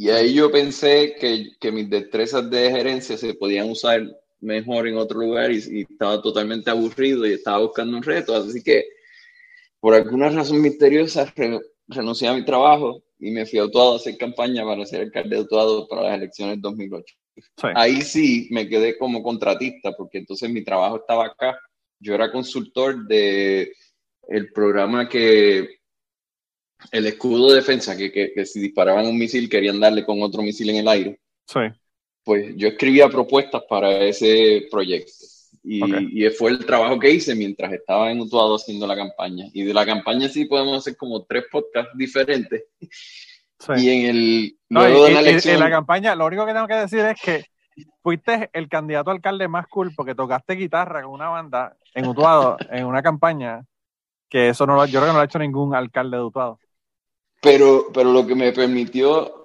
Y 0.00 0.08
ahí 0.08 0.32
yo 0.32 0.50
pensé 0.50 1.14
que, 1.20 1.50
que 1.60 1.70
mis 1.70 1.90
destrezas 1.90 2.48
de 2.48 2.70
gerencia 2.70 3.18
se 3.18 3.34
podían 3.34 3.68
usar 3.68 4.00
mejor 4.40 4.88
en 4.88 4.96
otro 4.96 5.20
lugar 5.20 5.52
y, 5.52 5.82
estaba 5.82 6.22
totalmente 6.22 6.70
aburrido 6.70 7.26
y 7.26 7.34
estaba 7.34 7.58
buscando 7.58 7.98
un 7.98 8.02
reto. 8.02 8.34
Así 8.34 8.62
que, 8.62 8.86
por 9.78 9.92
alguna 9.92 10.30
razón 10.30 10.62
misteriosa, 10.62 11.30
renuncié 11.86 12.28
a 12.28 12.32
mi 12.32 12.46
trabajo 12.46 13.02
y 13.18 13.30
me 13.30 13.44
fui 13.44 13.58
a 13.58 13.64
Utuado 13.64 13.92
a 13.92 13.96
hacer 13.96 14.16
campaña 14.16 14.64
para 14.64 14.86
ser 14.86 15.02
alcalde 15.02 15.36
de 15.36 15.42
Utuado 15.42 15.86
para 15.86 16.04
las 16.04 16.14
elecciones 16.14 16.62
2008. 16.62 17.14
Ahí 17.74 18.00
sí 18.00 18.48
me 18.52 18.70
quedé 18.70 18.96
como 18.96 19.22
contratista, 19.22 19.92
porque 19.92 20.16
entonces 20.16 20.48
mi 20.48 20.64
trabajo 20.64 20.96
estaba 20.96 21.26
acá. 21.26 21.60
Yo 21.98 22.14
era 22.14 22.32
consultor 22.32 23.06
de 23.06 23.70
el 24.28 24.50
programa 24.54 25.10
que 25.10 25.79
el 26.90 27.06
escudo 27.06 27.50
de 27.50 27.56
defensa, 27.56 27.96
que, 27.96 28.10
que, 28.10 28.46
si 28.46 28.60
disparaban 28.60 29.06
un 29.06 29.18
misil 29.18 29.48
querían 29.48 29.80
darle 29.80 30.04
con 30.04 30.22
otro 30.22 30.42
misil 30.42 30.70
en 30.70 30.76
el 30.76 30.88
aire. 30.88 31.20
Sí. 31.46 31.60
Pues 32.24 32.54
yo 32.56 32.68
escribía 32.68 33.08
propuestas 33.08 33.62
para 33.68 33.90
ese 34.04 34.66
proyecto. 34.70 35.12
Y, 35.62 36.24
y, 36.24 36.30
fue 36.30 36.52
el 36.52 36.64
trabajo 36.64 36.98
que 36.98 37.10
hice 37.10 37.34
mientras 37.34 37.72
estaba 37.72 38.10
en 38.10 38.20
Utuado 38.20 38.56
haciendo 38.56 38.86
la 38.86 38.96
campaña. 38.96 39.44
Y 39.52 39.62
de 39.62 39.74
la 39.74 39.84
campaña 39.84 40.28
sí 40.28 40.46
podemos 40.46 40.78
hacer 40.78 40.96
como 40.96 41.24
tres 41.24 41.44
podcasts 41.50 41.92
diferentes 41.96 42.64
y 43.76 43.90
en 43.90 44.10
el 44.10 44.58
luego 44.68 45.04
de 45.04 45.12
la 45.12 45.20
elección. 45.20 45.54
En 45.54 45.60
la 45.60 45.70
campaña, 45.70 46.14
lo 46.14 46.26
único 46.26 46.46
que 46.46 46.52
tengo 46.52 46.66
que 46.66 46.74
decir 46.74 47.00
es 47.00 47.20
que 47.20 47.44
fuiste 48.02 48.50
el 48.52 48.68
candidato 48.68 49.10
alcalde 49.10 49.48
más 49.48 49.66
cool 49.68 49.92
porque 49.94 50.14
tocaste 50.14 50.54
guitarra 50.54 51.02
con 51.02 51.12
una 51.12 51.28
banda 51.28 51.76
en 51.94 52.06
Utuado 52.06 52.56
en 52.70 52.86
una 52.86 53.02
campaña 53.02 53.64
que 54.28 54.50
eso 54.50 54.64
no 54.64 54.76
lo, 54.76 54.86
yo 54.86 55.00
creo 55.00 55.02
que 55.02 55.08
no 55.08 55.14
lo 55.14 55.20
ha 55.20 55.24
hecho 55.24 55.38
ningún 55.38 55.74
alcalde 55.74 56.16
de 56.16 56.22
Utuado. 56.22 56.60
Pero, 57.40 57.86
pero 57.92 58.12
lo 58.12 58.26
que 58.26 58.34
me 58.34 58.52
permitió 58.52 59.40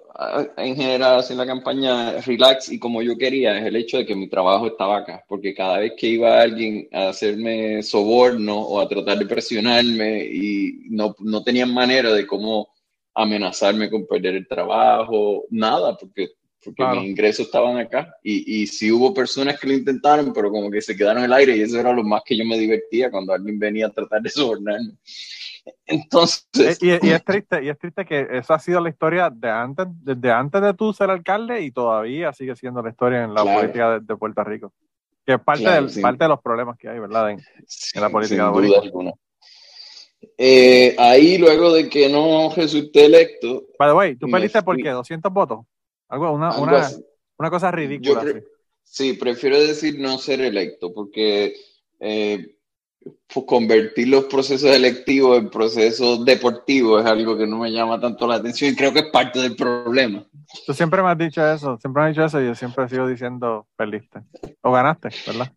en 0.58 0.76
general 0.76 1.20
hacer 1.20 1.36
la 1.36 1.46
campaña 1.46 2.22
relax 2.22 2.72
y 2.72 2.80
como 2.80 3.02
yo 3.02 3.18
quería 3.18 3.58
es 3.58 3.66
el 3.66 3.76
hecho 3.76 3.98
de 3.98 4.06
que 4.06 4.16
mi 4.16 4.30
trabajo 4.30 4.68
estaba 4.68 5.00
acá, 5.00 5.24
porque 5.28 5.54
cada 5.54 5.80
vez 5.80 5.94
que 5.98 6.08
iba 6.08 6.42
alguien 6.42 6.88
a 6.94 7.10
hacerme 7.10 7.84
soborno 7.84 8.60
o 8.60 8.80
a 8.80 8.88
tratar 8.88 9.18
de 9.18 9.26
presionarme 9.26 10.26
y 10.26 10.86
no, 10.90 11.16
no 11.20 11.44
tenían 11.44 11.74
manera 11.74 12.14
de 12.14 12.26
cómo 12.26 12.70
amenazarme 13.14 13.90
con 13.90 14.06
perder 14.06 14.36
el 14.36 14.48
trabajo, 14.48 15.46
nada, 15.50 15.98
porque, 15.98 16.30
porque 16.64 16.86
mis 16.86 17.10
ingresos 17.10 17.46
estaban 17.48 17.78
acá. 17.78 18.14
Y, 18.24 18.62
y 18.62 18.68
sí 18.68 18.92
hubo 18.92 19.14
personas 19.14 19.60
que 19.60 19.68
lo 19.68 19.74
intentaron, 19.74 20.34
pero 20.34 20.52
como 20.52 20.70
que 20.70 20.82
se 20.82 20.96
quedaron 20.96 21.24
en 21.24 21.26
el 21.26 21.34
aire 21.34 21.58
y 21.58 21.62
eso 21.62 21.80
era 21.80 21.94
lo 21.94 22.04
más 22.04 22.22
que 22.26 22.38
yo 22.38 22.46
me 22.46 22.58
divertía 22.58 23.12
cuando 23.12 23.34
alguien 23.34 23.60
venía 23.60 23.88
a 23.88 23.92
tratar 23.92 24.22
de 24.22 24.30
sobornarme. 24.30 24.94
Entonces. 25.86 26.82
Y, 26.82 26.90
y, 26.90 27.12
es 27.12 27.24
triste, 27.24 27.64
y 27.64 27.70
es 27.70 27.78
triste 27.78 28.06
que 28.06 28.28
esa 28.32 28.56
ha 28.56 28.60
sido 28.60 28.80
la 28.82 28.90
historia 28.90 29.30
de 29.30 29.50
antes, 29.50 29.88
desde 30.02 30.32
antes 30.32 30.62
de 30.62 30.74
tú 30.74 30.94
ser 30.94 31.10
alcalde 31.10 31.62
y 31.62 31.72
todavía 31.72 32.34
sigue 32.34 32.56
siendo 32.56 32.82
la 32.82 32.90
historia 32.90 33.24
en 33.24 33.34
la 33.34 33.44
política 33.44 34.00
de, 34.00 34.16
Puerto 34.16 34.44
Rico. 34.44 34.74
Que 35.26 35.34
es 35.34 35.42
parte, 35.42 35.68
del, 35.68 35.90
parte 36.02 36.24
de 36.24 36.30
los 36.30 36.42
problemas 36.42 36.78
que 36.78 36.88
hay, 36.88 37.00
¿verdad? 37.00 37.32
En, 37.32 37.40
en 37.40 38.02
la 38.02 38.10
política 38.10 38.46
de 38.46 38.52
Puerto 38.52 38.82
Rico. 38.82 39.20
Eh, 40.38 40.96
ahí, 40.98 41.38
luego 41.38 41.74
de 41.74 41.90
que 41.90 42.10
no 42.10 42.52
resulté 42.56 43.06
electo. 43.06 43.66
By 43.78 43.90
the 43.90 43.94
way, 43.94 44.16
¿tú 44.16 44.28
perdiste 44.30 44.62
por 44.62 44.78
qué? 44.78 44.92
¿200 44.92 45.32
votos? 45.32 45.60
Algo, 46.08 46.32
una, 46.32 46.58
una, 46.58 46.88
una 47.38 47.50
cosa 47.50 47.72
ridícula. 47.72 48.24
sí, 48.84 49.14
prefiero 49.14 49.60
decir 49.60 50.00
no 50.00 50.18
ser 50.18 50.42
electo, 50.42 50.94
porque 50.94 51.56
eh, 52.00 52.55
convertir 53.46 54.08
los 54.08 54.26
procesos 54.26 54.70
electivos 54.70 55.38
en 55.38 55.50
procesos 55.50 56.24
deportivos 56.24 57.04
es 57.04 57.08
algo 57.08 57.38
que 57.38 57.46
no 57.46 57.58
me 57.58 57.72
llama 57.72 58.00
tanto 58.00 58.28
la 58.28 58.36
atención 58.36 58.72
y 58.72 58.76
creo 58.76 58.94
que 58.94 59.00
es 59.00 59.10
parte 59.12 59.40
del 59.40 59.56
problema. 59.56 60.24
Tú 60.66 60.74
siempre 60.74 61.02
me 61.04 61.10
has 61.10 61.18
dicho 61.18 61.46
eso, 61.46 61.78
siempre 61.78 62.02
me 62.02 62.10
has 62.10 62.16
dicho 62.16 62.26
eso 62.26 62.42
y 62.42 62.46
yo 62.46 62.56
siempre 62.56 62.86
he 62.86 62.90
sido 62.90 63.08
diciendo 63.08 63.68
perdiste. 63.76 64.22
O 64.62 64.72
ganaste, 64.72 65.10
¿verdad? 65.28 65.52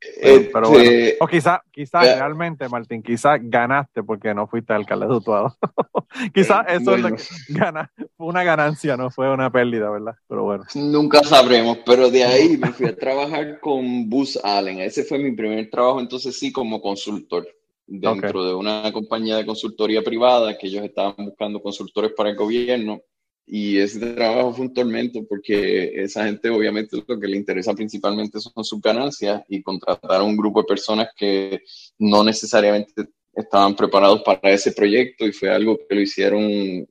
Pero, 0.00 0.70
bueno. 0.70 0.90
Este, 0.90 1.16
o 1.20 1.26
quizá, 1.26 1.62
quizá 1.70 2.00
realmente, 2.00 2.68
Martín, 2.68 3.02
quizá 3.02 3.36
ganaste 3.38 4.02
porque 4.02 4.34
no 4.34 4.46
fuiste 4.46 4.72
alcalde 4.72 5.06
de 5.06 5.14
Utuado. 5.14 5.56
quizá 6.34 6.62
eh, 6.62 6.78
eso 6.80 6.94
es 6.94 7.00
lo 7.02 7.14
que 7.14 7.22
gana, 7.48 7.90
fue 8.16 8.26
una 8.26 8.42
ganancia, 8.42 8.96
no 8.96 9.10
fue 9.10 9.32
una 9.32 9.50
pérdida, 9.50 9.90
¿verdad? 9.90 10.14
Pero 10.26 10.44
bueno. 10.44 10.64
Nunca 10.74 11.22
sabremos, 11.22 11.78
pero 11.84 12.10
de 12.10 12.24
ahí 12.24 12.56
me 12.56 12.72
fui 12.72 12.86
a 12.86 12.96
trabajar 12.96 13.60
con 13.60 14.08
Bus 14.08 14.38
Allen. 14.42 14.80
Ese 14.80 15.04
fue 15.04 15.18
mi 15.18 15.32
primer 15.32 15.68
trabajo, 15.70 16.00
entonces 16.00 16.38
sí, 16.38 16.50
como 16.50 16.80
consultor 16.80 17.46
dentro 17.86 18.44
de 18.44 18.54
una 18.54 18.92
compañía 18.92 19.36
de 19.36 19.44
consultoría 19.44 20.02
privada 20.02 20.56
que 20.56 20.68
ellos 20.68 20.84
estaban 20.84 21.14
buscando 21.18 21.60
consultores 21.60 22.12
para 22.16 22.30
el 22.30 22.36
gobierno 22.36 23.02
y 23.46 23.78
ese 23.78 23.98
trabajo 24.14 24.54
fue 24.54 24.66
un 24.66 24.74
tormento 24.74 25.24
porque 25.28 26.02
esa 26.02 26.24
gente 26.24 26.48
obviamente 26.50 26.96
lo 27.06 27.18
que 27.18 27.26
le 27.26 27.36
interesa 27.36 27.74
principalmente 27.74 28.38
son 28.38 28.64
sus 28.64 28.80
ganancias 28.80 29.42
y 29.48 29.62
contratar 29.62 30.20
a 30.20 30.22
un 30.22 30.36
grupo 30.36 30.60
de 30.60 30.68
personas 30.68 31.08
que 31.16 31.62
no 31.98 32.22
necesariamente 32.22 33.08
estaban 33.34 33.74
preparados 33.74 34.22
para 34.22 34.50
ese 34.50 34.72
proyecto 34.72 35.26
y 35.26 35.32
fue 35.32 35.50
algo 35.50 35.78
que 35.88 35.94
lo 35.94 36.00
hicieron 36.00 36.86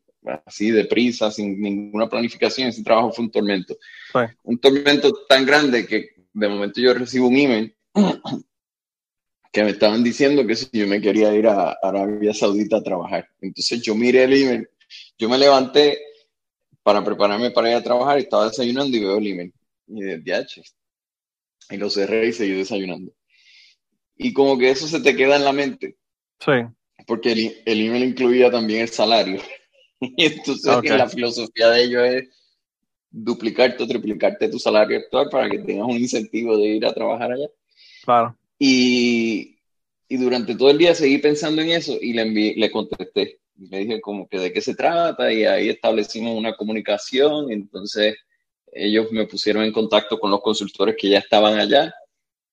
así 0.45 0.71
deprisa, 0.71 1.31
sin 1.31 1.61
ninguna 1.61 2.09
planificación. 2.09 2.67
Ese 2.67 2.83
trabajo 2.83 3.11
fue 3.11 3.25
un 3.25 3.31
tormento. 3.31 3.77
Un 4.43 4.59
tormento 4.59 5.11
tan 5.27 5.45
grande 5.45 5.85
que 5.85 6.09
de 6.33 6.47
momento 6.47 6.81
yo 6.81 6.93
recibo 6.93 7.27
un 7.27 7.37
email 7.37 7.75
que 9.51 9.63
me 9.63 9.71
estaban 9.71 10.03
diciendo 10.03 10.45
que 10.45 10.55
si 10.55 10.67
yo 10.71 10.87
me 10.87 11.01
quería 11.01 11.33
ir 11.33 11.47
a 11.47 11.77
Arabia 11.81 12.33
Saudita 12.33 12.77
a 12.77 12.83
trabajar. 12.83 13.27
Entonces 13.41 13.81
yo 13.81 13.95
miré 13.95 14.23
el 14.23 14.33
email, 14.33 14.69
yo 15.17 15.29
me 15.29 15.37
levanté 15.37 15.97
para 16.89 17.03
prepararme 17.03 17.51
para 17.51 17.69
ir 17.69 17.75
a 17.75 17.83
trabajar, 17.83 18.17
estaba 18.17 18.47
desayunando 18.47 18.97
y 18.97 18.99
veo 18.99 19.19
el 19.19 19.27
email. 19.27 19.53
Y 19.85 20.01
de 20.01 20.17
DH. 20.17 20.63
Y 21.69 21.77
lo 21.77 21.87
cerré 21.87 22.29
y 22.29 22.33
seguí 22.33 22.53
desayunando. 22.53 23.11
Y 24.17 24.33
como 24.33 24.57
que 24.57 24.71
eso 24.71 24.87
se 24.87 24.99
te 24.99 25.15
queda 25.15 25.35
en 25.35 25.43
la 25.43 25.53
mente. 25.53 25.97
Sí. 26.39 26.51
Porque 27.05 27.33
el, 27.33 27.61
el 27.63 27.85
email 27.85 28.05
incluía 28.05 28.49
también 28.49 28.81
el 28.81 28.89
salario. 28.89 29.39
y 29.99 30.25
entonces 30.25 30.89
la 30.89 31.07
filosofía 31.07 31.69
de 31.69 31.83
ellos 31.83 32.03
es 32.05 32.29
duplicarte 33.11 33.83
o 33.83 33.87
triplicarte 33.87 34.49
tu 34.49 34.57
salario 34.57 34.97
actual 34.97 35.29
para 35.29 35.47
que 35.47 35.59
tengas 35.59 35.85
un 35.85 35.97
incentivo 35.97 36.57
de 36.57 36.69
ir 36.69 36.85
a 36.87 36.93
trabajar 36.93 37.33
allá. 37.33 37.49
Claro. 38.03 38.35
Y, 38.57 39.59
y 40.07 40.17
durante 40.17 40.55
todo 40.55 40.71
el 40.71 40.79
día 40.79 40.95
seguí 40.95 41.19
pensando 41.19 41.61
en 41.61 41.69
eso 41.69 41.99
y 42.01 42.13
le, 42.13 42.23
envié, 42.23 42.55
le 42.55 42.71
contesté 42.71 43.41
le 43.59 43.79
dije 43.79 44.01
como 44.01 44.27
que 44.27 44.39
de 44.39 44.53
qué 44.53 44.61
se 44.61 44.75
trata 44.75 45.31
y 45.31 45.43
ahí 45.45 45.69
establecimos 45.69 46.37
una 46.37 46.55
comunicación. 46.55 47.51
Entonces 47.51 48.15
ellos 48.71 49.11
me 49.11 49.27
pusieron 49.27 49.63
en 49.63 49.73
contacto 49.73 50.19
con 50.19 50.31
los 50.31 50.41
consultores 50.41 50.95
que 50.97 51.09
ya 51.09 51.19
estaban 51.19 51.59
allá 51.59 51.93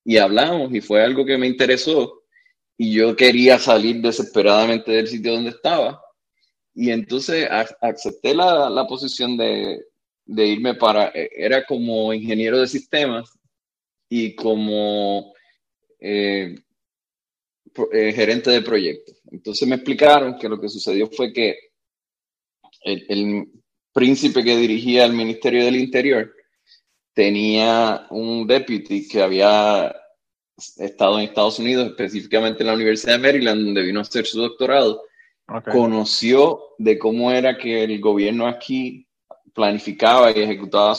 y 0.04 0.18
hablamos 0.18 0.72
y 0.74 0.80
fue 0.80 1.02
algo 1.02 1.24
que 1.24 1.38
me 1.38 1.46
interesó 1.46 2.22
y 2.78 2.92
yo 2.92 3.16
quería 3.16 3.58
salir 3.58 4.00
desesperadamente 4.00 4.92
del 4.92 5.08
sitio 5.08 5.32
donde 5.32 5.50
estaba. 5.50 6.00
Y 6.74 6.90
entonces 6.90 7.48
acepté 7.80 8.34
la, 8.34 8.68
la 8.68 8.86
posición 8.86 9.36
de, 9.36 9.82
de, 10.26 10.46
irme 10.46 10.74
para, 10.74 11.08
e, 11.08 11.30
era 11.34 11.64
como 11.64 12.12
ingeniero 12.12 12.58
de 12.60 12.66
sistemas 12.66 13.30
y 14.08 14.34
como 14.34 15.32
eh, 16.00 16.54
eh, 17.92 18.12
gerente 18.12 18.50
de 18.50 18.62
proyectos. 18.62 19.20
Entonces 19.30 19.66
me 19.68 19.76
explicaron 19.76 20.38
que 20.38 20.48
lo 20.48 20.60
que 20.60 20.68
sucedió 20.68 21.08
fue 21.08 21.32
que 21.32 21.56
el, 22.82 23.48
príncipe 23.92 24.44
que 24.44 24.56
dirigía 24.58 25.06
el 25.06 25.14
Ministerio 25.14 25.64
del 25.64 25.76
Interior 25.76 26.30
tenía 27.14 28.06
un 28.10 28.46
deputy 28.46 29.08
que 29.08 29.22
había 29.22 29.94
estado 30.76 31.18
en 31.18 31.24
Estados 31.24 31.58
Unidos, 31.58 31.86
específicamente 31.86 32.62
en 32.62 32.66
la 32.66 32.74
Universidad 32.74 33.14
de 33.14 33.20
Maryland, 33.20 33.64
donde 33.64 33.82
vino 33.82 34.00
a 34.00 34.02
hacer 34.02 34.26
su 34.26 34.38
doctorado, 34.38 35.02
conoció 35.72 36.60
de 36.76 36.98
cómo 36.98 37.32
era 37.32 37.56
que 37.56 37.84
el 37.84 37.98
gobierno 37.98 38.46
aquí 38.46 39.05
planificaba 39.56 40.30
y 40.30 40.42
ejecutaba 40.42 40.94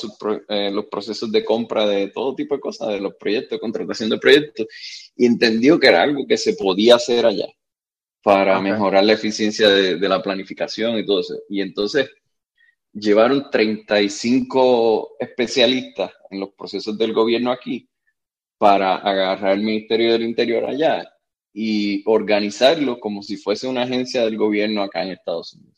eh, 0.50 0.72
los 0.72 0.86
procesos 0.86 1.32
de 1.32 1.46
compra 1.46 1.86
de 1.86 2.08
todo 2.08 2.34
tipo 2.34 2.56
de 2.56 2.60
cosas, 2.60 2.88
de 2.88 3.00
los 3.00 3.14
proyectos, 3.14 3.60
contratación 3.60 4.10
de 4.10 4.18
proyectos, 4.18 4.66
y 5.16 5.28
entendió 5.28 5.80
que 5.80 5.88
era 5.88 6.02
algo 6.02 6.26
que 6.26 6.38
se 6.38 6.54
podía 6.54 6.96
hacer 6.96 7.28
allá 7.28 7.46
para 8.24 8.60
mejorar 8.60 9.04
la 9.04 9.14
eficiencia 9.14 9.70
de, 9.70 10.10
la 10.10 10.24
planificación 10.24 10.98
y 10.98 11.06
todo 11.06 11.20
eso. 11.20 11.36
Y 11.50 11.62
entonces 11.62 12.10
llevaron 12.92 13.52
35 13.52 15.18
especialistas 15.20 16.12
en 16.32 16.40
los 16.40 16.50
procesos 16.50 16.98
del 16.98 17.14
gobierno 17.14 17.52
aquí 17.52 17.88
para 18.58 18.96
agarrar 18.96 19.54
el 19.54 19.64
Ministerio 19.64 20.14
del 20.14 20.24
Interior 20.24 20.66
allá 20.66 21.08
y 21.54 22.02
organizarlo 22.10 23.00
como 23.00 23.22
si 23.22 23.38
fuese 23.38 23.68
una 23.68 23.84
agencia 23.84 24.26
del 24.26 24.36
gobierno 24.36 24.82
acá 24.82 25.04
en 25.04 25.12
Estados 25.12 25.54
Unidos. 25.54 25.78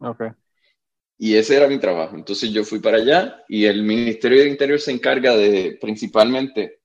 Okay. 0.00 0.28
Y 1.20 1.34
ese 1.34 1.56
era 1.56 1.66
mi 1.66 1.78
trabajo. 1.78 2.14
Entonces 2.14 2.50
yo 2.52 2.64
fui 2.64 2.78
para 2.78 2.98
allá 2.98 3.44
y 3.48 3.64
el 3.64 3.82
Ministerio 3.82 4.38
del 4.38 4.48
Interior 4.48 4.78
se 4.78 4.92
encarga 4.92 5.36
de 5.36 5.76
principalmente, 5.80 6.78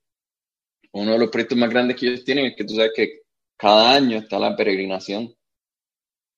uno 0.91 1.11
de 1.11 1.19
los 1.19 1.29
proyectos 1.29 1.57
más 1.57 1.69
grandes 1.69 1.97
que 1.97 2.07
ellos 2.07 2.25
tienen 2.25 2.47
es 2.47 2.55
que 2.55 2.65
tú 2.65 2.73
sabes 2.75 2.91
que 2.95 3.21
cada 3.55 3.93
año 3.93 4.17
está 4.17 4.39
la 4.39 4.55
peregrinación 4.55 5.33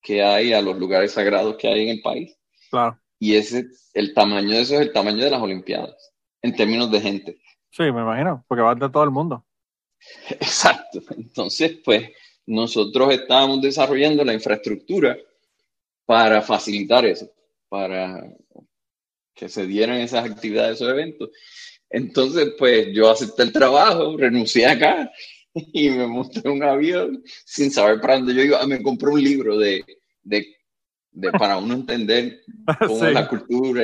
que 0.01 0.21
hay 0.21 0.51
a 0.51 0.61
los 0.61 0.77
lugares 0.77 1.13
sagrados 1.13 1.55
que 1.55 1.69
hay 1.69 1.83
en 1.83 1.89
el 1.89 2.01
país. 2.01 2.37
Claro. 2.69 2.99
Y 3.17 3.35
ese, 3.35 3.65
el 3.93 4.13
tamaño 4.13 4.49
de 4.49 4.61
eso 4.61 4.75
es 4.75 4.81
el 4.81 4.91
tamaño 4.91 5.23
de 5.23 5.31
las 5.31 5.41
Olimpiadas, 5.41 6.13
en 6.41 6.53
términos 6.53 6.91
de 6.91 7.01
gente. 7.01 7.39
Sí, 7.71 7.83
me 7.83 8.01
imagino, 8.01 8.43
porque 8.47 8.61
va 8.61 8.75
de 8.75 8.89
todo 8.89 9.03
el 9.03 9.11
mundo. 9.11 9.45
Exacto. 10.29 11.01
Entonces, 11.17 11.79
pues, 11.83 12.11
nosotros 12.45 13.13
estábamos 13.13 13.61
desarrollando 13.61 14.23
la 14.23 14.33
infraestructura 14.33 15.17
para 16.05 16.41
facilitar 16.41 17.05
eso 17.05 17.31
para 17.75 18.23
que 19.33 19.49
se 19.49 19.67
dieran 19.67 19.99
esas 19.99 20.23
actividades, 20.31 20.75
esos 20.75 20.89
eventos. 20.89 21.29
Entonces, 21.89 22.53
pues 22.57 22.87
yo 22.93 23.09
acepté 23.09 23.43
el 23.43 23.51
trabajo, 23.51 24.15
renuncié 24.17 24.65
acá 24.65 25.11
y 25.53 25.89
me 25.89 26.07
monté 26.07 26.39
en 26.45 26.51
un 26.51 26.63
avión 26.63 27.21
sin 27.43 27.69
saber 27.69 27.99
para 27.99 28.15
dónde 28.15 28.33
yo 28.33 28.43
iba. 28.43 28.65
Me 28.65 28.81
compré 28.81 29.09
un 29.09 29.21
libro 29.21 29.57
de, 29.57 29.83
de, 30.23 30.55
de 31.11 31.31
para 31.33 31.57
uno 31.57 31.73
entender 31.73 32.39
cómo 32.87 33.05
es 33.05 33.13
la 33.13 33.27
cultura 33.27 33.83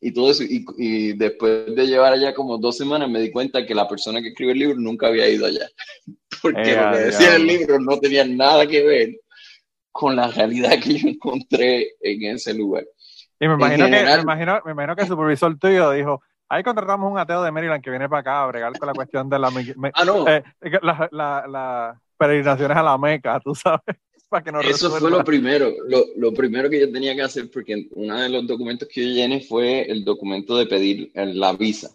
y, 0.00 0.12
todo 0.12 0.30
eso. 0.30 0.42
Y, 0.42 0.64
y, 0.78 1.12
después 1.12 1.66
de 1.76 1.86
llevar 1.86 2.14
allá 2.14 2.32
como 2.32 2.56
dos 2.56 2.78
semanas 2.78 3.10
me 3.10 3.20
di 3.20 3.30
cuenta 3.30 3.66
que 3.66 3.74
la 3.74 3.86
persona 3.86 4.22
que 4.22 4.28
escribe 4.28 4.52
el 4.52 4.58
libro 4.58 4.76
nunca 4.76 5.08
había 5.08 5.28
ido 5.28 5.44
allá. 5.44 5.68
Porque 6.40 6.74
lo 6.74 6.92
que 6.92 6.98
decía 6.98 7.36
el 7.36 7.46
libro 7.46 7.78
no 7.78 8.00
tenía 8.00 8.24
nada 8.24 8.66
que 8.66 8.82
ver 8.82 9.20
con 9.92 10.16
la 10.16 10.28
realidad 10.28 10.80
que 10.82 10.94
yo 10.94 11.08
encontré 11.08 11.92
en 12.00 12.34
ese 12.34 12.54
lugar. 12.54 12.84
Y 13.42 13.48
me 13.48 13.54
imagino, 13.54 13.86
que, 13.86 13.90
me, 13.90 14.20
imagino, 14.20 14.62
me 14.64 14.70
imagino 14.70 14.94
que 14.94 15.02
el 15.02 15.08
supervisor 15.08 15.58
tuyo 15.58 15.90
dijo, 15.90 16.22
ahí 16.48 16.62
contratamos 16.62 17.10
un 17.10 17.18
ateo 17.18 17.42
de 17.42 17.50
Maryland 17.50 17.82
que 17.82 17.90
viene 17.90 18.08
para 18.08 18.20
acá 18.20 18.42
a 18.44 18.46
bregar 18.46 18.78
con 18.78 18.86
la 18.86 18.94
cuestión 18.94 19.28
de 19.28 19.36
la, 19.36 19.50
ah, 19.94 20.04
no. 20.04 20.28
eh, 20.28 20.44
la, 20.80 21.08
la, 21.10 21.44
la, 21.48 22.00
peregrinaciones 22.16 22.76
a 22.76 22.82
la 22.84 22.96
Meca, 22.96 23.40
tú 23.40 23.52
sabes. 23.52 23.82
Para 24.28 24.44
que 24.44 24.52
no 24.52 24.60
Eso 24.60 24.90
fue 24.92 25.10
lo 25.10 25.24
primero, 25.24 25.72
lo, 25.88 26.04
lo, 26.16 26.32
primero 26.32 26.70
que 26.70 26.78
yo 26.78 26.92
tenía 26.92 27.16
que 27.16 27.22
hacer, 27.22 27.50
porque 27.50 27.88
uno 27.90 28.18
de 28.18 28.28
los 28.28 28.46
documentos 28.46 28.88
que 28.88 29.08
yo 29.08 29.12
llené 29.12 29.40
fue 29.40 29.90
el 29.90 30.04
documento 30.04 30.56
de 30.56 30.66
pedir 30.66 31.10
la 31.14 31.52
visa. 31.52 31.90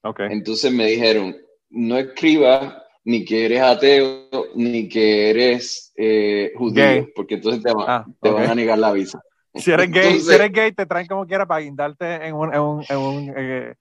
Okay. 0.00 0.28
Entonces 0.30 0.72
me 0.72 0.86
dijeron, 0.86 1.36
no 1.70 1.98
escribas 1.98 2.72
ni 3.04 3.24
que 3.24 3.46
eres 3.46 3.62
ateo, 3.62 4.28
ni 4.54 4.88
que 4.88 5.28
eres 5.28 5.92
eh, 5.96 6.52
judío, 6.56 7.08
porque 7.16 7.34
entonces 7.34 7.64
te, 7.64 7.72
ah, 7.76 8.06
te 8.22 8.30
van 8.30 8.48
a 8.48 8.54
negar 8.54 8.78
la 8.78 8.92
visa. 8.92 9.20
Si 9.54 9.70
eres 9.70 9.90
gay, 9.90 10.20
si 10.20 10.32
eres 10.32 10.52
gay 10.52 10.72
te 10.72 10.86
traen 10.86 11.06
como 11.06 11.26
quiera 11.26 11.46
para 11.46 11.60
guindarte 11.60 12.26
en 12.26 12.34
un, 12.34 12.52
en 12.52 12.60
un, 12.60 12.84
en 12.88 12.96
un, 12.96 13.34
eh, 13.36 13.74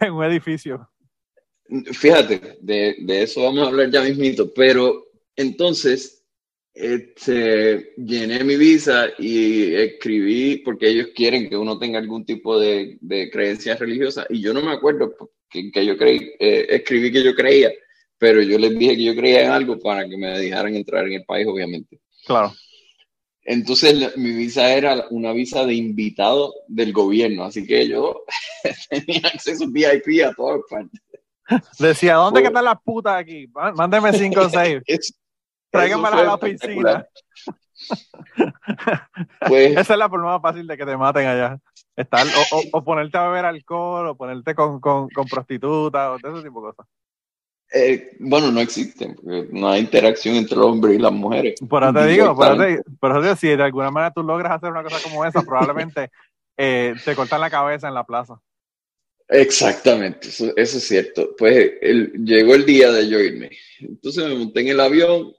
en 0.00 0.12
un 0.12 0.24
edificio. 0.24 0.88
Fíjate, 1.92 2.58
de, 2.60 2.96
de, 2.98 3.22
eso 3.22 3.42
vamos 3.44 3.64
a 3.64 3.68
hablar 3.68 3.90
ya 3.90 4.02
mismito, 4.02 4.52
pero 4.52 5.06
entonces 5.36 6.24
este, 6.74 7.92
llené 7.96 8.42
mi 8.42 8.56
visa 8.56 9.08
y 9.18 9.74
escribí, 9.74 10.58
porque 10.58 10.88
ellos 10.88 11.08
quieren 11.14 11.48
que 11.48 11.56
uno 11.56 11.78
tenga 11.78 11.98
algún 11.98 12.24
tipo 12.24 12.58
de, 12.58 12.98
de 13.00 13.30
creencias 13.30 13.78
religiosas, 13.78 14.26
y 14.30 14.40
yo 14.40 14.52
no 14.52 14.62
me 14.62 14.72
acuerdo 14.72 15.14
que, 15.48 15.70
que 15.70 15.86
yo 15.86 15.96
creí, 15.96 16.32
eh, 16.38 16.66
escribí 16.70 17.12
que 17.12 17.22
yo 17.22 17.34
creía, 17.34 17.70
pero 18.18 18.42
yo 18.42 18.58
les 18.58 18.76
dije 18.76 18.96
que 18.96 19.04
yo 19.04 19.14
creía 19.14 19.44
en 19.44 19.50
algo 19.50 19.78
para 19.78 20.08
que 20.08 20.16
me 20.16 20.38
dejaran 20.38 20.74
entrar 20.74 21.06
en 21.06 21.14
el 21.14 21.24
país, 21.24 21.46
obviamente. 21.46 22.00
Claro. 22.26 22.52
Entonces 23.44 24.16
mi 24.16 24.32
visa 24.32 24.72
era 24.72 25.06
una 25.10 25.32
visa 25.32 25.64
de 25.64 25.74
invitado 25.74 26.52
del 26.68 26.92
gobierno, 26.92 27.44
así 27.44 27.66
que 27.66 27.88
yo 27.88 28.24
tenía 28.90 29.28
acceso 29.28 29.66
VIP 29.68 30.24
a 30.26 30.34
todas 30.34 30.60
partes. 30.68 31.00
Decía, 31.78 32.14
¿dónde 32.14 32.42
están 32.42 32.64
las 32.64 32.80
putas 32.82 33.16
aquí? 33.16 33.50
Mándeme 33.74 34.12
cinco 34.12 34.42
o 34.42 34.48
seis. 34.48 34.82
Tráiganmelas 35.70 36.20
a 36.20 36.24
la 36.24 36.34
oficina. 36.34 37.06
Pues, 39.48 39.72
Esa 39.72 39.94
es 39.94 39.98
la 39.98 40.08
forma 40.08 40.32
más 40.32 40.42
fácil 40.42 40.66
de 40.66 40.76
que 40.76 40.84
te 40.84 40.96
maten 40.96 41.26
allá. 41.26 41.58
Estar, 41.96 42.26
o, 42.72 42.84
ponerte 42.84 43.16
a 43.16 43.26
beber 43.26 43.46
alcohol, 43.46 44.08
o 44.08 44.14
ponerte 44.14 44.54
con, 44.54 44.80
con, 44.80 45.08
con 45.08 45.26
prostitutas, 45.26 46.10
o 46.10 46.18
de 46.18 46.34
ese 46.34 46.46
tipo 46.46 46.60
de 46.60 46.74
cosas. 46.74 46.86
Eh, 47.72 48.16
bueno, 48.18 48.50
no 48.50 48.60
existen, 48.60 49.16
no 49.52 49.68
hay 49.68 49.82
interacción 49.82 50.34
entre 50.34 50.56
el 50.56 50.62
hombre 50.62 50.94
y 50.94 50.98
las 50.98 51.12
mujeres. 51.12 51.54
Pero 51.68 51.92
te 51.92 52.06
digo, 52.06 52.36
pero 53.00 53.22
te, 53.22 53.36
si 53.36 53.48
de 53.48 53.62
alguna 53.62 53.92
manera 53.92 54.12
tú 54.12 54.24
logras 54.24 54.52
hacer 54.52 54.70
una 54.70 54.82
cosa 54.82 54.96
como 55.02 55.24
esa, 55.24 55.42
probablemente 55.42 56.10
eh, 56.56 56.94
te 57.04 57.14
cortan 57.14 57.40
la 57.40 57.50
cabeza 57.50 57.86
en 57.86 57.94
la 57.94 58.04
plaza. 58.04 58.40
Exactamente, 59.28 60.28
eso, 60.28 60.52
es 60.56 60.70
cierto. 60.88 61.36
Pues 61.38 61.74
llegó 61.80 62.56
el 62.56 62.66
día 62.66 62.90
de 62.90 63.08
yo 63.08 63.20
irme. 63.20 63.50
Entonces 63.78 64.24
me 64.24 64.34
monté 64.34 64.62
en 64.62 64.68
el 64.68 64.80
avión, 64.80 65.32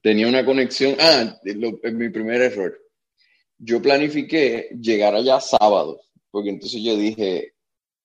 tenía 0.00 0.26
una 0.26 0.46
conexión. 0.46 0.96
Ah, 0.98 1.36
es 1.44 1.92
mi 1.92 2.08
primer 2.08 2.40
error. 2.40 2.80
Yo 3.58 3.82
planifiqué 3.82 4.70
llegar 4.80 5.14
allá 5.14 5.40
sábado, 5.40 6.00
porque 6.30 6.48
entonces 6.48 6.82
yo 6.82 6.96
dije, 6.96 7.52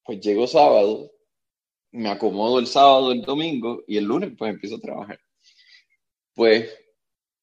pues 0.03 0.19
llego 0.19 0.45
sábado, 0.47 1.09
me 1.91 2.09
acomodo 2.09 2.59
el 2.59 2.67
sábado, 2.67 3.11
el 3.11 3.21
domingo 3.21 3.83
y 3.87 3.97
el 3.97 4.05
lunes 4.05 4.31
pues 4.37 4.53
empiezo 4.53 4.77
a 4.77 4.81
trabajar. 4.81 5.19
Pues 6.33 6.69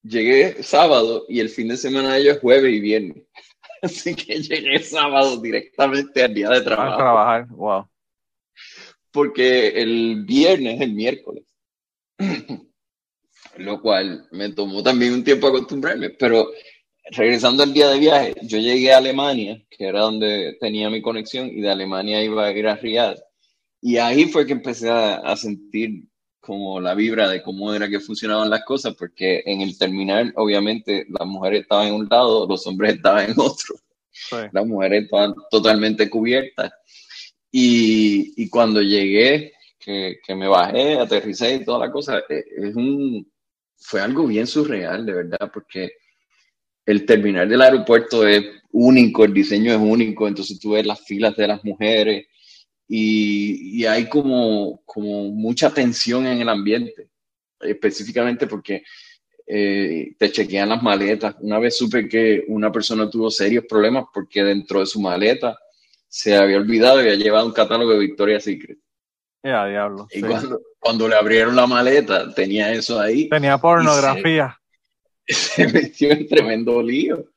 llegué 0.03 0.63
sábado 0.63 1.27
y 1.29 1.41
el 1.41 1.51
fin 1.51 1.69
de 1.69 1.77
semana 1.77 2.15
de 2.15 2.21
ellos 2.21 2.37
es 2.37 2.41
jueves 2.41 2.73
y 2.73 2.81
viernes. 2.81 3.23
Así 3.83 4.15
que 4.15 4.41
llegué 4.41 4.79
sábado 4.81 5.37
directamente 5.41 6.23
al 6.23 6.35
día 6.35 6.51
de 6.51 6.63
trabajo. 6.63 6.95
A 6.95 6.99
trabajar, 6.99 7.47
wow. 7.49 7.89
Porque 9.11 9.69
el 9.69 10.25
viernes 10.25 10.81
el 10.81 10.95
miércoles. 10.95 11.45
Lo 13.57 13.81
cual 13.81 14.27
me 14.31 14.51
tomó 14.51 14.83
también 14.83 15.13
un 15.13 15.25
tiempo 15.25 15.49
acostumbrarme, 15.49 16.11
pero 16.11 16.49
regresando 17.11 17.63
al 17.63 17.73
día 17.73 17.89
de 17.89 17.99
viaje, 17.99 18.35
yo 18.43 18.59
llegué 18.59 18.93
a 18.93 18.99
Alemania, 18.99 19.61
que 19.69 19.85
era 19.85 20.01
donde 20.01 20.57
tenía 20.61 20.89
mi 20.91 21.03
conexión, 21.03 21.49
y 21.49 21.61
de 21.61 21.71
Alemania 21.71 22.23
iba 22.23 22.47
a 22.47 22.53
ir 22.53 22.69
a 22.69 22.77
Riyadh 22.77 23.19
y 23.81 23.97
ahí 23.97 24.27
fue 24.27 24.47
que 24.47 24.53
empecé 24.53 24.91
a, 24.91 25.35
sentir 25.37 26.05
como 26.41 26.81
la 26.81 26.95
vibra 26.95 27.29
de 27.29 27.43
cómo 27.43 27.73
era 27.73 27.89
que 27.89 28.01
funcionaban 28.01 28.51
las 28.51 28.65
cosas, 28.65 28.95
porque 28.95 29.43
en 29.47 29.61
el 29.61 29.79
terminal, 29.79 30.33
obviamente, 30.37 31.07
las 31.09 31.27
mujeres 31.29 31.63
estaban 31.63 31.89
en 31.89 31.95
un 31.95 32.09
lado, 32.09 32.47
los 32.47 32.67
hombres 32.67 32.95
estaban 32.95 33.31
en 33.31 33.35
otro. 33.39 33.77
Las 34.53 34.67
mujeres 34.67 35.05
estaban 35.05 35.35
totalmente 35.51 36.11
cubiertas. 36.11 36.73
Y, 37.53 38.33
y 38.37 38.49
cuando 38.49 38.83
llegué, 38.83 39.53
que, 39.79 40.19
que, 40.27 40.35
me 40.35 40.49
bajé, 40.49 40.99
aterricé 40.99 41.55
y 41.55 41.65
toda 41.65 41.87
la 41.87 41.93
cosa, 41.93 42.19
e, 42.29 42.45
es 42.57 42.75
un, 42.75 43.31
fue 43.77 44.01
algo 44.01 44.27
bien 44.27 44.47
surreal, 44.47 45.07
de 45.07 45.13
verdad, 45.13 45.51
porque 45.53 45.93
el 46.85 47.07
terminal 47.07 47.49
del 47.49 47.63
aeropuerto 47.63 48.27
es 48.27 48.45
único, 48.73 49.25
el 49.25 49.33
diseño 49.33 49.73
es 49.73 49.79
único, 49.79 50.27
entonces 50.27 50.59
tú 50.59 50.73
ves 50.73 50.87
las 50.87 51.05
filas 51.05 51.37
de 51.37 51.49
las 51.49 51.65
mujeres, 51.65 52.27
y, 52.89 53.85
hay 53.85 54.09
como, 54.09 54.81
como 54.87 55.25
mucha 55.25 55.71
tensión 55.71 56.27
en 56.27 56.41
el 56.41 56.49
ambiente, 56.49 57.11
específicamente 57.61 58.47
porque 58.47 58.83
eh, 59.47 60.15
te 60.19 60.33
chequean 60.33 60.71
las 60.71 60.83
maletas. 60.83 61.37
Una 61.41 61.59
vez 61.59 61.77
supe 61.77 62.09
que 62.09 62.45
una 62.49 62.73
persona 62.73 63.11
tuvo 63.11 63.31
serios 63.31 63.65
problemas 63.69 64.07
porque 64.13 64.43
dentro 64.43 64.81
de 64.81 64.87
su 64.87 65.01
maleta 65.01 65.59
se 66.09 66.35
había 66.35 66.57
olvidado 66.57 66.99
y 66.99 67.01
había 67.03 67.17
llevado 67.17 67.47
un 67.47 67.53
catálogo 67.53 67.93
de 67.93 67.99
Victoria's 67.99 68.45
Secret. 68.45 68.79
Ya, 69.43 69.67
diablo. 69.67 70.09
Y 70.11 70.23
cuando, 70.23 70.61
cuando, 70.79 71.09
le 71.09 71.15
abrieron 71.15 71.55
la 71.55 71.67
maleta, 71.67 72.35
tenía 72.35 72.73
eso 72.73 72.99
ahí. 72.99 73.29
Tenía 73.29 73.59
pornografía. 73.59 74.59
Se, 75.27 75.35
se, 75.67 75.69
metió 75.69 76.11
en 76.11 76.27
tremendo 76.27 76.83
lío. 76.83 77.31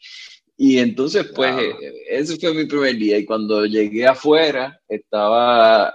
Y 0.63 0.77
entonces, 0.77 1.25
pues, 1.33 1.55
eh, 1.57 2.03
ese 2.07 2.37
fue 2.37 2.53
mi 2.53 2.65
primer 2.65 2.95
día. 2.95 3.17
Y 3.17 3.25
cuando 3.25 3.65
llegué 3.65 4.05
afuera, 4.05 4.79
estaba 4.87 5.91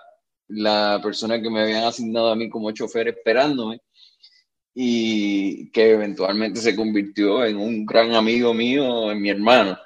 la 0.48 0.98
persona 1.00 1.40
que 1.40 1.48
me 1.48 1.60
habían 1.60 1.84
asignado 1.84 2.32
a 2.32 2.34
mí 2.34 2.50
como 2.50 2.72
chofer 2.72 3.06
esperándome 3.06 3.80
y 4.74 5.70
que 5.70 5.92
eventualmente 5.92 6.58
se 6.58 6.74
convirtió 6.74 7.44
en 7.44 7.58
un 7.58 7.86
gran 7.86 8.12
amigo 8.16 8.52
mío, 8.52 9.12
en 9.12 9.22
mi 9.22 9.30
hermano. 9.30 9.78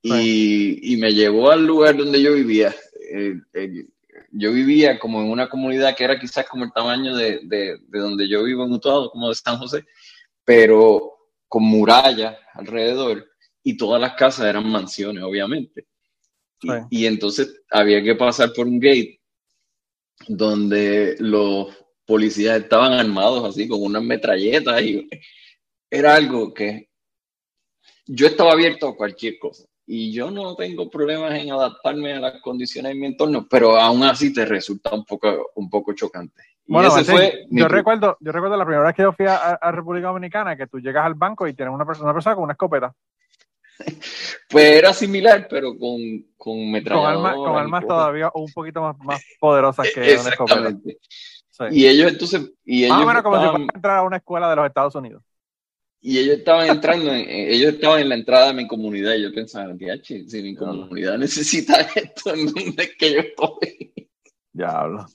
Y, 0.00 0.92
y, 0.94 0.96
me 0.98 1.12
llevó 1.12 1.50
al 1.50 1.66
lugar 1.66 1.96
donde 1.96 2.22
yo 2.22 2.32
vivía. 2.32 2.72
Eh, 3.12 3.34
eh, 3.52 3.86
yo 4.30 4.52
vivía 4.52 5.00
como 5.00 5.22
en 5.22 5.28
una 5.28 5.48
comunidad 5.48 5.96
que 5.96 6.04
era 6.04 6.20
quizás 6.20 6.46
como 6.46 6.62
el 6.62 6.72
tamaño 6.72 7.16
de, 7.16 7.40
de, 7.42 7.78
de 7.84 7.98
donde 7.98 8.28
yo 8.28 8.44
vivo 8.44 8.64
en 8.64 8.74
Utuado, 8.74 9.10
como 9.10 9.28
de 9.28 9.34
San 9.34 9.58
José, 9.58 9.84
pero 10.44 11.16
con 11.48 11.64
murallas 11.64 12.36
alrededor 12.54 13.29
y 13.62 13.76
todas 13.76 14.00
las 14.00 14.14
casas 14.14 14.46
eran 14.46 14.68
mansiones, 14.68 15.22
obviamente. 15.22 15.86
Y, 16.62 17.02
y, 17.02 17.06
entonces 17.06 17.62
había 17.70 18.02
que 18.02 18.14
pasar 18.14 18.52
por 18.52 18.66
un 18.66 18.78
gate 18.78 19.18
donde 20.28 21.16
los 21.18 21.74
policías 22.04 22.60
estaban 22.60 22.92
armados 22.92 23.48
así 23.48 23.66
con 23.66 23.82
unas 23.82 24.02
metralletas 24.02 24.82
y 24.82 25.08
era 25.88 26.14
algo 26.14 26.52
que 26.52 26.90
yo 28.06 28.26
estaba 28.26 28.52
abierto 28.52 28.88
a 28.88 28.96
cualquier 28.96 29.38
cosa 29.38 29.64
y 29.92 30.12
yo 30.12 30.30
no 30.30 30.54
tengo 30.54 30.88
problemas 30.88 31.34
en 31.34 31.50
adaptarme 31.50 32.12
a 32.12 32.20
las 32.20 32.40
condiciones 32.42 32.92
de 32.92 32.98
mi 33.00 33.06
entorno, 33.06 33.48
pero 33.50 33.76
aún 33.76 34.04
así 34.04 34.32
te 34.32 34.44
resulta 34.44 34.94
un 34.94 35.04
poco, 35.04 35.50
un 35.56 35.68
poco 35.68 35.92
chocante. 35.94 36.42
bueno, 36.64 36.92
fue 36.92 37.46
yo, 37.50 37.66
recuerdo, 37.66 38.16
yo 38.20 38.30
recuerdo 38.30 38.56
la 38.56 38.64
primera 38.64 38.84
vez 38.84 38.94
que 38.94 39.02
yo 39.02 39.12
fui 39.12 39.26
a, 39.28 39.58
República 39.72 40.06
Dominicana, 40.06 40.56
que 40.56 40.68
tú 40.68 40.78
llegas 40.78 41.04
al 41.04 41.14
banco 41.14 41.48
y 41.48 41.54
tienes 41.54 41.74
una 41.74 41.84
persona, 41.84 42.04
una 42.04 42.14
persona 42.14 42.36
con 42.36 42.44
una 42.44 42.52
escopeta. 42.52 42.94
Pues 44.48 44.64
era 44.64 44.92
similar, 44.92 45.46
pero 45.48 45.78
con, 45.78 46.00
con. 46.36 46.82
Con 46.82 47.06
armas, 47.06 47.86
todavía 47.86 48.30
un 48.34 48.52
poquito 48.52 48.82
más, 48.82 48.98
más 48.98 49.22
poderosas 49.38 49.88
que 49.94 50.00
una 50.00 50.30
escopeta. 50.30 50.72
Y 51.70 51.86
ellos 51.86 52.12
entonces... 52.12 52.50
Y 52.64 52.84
ellos 52.84 52.96
más 52.96 53.04
o 53.04 53.08
menos 53.08 53.22
como 53.22 53.36
si 53.36 53.48
fuera 53.48 53.66
entrar 53.74 53.98
a 53.98 54.02
una 54.02 54.16
escuela 54.16 54.48
de 54.48 54.56
los 54.56 54.66
Estados 54.66 54.94
Unidos 54.94 55.22
y 56.02 56.18
ellos 56.18 56.38
estaban 56.38 56.68
entrando, 56.68 57.12
en, 57.12 57.28
ellos 57.28 57.74
estaban 57.74 58.00
en 58.00 58.08
la 58.08 58.14
entrada 58.14 58.48
de 58.48 58.54
mi 58.54 58.66
comunidad 58.66 59.14
y 59.14 59.22
yo 59.22 59.34
pensaba, 59.34 59.74
si 60.02 60.42
mi 60.42 60.54
comunidad 60.54 61.18
necesita 61.18 61.80
esto, 61.94 62.34
¿en 62.34 62.46
dónde 62.46 62.84
es 62.84 62.96
que 62.96 63.12
yo 63.12 63.20
estoy? 63.20 64.10
Diablo. 64.52 65.06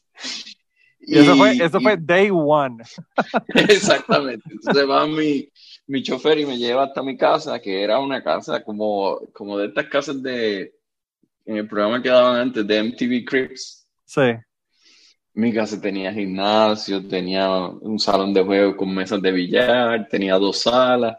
Y, 0.99 1.19
eso, 1.19 1.35
fue, 1.35 1.51
eso 1.57 1.79
fue 1.79 1.97
day 1.97 2.29
one. 2.31 2.83
Exactamente. 3.55 4.43
Entonces 4.49 4.89
va 4.89 5.07
mi, 5.07 5.49
mi 5.87 6.01
chofer 6.01 6.39
y 6.39 6.45
me 6.45 6.57
lleva 6.57 6.85
hasta 6.85 7.03
mi 7.03 7.17
casa, 7.17 7.59
que 7.59 7.83
era 7.83 7.99
una 7.99 8.23
casa 8.23 8.63
como, 8.63 9.19
como 9.33 9.57
de 9.57 9.67
estas 9.67 9.87
casas 9.87 10.21
de, 10.21 10.75
en 11.45 11.57
el 11.57 11.67
programa 11.67 12.01
que 12.01 12.09
daban 12.09 12.39
antes, 12.39 12.65
de 12.65 12.83
MTV 12.83 13.25
Crips. 13.25 13.87
Sí. 14.03 14.33
Mi 15.33 15.53
casa 15.53 15.79
tenía 15.79 16.13
gimnasio, 16.13 17.05
tenía 17.07 17.49
un 17.49 17.99
salón 17.99 18.33
de 18.33 18.43
juego 18.43 18.75
con 18.77 18.93
mesas 18.93 19.21
de 19.21 19.31
billar, 19.31 20.07
tenía 20.09 20.35
dos 20.35 20.59
salas. 20.59 21.17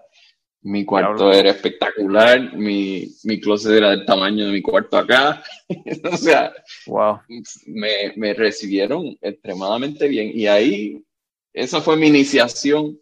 Mi 0.62 0.84
cuarto 0.84 1.30
era 1.30 1.50
espectacular, 1.50 2.56
mi, 2.56 3.06
mi 3.22 3.40
closet 3.40 3.72
era 3.72 3.90
del 3.90 4.04
tamaño 4.04 4.46
de 4.46 4.52
mi 4.52 4.62
cuarto 4.62 4.96
acá. 4.96 5.44
o 6.12 6.16
sea, 6.16 6.52
wow. 6.86 7.20
me, 7.66 8.14
me, 8.16 8.34
recibieron 8.34 9.16
extremadamente 9.20 10.08
bien. 10.08 10.32
Y 10.34 10.48
ahí, 10.48 11.04
esa 11.52 11.80
fue 11.80 11.96
mi 11.96 12.08
iniciación 12.08 12.98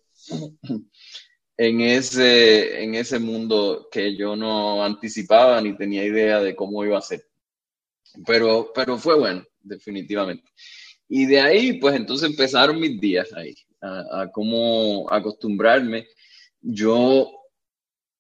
en 1.57 1.81
ese, 1.81 2.83
en 2.83 2.95
ese 2.95 3.19
mundo 3.19 3.89
que 3.91 4.17
yo 4.17 4.37
no 4.37 4.85
anticipaba 4.85 5.61
ni 5.61 5.77
tenía 5.77 6.05
idea 6.05 6.41
de 6.41 6.57
cómo 6.57 6.85
iba 6.85 6.99
a 6.99 7.03
ser. 7.03 7.27
Pero, 8.27 8.73
pero 8.75 8.99
fue 8.99 9.19
bueno, 9.19 9.45
definitivamente. 9.61 10.51
Y 11.09 11.27
de 11.27 11.41
ahí, 11.41 11.79
pues 11.79 11.95
entonces 11.95 12.31
empezaron 12.31 12.81
mis 12.81 13.01
días 13.01 13.33
ahí, 13.35 13.55
a, 13.81 14.29
cómo 14.33 15.07
acostumbrarme. 15.11 16.07
Yo 16.61 17.31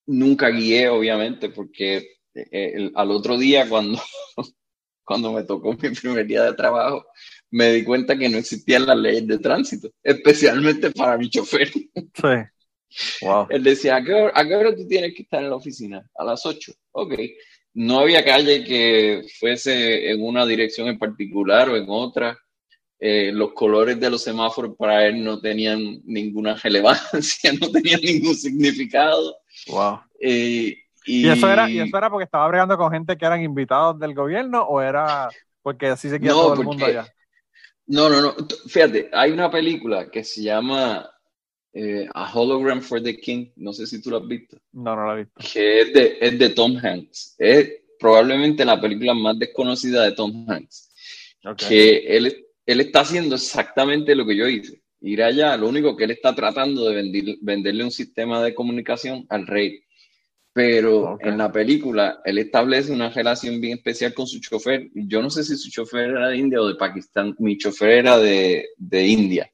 nunca 0.07 0.51
guié, 0.51 0.89
obviamente, 0.89 1.49
porque 1.49 2.19
eh, 2.35 2.91
al 2.95 3.11
otro 3.11 3.39
día, 3.39 3.69
cuando, 3.69 4.01
cuando 5.05 5.33
me 5.33 5.45
tocó 5.45 5.73
mi 5.73 5.91
primer 5.91 6.27
día 6.27 6.45
de 6.45 6.55
trabajo, 6.55 7.07
me 7.51 7.73
di 7.73 7.85
cuenta 7.85 8.17
que 8.17 8.29
no 8.29 8.39
existían 8.39 8.87
las 8.87 8.99
leyes 8.99 9.27
de 9.27 9.39
tránsito, 9.39 9.91
especialmente 10.03 10.91
para 10.91 11.17
mi 11.17 11.31
chofer. 11.31 11.71
Sí. 11.73 12.54
Wow. 13.23 13.47
Él 13.51 13.63
decía, 13.63 13.97
¿a 13.97 14.05
qué, 14.05 14.13
hora, 14.13 14.75
tú 14.75 14.87
tienes 14.87 15.15
que 15.15 15.23
estar 15.23 15.43
en 15.43 15.51
la 15.51 15.57
oficina? 15.57 16.09
A 16.17 16.25
las 16.25 16.45
8. 16.45 16.73
Ok. 16.93 17.15
No 17.75 18.01
había 18.01 18.25
calle 18.25 18.63
que 18.65 19.25
fuese 19.39 20.11
en 20.11 20.23
una 20.23 20.47
dirección 20.47 20.89
en 20.89 20.99
particular 20.99 21.69
o 21.69 21.77
en 21.77 21.87
otra. 21.89 22.39
Eh, 23.01 23.33
los 23.33 23.53
colores 23.53 23.99
de 23.99 24.09
los 24.09 24.23
semáforos 24.23 24.77
para 24.79 25.05
él 25.07 25.23
no 25.23 25.41
tenían 25.41 26.01
ninguna 26.05 26.55
relevancia, 26.63 27.53
no 27.61 27.71
tenían 27.71 28.01
ningún 28.01 28.35
significado. 28.35 29.37
Wow. 29.69 30.01
Eh, 30.21 30.77
y, 31.07 31.29
eso 31.29 31.51
era, 31.51 31.69
¿Y 31.69 31.81
eso 31.81 31.99
era 31.99 32.09
porque 32.09 32.25
estaba 32.25 32.49
bregando 32.49 32.79
con 32.79 32.91
gente 32.91 33.17
que 33.17 33.27
eran 33.27 33.43
invitados 33.43 33.99
del 33.99 34.15
gobierno 34.15 34.63
o 34.63 34.81
era 34.81 35.29
porque 35.61 35.89
así 35.89 36.09
se 36.09 36.21
queda 36.21 36.33
todo 36.33 36.55
el 36.55 36.65
mundo 36.65 36.87
allá? 36.87 37.07
No, 37.87 38.09
no, 38.09 38.21
no. 38.23 38.35
Fíjate, 38.69 39.11
hay 39.13 39.31
una 39.31 39.51
película 39.51 40.11
que 40.11 40.25
se 40.25 40.43
llama 40.43 41.11
eh, 41.75 42.09
A 42.15 42.33
Hologram 42.33 42.81
for 42.81 43.03
the 43.03 43.17
King. 43.17 43.49
No 43.57 43.73
sé 43.73 43.87
si 43.87 44.01
tú 44.01 44.11
la 44.11 44.19
has 44.19 44.29
visto. 44.29 44.57
No, 44.73 44.95
no 44.97 45.07
la 45.07 45.15
he 45.15 45.25
visto. 45.25 45.41
Que 45.53 45.81
es 45.81 45.93
de, 45.93 46.19
es 46.21 46.39
de 46.39 46.49
Tom 46.51 46.77
Hanks. 46.77 47.35
Es 47.39 47.73
probablemente 47.99 48.65
la 48.65 48.81
película 48.81 49.13
más 49.15 49.39
desconocida 49.39 50.05
de 50.05 50.13
Tom 50.13 50.47
Hanks. 50.49 50.91
Que 51.57 51.99
él, 52.17 52.47
él 52.65 52.81
está 52.81 53.01
haciendo 53.01 53.35
exactamente 53.35 54.15
lo 54.15 54.25
que 54.25 54.37
yo 54.37 54.49
hice. 54.49 54.83
Ir 55.01 55.23
allá, 55.23 55.57
lo 55.57 55.69
único 55.69 55.95
que 55.97 56.05
él 56.05 56.13
está 56.13 56.35
tratando 56.35 56.89
de 56.89 57.37
venderle 57.43 57.85
un 57.85 57.91
sistema 57.91 58.43
de 58.43 58.55
comunicación 58.55 59.27
al 59.29 59.47
rey. 59.47 59.81
Pero 60.55 61.19
en 61.21 61.37
la 61.37 61.51
película, 61.51 62.21
él 62.25 62.39
establece 62.39 62.93
una 62.93 63.11
relación 63.11 63.61
bien 63.61 63.79
especial 63.79 64.15
con 64.15 64.29
su 64.29 64.41
chofer. 64.41 64.89
Yo 64.95 65.21
no 65.21 65.29
sé 65.29 65.43
si 65.43 65.57
su 65.57 65.69
chofer 65.69 66.11
era 66.11 66.29
de 66.29 66.37
India 66.37 66.61
o 66.61 66.69
de 66.69 66.77
Pakistán. 66.77 67.35
Mi 67.41 67.59
chofer 67.59 67.91
era 67.91 68.19
de, 68.19 68.69
de 68.77 69.07
India. 69.07 69.51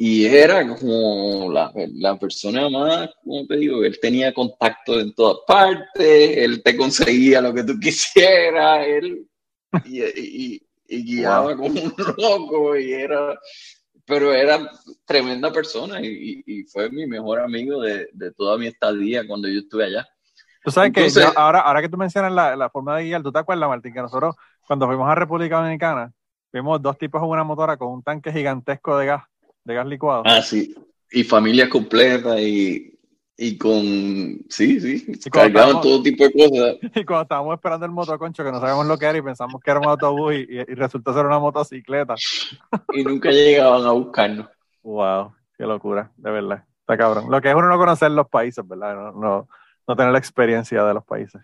Y 0.00 0.26
era 0.26 0.64
como 0.64 1.50
la, 1.52 1.72
la, 1.74 2.16
persona 2.16 2.70
más, 2.70 3.10
como 3.24 3.44
te 3.48 3.56
digo, 3.56 3.82
él 3.82 3.98
tenía 4.00 4.32
contacto 4.32 5.00
en 5.00 5.12
todas 5.12 5.38
partes, 5.44 6.36
él 6.38 6.62
te 6.62 6.76
conseguía 6.76 7.40
lo 7.40 7.52
que 7.52 7.64
tú 7.64 7.78
quisieras, 7.80 8.86
él, 8.86 9.26
y, 9.84 10.62
y 10.88 11.04
guiaba 11.04 11.56
como 11.56 11.80
un 11.80 11.94
loco 12.16 12.76
y 12.76 12.92
era, 12.92 13.38
pero 14.06 14.32
era 14.32 14.70
tremenda 15.04 15.52
persona 15.52 16.00
y, 16.00 16.42
y 16.46 16.62
fue 16.64 16.90
mi 16.90 17.06
mejor 17.06 17.40
amigo 17.40 17.82
de, 17.82 18.08
de, 18.12 18.32
toda 18.32 18.56
mi 18.56 18.66
estadía 18.66 19.26
cuando 19.26 19.48
yo 19.48 19.60
estuve 19.60 19.84
allá. 19.84 20.06
Tú 20.64 20.70
sabes 20.70 20.92
que 20.92 21.08
ahora, 21.36 21.60
ahora 21.60 21.82
que 21.82 21.88
tú 21.88 21.96
mencionas 21.96 22.32
la, 22.32 22.56
la, 22.56 22.70
forma 22.70 22.96
de 22.96 23.04
guiar, 23.04 23.22
¿tú 23.22 23.30
te 23.30 23.38
acuerdas, 23.38 23.68
Martín, 23.68 23.92
que 23.92 24.00
nosotros 24.00 24.34
cuando 24.66 24.86
fuimos 24.86 25.08
a 25.08 25.14
República 25.14 25.56
Dominicana 25.56 26.12
vimos 26.52 26.80
dos 26.80 26.96
tipos 26.96 27.22
en 27.22 27.28
una 27.28 27.44
motora 27.44 27.76
con 27.76 27.88
un 27.88 28.02
tanque 28.02 28.32
gigantesco 28.32 28.96
de 28.96 29.06
gas, 29.06 29.24
de 29.68 29.74
gas 29.74 29.86
licuado? 29.86 30.22
Ah, 30.26 30.42
sí, 30.42 30.74
y 31.12 31.22
familia 31.22 31.68
completa 31.68 32.40
y 32.40 32.98
y 33.40 33.56
con, 33.56 33.80
sí, 34.48 34.80
sí, 34.80 35.30
cargaban 35.30 35.80
todo 35.80 36.02
tipo 36.02 36.24
de 36.24 36.32
cosas. 36.32 36.76
Y 36.96 37.04
cuando 37.04 37.22
estábamos 37.22 37.54
esperando 37.54 37.86
el 37.86 37.92
motoconcho, 37.92 38.42
que 38.42 38.50
no 38.50 38.58
sabíamos 38.58 38.84
lo 38.86 38.98
que 38.98 39.06
era 39.06 39.16
y 39.16 39.22
pensamos 39.22 39.62
que 39.62 39.70
era 39.70 39.78
un 39.78 39.86
autobús 39.86 40.34
y, 40.34 40.38
y, 40.50 40.74
resultó 40.74 41.14
ser 41.14 41.24
una 41.24 41.38
motocicleta. 41.38 42.16
Y 42.92 43.04
nunca 43.04 43.30
llegaban 43.30 43.86
a 43.86 43.92
buscarnos. 43.92 44.48
Wow, 44.82 45.34
qué 45.56 45.64
locura, 45.64 46.10
de 46.16 46.30
verdad. 46.32 46.64
Está 46.80 46.96
cabrón. 46.96 47.30
Lo 47.30 47.40
que 47.40 47.48
es 47.48 47.54
uno 47.54 47.68
no 47.68 47.78
conocer 47.78 48.10
los 48.10 48.28
países, 48.28 48.66
¿verdad? 48.66 48.96
No, 48.96 49.12
no, 49.12 49.48
no 49.86 49.96
tener 49.96 50.10
la 50.10 50.18
experiencia 50.18 50.82
de 50.82 50.94
los 50.94 51.04
países. 51.04 51.40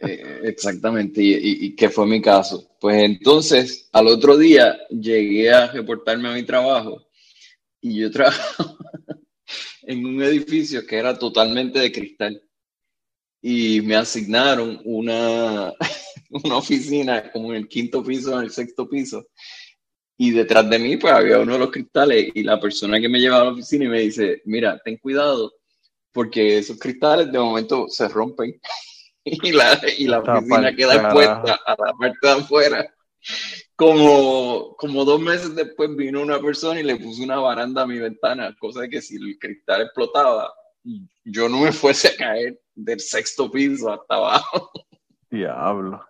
Eh, 0.00 0.40
exactamente, 0.44 1.22
y, 1.22 1.34
y, 1.34 1.66
y, 1.66 1.76
que 1.76 1.90
fue 1.90 2.06
mi 2.06 2.20
caso. 2.20 2.76
Pues 2.80 3.02
entonces, 3.02 3.88
al 3.92 4.08
otro 4.08 4.36
día 4.36 4.78
llegué 4.88 5.50
a 5.50 5.68
reportarme 5.68 6.28
a 6.28 6.34
mi 6.34 6.42
trabajo 6.44 7.06
y 7.80 8.00
yo 8.00 8.10
trabajo 8.10 8.78
en 9.82 10.04
un 10.04 10.22
edificio 10.22 10.86
que 10.86 10.96
era 10.96 11.18
totalmente 11.18 11.78
de 11.78 11.92
cristal 11.92 12.42
y 13.40 13.80
me 13.82 13.94
asignaron 13.94 14.80
una, 14.84 15.72
una 16.30 16.56
oficina 16.56 17.30
como 17.30 17.50
en 17.50 17.58
el 17.58 17.68
quinto 17.68 18.02
piso, 18.02 18.36
en 18.36 18.44
el 18.44 18.50
sexto 18.50 18.88
piso. 18.88 19.28
Y 20.18 20.30
detrás 20.30 20.68
de 20.68 20.78
mí 20.78 20.96
pues 20.96 21.12
había 21.12 21.38
uno 21.38 21.52
de 21.52 21.58
los 21.58 21.70
cristales 21.70 22.30
y 22.34 22.42
la 22.42 22.58
persona 22.58 22.98
que 22.98 23.08
me 23.08 23.20
llevaba 23.20 23.42
a 23.42 23.44
la 23.46 23.52
oficina 23.52 23.84
y 23.84 23.88
me 23.88 24.00
dice, 24.00 24.42
mira, 24.46 24.80
ten 24.84 24.96
cuidado 24.96 25.52
porque 26.10 26.58
esos 26.58 26.78
cristales 26.78 27.30
de 27.30 27.38
momento 27.38 27.86
se 27.88 28.08
rompen 28.08 28.58
y 29.42 29.52
la, 29.52 29.80
y 29.98 30.06
la 30.06 30.20
oficina 30.20 30.74
queda 30.74 30.94
expuesta 30.94 31.60
a 31.66 31.70
la 31.70 31.92
parte 31.98 32.18
de 32.22 32.30
afuera 32.30 32.94
como, 33.74 34.74
como 34.76 35.04
dos 35.04 35.20
meses 35.20 35.54
después 35.54 35.94
vino 35.94 36.22
una 36.22 36.40
persona 36.40 36.80
y 36.80 36.82
le 36.82 36.96
puso 36.96 37.22
una 37.22 37.38
baranda 37.38 37.82
a 37.82 37.86
mi 37.86 37.98
ventana, 37.98 38.56
cosa 38.58 38.82
de 38.82 38.88
que 38.88 39.02
si 39.02 39.16
el 39.16 39.38
cristal 39.38 39.82
explotaba, 39.82 40.52
yo 41.24 41.48
no 41.48 41.60
me 41.60 41.72
fuese 41.72 42.08
a 42.08 42.16
caer 42.16 42.60
del 42.74 43.00
sexto 43.00 43.50
piso 43.50 43.92
hasta 43.92 44.14
abajo. 44.14 44.70
Diablo. 45.30 46.04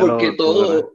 Porque 0.00 0.32
todo, 0.32 0.94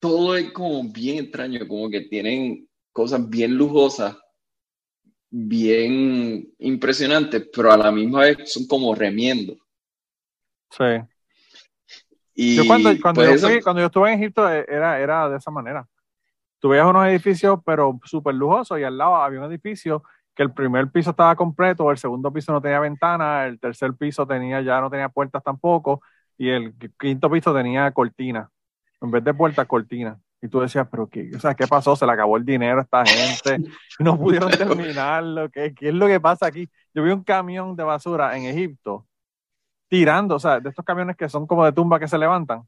todo 0.00 0.36
es 0.36 0.50
como 0.52 0.82
bien 0.90 1.24
extraño, 1.24 1.66
como 1.68 1.88
que 1.88 2.00
tienen 2.02 2.68
cosas 2.92 3.28
bien 3.28 3.54
lujosas, 3.54 4.16
bien 5.30 6.52
impresionantes, 6.58 7.48
pero 7.52 7.72
a 7.72 7.76
la 7.76 7.92
misma 7.92 8.22
vez 8.22 8.52
son 8.52 8.66
como 8.66 8.94
remiendo. 8.94 9.56
Sí. 10.76 10.84
Y 12.34 12.56
yo 12.56 12.66
cuando, 12.66 12.90
cuando, 13.00 13.22
pues 13.22 13.40
yo 13.40 13.48
cuando 13.62 13.80
yo 13.80 13.86
estuve 13.86 14.12
en 14.12 14.20
Egipto 14.20 14.50
eh, 14.50 14.66
era, 14.68 14.98
era 14.98 15.28
de 15.28 15.36
esa 15.36 15.50
manera. 15.50 15.86
Tú 16.58 16.70
veías 16.70 16.86
unos 16.86 17.06
edificios, 17.06 17.60
pero 17.64 17.98
súper 18.04 18.34
lujosos, 18.34 18.78
y 18.80 18.82
al 18.82 18.98
lado 18.98 19.16
había 19.16 19.40
un 19.40 19.46
edificio 19.46 20.02
que 20.34 20.42
el 20.42 20.52
primer 20.52 20.90
piso 20.90 21.10
estaba 21.10 21.36
completo, 21.36 21.90
el 21.90 21.98
segundo 21.98 22.32
piso 22.32 22.52
no 22.52 22.60
tenía 22.60 22.80
ventana, 22.80 23.46
el 23.46 23.60
tercer 23.60 23.94
piso 23.94 24.26
tenía 24.26 24.60
ya 24.62 24.80
no 24.80 24.90
tenía 24.90 25.08
puertas 25.08 25.42
tampoco, 25.44 26.02
y 26.36 26.48
el 26.48 26.74
quinto 26.98 27.30
piso 27.30 27.54
tenía 27.54 27.90
cortina. 27.92 28.50
En 29.00 29.10
vez 29.10 29.22
de 29.22 29.34
puertas, 29.34 29.66
cortina. 29.66 30.18
Y 30.42 30.48
tú 30.48 30.60
decías, 30.60 30.88
pero 30.90 31.06
qué, 31.06 31.30
o 31.36 31.38
sea, 31.38 31.54
¿qué 31.54 31.66
pasó? 31.66 31.94
Se 31.94 32.04
le 32.04 32.12
acabó 32.12 32.36
el 32.36 32.44
dinero 32.44 32.80
a 32.80 32.82
esta 32.82 33.04
gente, 33.06 33.70
no 34.00 34.18
pudieron 34.18 34.50
terminarlo, 34.50 35.48
¿qué, 35.50 35.72
¿qué 35.72 35.88
es 35.88 35.94
lo 35.94 36.08
que 36.08 36.18
pasa 36.18 36.46
aquí? 36.46 36.68
Yo 36.92 37.02
vi 37.04 37.10
un 37.10 37.22
camión 37.22 37.76
de 37.76 37.84
basura 37.84 38.36
en 38.36 38.46
Egipto 38.46 39.06
tirando, 39.88 40.36
o 40.36 40.38
sea, 40.38 40.60
de 40.60 40.70
estos 40.70 40.84
camiones 40.84 41.16
que 41.16 41.28
son 41.28 41.46
como 41.46 41.64
de 41.64 41.72
tumba 41.72 41.98
que 41.98 42.08
se 42.08 42.18
levantan, 42.18 42.64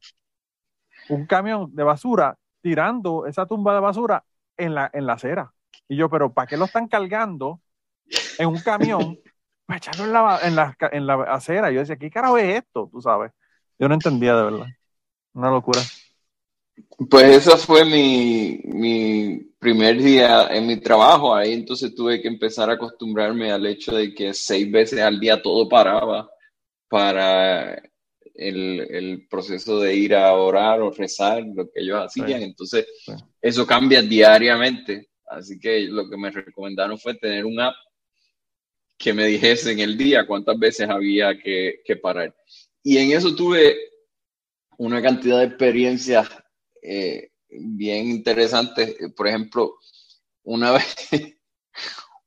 un 1.09 1.25
camión 1.25 1.73
de 1.73 1.83
basura 1.83 2.37
tirando 2.61 3.25
esa 3.25 3.45
tumba 3.45 3.73
de 3.73 3.79
basura 3.79 4.23
en 4.57 4.75
la, 4.75 4.89
en 4.93 5.05
la 5.05 5.13
acera. 5.13 5.53
Y 5.87 5.95
yo, 5.95 6.09
pero 6.09 6.33
¿para 6.33 6.47
qué 6.47 6.57
lo 6.57 6.65
están 6.65 6.87
cargando 6.87 7.61
en 8.37 8.47
un 8.47 8.59
camión 8.59 9.19
para 9.65 9.77
echarlo 9.77 10.05
en 10.05 10.13
la, 10.13 10.39
en 10.43 10.55
la, 10.55 10.77
en 10.91 11.07
la 11.07 11.13
acera? 11.23 11.71
yo 11.71 11.79
decía, 11.79 11.97
¿qué 11.97 12.09
carajo 12.09 12.37
es 12.37 12.63
esto? 12.63 12.89
Tú 12.91 13.01
sabes. 13.01 13.31
Yo 13.79 13.87
no 13.87 13.93
entendía 13.93 14.35
de 14.35 14.43
verdad. 14.43 14.67
Una 15.33 15.51
locura. 15.51 15.81
Pues 17.09 17.47
ese 17.47 17.57
fue 17.57 17.85
mi, 17.85 18.59
mi 18.65 19.37
primer 19.59 19.97
día 19.97 20.47
en 20.47 20.67
mi 20.67 20.77
trabajo. 20.77 21.33
Ahí 21.33 21.53
entonces 21.53 21.93
tuve 21.93 22.21
que 22.21 22.27
empezar 22.27 22.69
a 22.69 22.73
acostumbrarme 22.73 23.51
al 23.51 23.65
hecho 23.65 23.95
de 23.95 24.13
que 24.13 24.33
seis 24.33 24.71
veces 24.71 25.01
al 25.01 25.19
día 25.19 25.41
todo 25.41 25.69
paraba 25.69 26.29
para 26.89 27.81
el, 28.35 28.79
el 28.89 29.27
proceso 29.27 29.79
de 29.79 29.95
ir 29.95 30.15
a 30.15 30.33
orar 30.33 30.81
o 30.81 30.91
rezar, 30.91 31.43
lo 31.43 31.65
que 31.69 31.81
ellos 31.81 31.99
hacían. 32.05 32.41
Entonces, 32.43 32.85
eso 33.41 33.65
cambia 33.65 34.01
diariamente. 34.01 35.09
Así 35.25 35.59
que 35.59 35.81
lo 35.81 36.09
que 36.09 36.17
me 36.17 36.31
recomendaron 36.31 36.97
fue 36.97 37.15
tener 37.15 37.45
un 37.45 37.59
app 37.59 37.75
que 38.97 39.13
me 39.13 39.25
dijese 39.25 39.71
en 39.71 39.79
el 39.79 39.97
día 39.97 40.25
cuántas 40.25 40.57
veces 40.57 40.89
había 40.89 41.37
que, 41.37 41.81
que 41.83 41.97
parar. 41.97 42.35
Y 42.83 42.97
en 42.97 43.11
eso 43.11 43.35
tuve 43.35 43.75
una 44.77 45.01
cantidad 45.01 45.39
de 45.39 45.45
experiencias 45.45 46.29
eh, 46.81 47.31
bien 47.49 48.09
interesantes. 48.09 48.95
Por 49.15 49.27
ejemplo, 49.27 49.77
una 50.43 50.71
vez, 51.11 51.37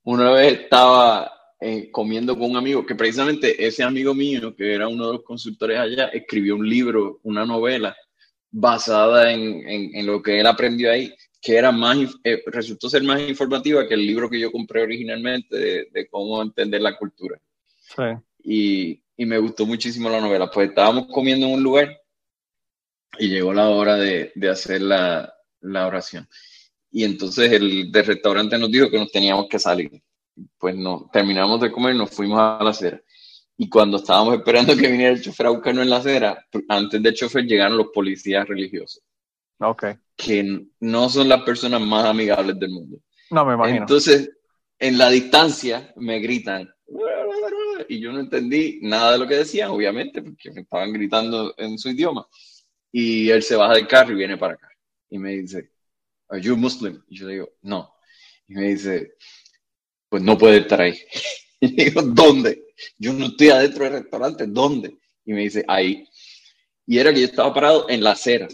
una 0.02 0.30
vez 0.32 0.60
estaba 0.60 1.39
eh, 1.62 1.90
comiendo 1.90 2.38
con 2.38 2.52
un 2.52 2.56
amigo, 2.56 2.86
que 2.86 2.94
precisamente 2.94 3.66
ese 3.66 3.82
amigo 3.82 4.14
mío, 4.14 4.56
que 4.56 4.72
era 4.74 4.88
uno 4.88 5.08
de 5.08 5.12
los 5.14 5.22
consultores 5.22 5.78
allá, 5.78 6.06
escribió 6.06 6.56
un 6.56 6.66
libro, 6.66 7.20
una 7.22 7.44
novela 7.44 7.94
basada 8.50 9.30
en, 9.30 9.68
en, 9.68 10.06
lo 10.06 10.22
que 10.22 10.40
él 10.40 10.46
aprendió 10.46 10.90
ahí, 10.90 11.14
que 11.38 11.56
era 11.56 11.70
más, 11.70 11.98
eh, 12.24 12.42
resultó 12.46 12.88
ser 12.88 13.02
más 13.02 13.20
informativa 13.20 13.86
que 13.86 13.92
el 13.92 14.06
libro 14.06 14.30
que 14.30 14.40
yo 14.40 14.50
compré 14.50 14.82
originalmente 14.82 15.86
de, 15.92 16.08
cómo 16.10 16.40
entender 16.40 16.80
la 16.80 16.96
cultura. 16.96 17.38
Sí. 17.76 18.02
Y, 18.42 19.02
y, 19.18 19.26
me 19.26 19.36
gustó 19.36 19.66
muchísimo 19.66 20.08
la 20.08 20.20
novela. 20.20 20.50
Pues 20.50 20.70
estábamos 20.70 21.08
comiendo 21.08 21.46
en 21.46 21.52
un 21.52 21.62
lugar 21.62 21.94
y 23.18 23.28
llegó 23.28 23.52
la 23.52 23.68
hora 23.68 23.96
de, 23.96 24.32
de 24.34 24.48
hacer 24.48 24.80
la, 24.80 25.30
la, 25.60 25.86
oración. 25.86 26.26
Y 26.90 27.04
entonces 27.04 27.52
el 27.52 27.92
del 27.92 28.06
restaurante 28.06 28.58
nos 28.58 28.70
dijo 28.70 28.90
que 28.90 28.98
nos 28.98 29.12
teníamos 29.12 29.46
que 29.46 29.58
salir 29.58 30.02
pues 30.58 30.76
no, 30.76 31.08
terminamos 31.12 31.60
de 31.60 31.72
comer 31.72 31.94
nos 31.94 32.10
fuimos 32.10 32.38
a 32.38 32.62
la 32.62 32.70
acera. 32.70 33.00
Y 33.56 33.68
cuando 33.68 33.98
estábamos 33.98 34.34
esperando 34.34 34.76
que 34.76 34.88
viniera 34.88 35.12
el 35.12 35.20
chofer 35.20 35.46
a 35.46 35.50
buscarnos 35.50 35.84
en 35.84 35.90
la 35.90 35.96
acera, 35.96 36.46
antes 36.68 37.02
del 37.02 37.14
chofer 37.14 37.44
llegaron 37.44 37.76
los 37.76 37.88
policías 37.88 38.48
religiosos. 38.48 39.02
Ok. 39.58 39.84
Que 40.16 40.66
no 40.80 41.08
son 41.10 41.28
las 41.28 41.42
personas 41.42 41.80
más 41.82 42.06
amigables 42.06 42.58
del 42.58 42.70
mundo. 42.70 42.98
No 43.30 43.44
me 43.44 43.54
imagino. 43.54 43.80
Entonces, 43.80 44.30
en 44.78 44.96
la 44.96 45.10
distancia 45.10 45.92
me 45.96 46.18
gritan. 46.20 46.72
Y 47.88 48.00
yo 48.00 48.12
no 48.12 48.20
entendí 48.20 48.78
nada 48.82 49.12
de 49.12 49.18
lo 49.18 49.26
que 49.26 49.36
decían, 49.36 49.70
obviamente, 49.70 50.22
porque 50.22 50.50
me 50.52 50.62
estaban 50.62 50.92
gritando 50.92 51.54
en 51.58 51.78
su 51.78 51.90
idioma. 51.90 52.26
Y 52.90 53.28
él 53.28 53.42
se 53.42 53.56
baja 53.56 53.74
del 53.74 53.86
carro 53.86 54.12
y 54.12 54.16
viene 54.16 54.38
para 54.38 54.54
acá. 54.54 54.68
Y 55.10 55.18
me 55.18 55.32
dice, 55.32 55.70
¿Are 56.30 56.40
you 56.40 56.56
Muslim? 56.56 57.02
Y 57.08 57.18
yo 57.18 57.26
le 57.26 57.32
digo, 57.34 57.50
no. 57.62 57.92
Y 58.46 58.54
me 58.54 58.68
dice, 58.68 59.14
pues 60.10 60.22
no 60.22 60.36
puede 60.36 60.58
estar 60.58 60.82
ahí. 60.82 60.98
Y 61.62 61.72
digo, 61.72 62.00
¿dónde? 62.00 62.68
Yo 62.96 63.12
no 63.12 63.26
estoy 63.26 63.50
adentro 63.50 63.84
del 63.84 63.92
restaurante, 63.92 64.46
¿dónde? 64.46 64.96
Y 65.26 65.34
me 65.34 65.42
dice, 65.42 65.62
ahí. 65.68 66.08
Y 66.86 66.96
era 66.96 67.12
que 67.12 67.20
yo 67.20 67.26
estaba 67.26 67.52
parado 67.52 67.86
en 67.90 68.02
la 68.02 68.12
acera 68.12 68.48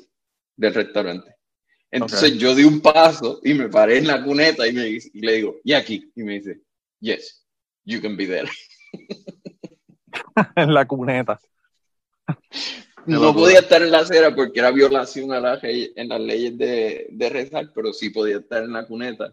del 0.57 0.75
restaurante. 0.75 1.37
Entonces 1.89 2.37
yo 2.37 2.53
di 2.53 2.65
un 2.65 2.81
paso 2.81 3.41
y 3.45 3.55
me 3.55 3.69
paré 3.69 3.99
en 3.99 4.09
la 4.09 4.25
cuneta 4.25 4.67
y, 4.67 4.73
me, 4.73 4.89
y 4.89 5.21
le 5.21 5.35
digo, 5.35 5.61
¿y 5.63 5.73
aquí? 5.73 6.11
Y 6.17 6.25
me 6.25 6.41
dice, 6.41 6.63
yes, 6.99 7.47
you 7.85 8.03
can 8.03 8.17
be 8.17 8.27
there. 8.27 8.51
en 10.57 10.75
la 10.75 10.85
cuneta. 10.87 11.41
No 13.07 13.33
podía 13.33 13.61
estar 13.61 13.81
en 13.83 13.93
la 13.93 14.01
acera 14.01 14.35
porque 14.35 14.59
era 14.59 14.73
violación 14.73 15.33
a 15.33 15.39
la, 15.39 15.61
en 15.63 16.09
las 16.09 16.21
leyes 16.21 16.59
de, 16.59 17.07
de 17.09 17.29
rezar, 17.31 17.71
pero 17.73 17.93
sí 17.93 18.11
podía 18.11 18.39
estar 18.39 18.65
en 18.65 18.73
la 18.73 18.85
cuneta 18.85 19.33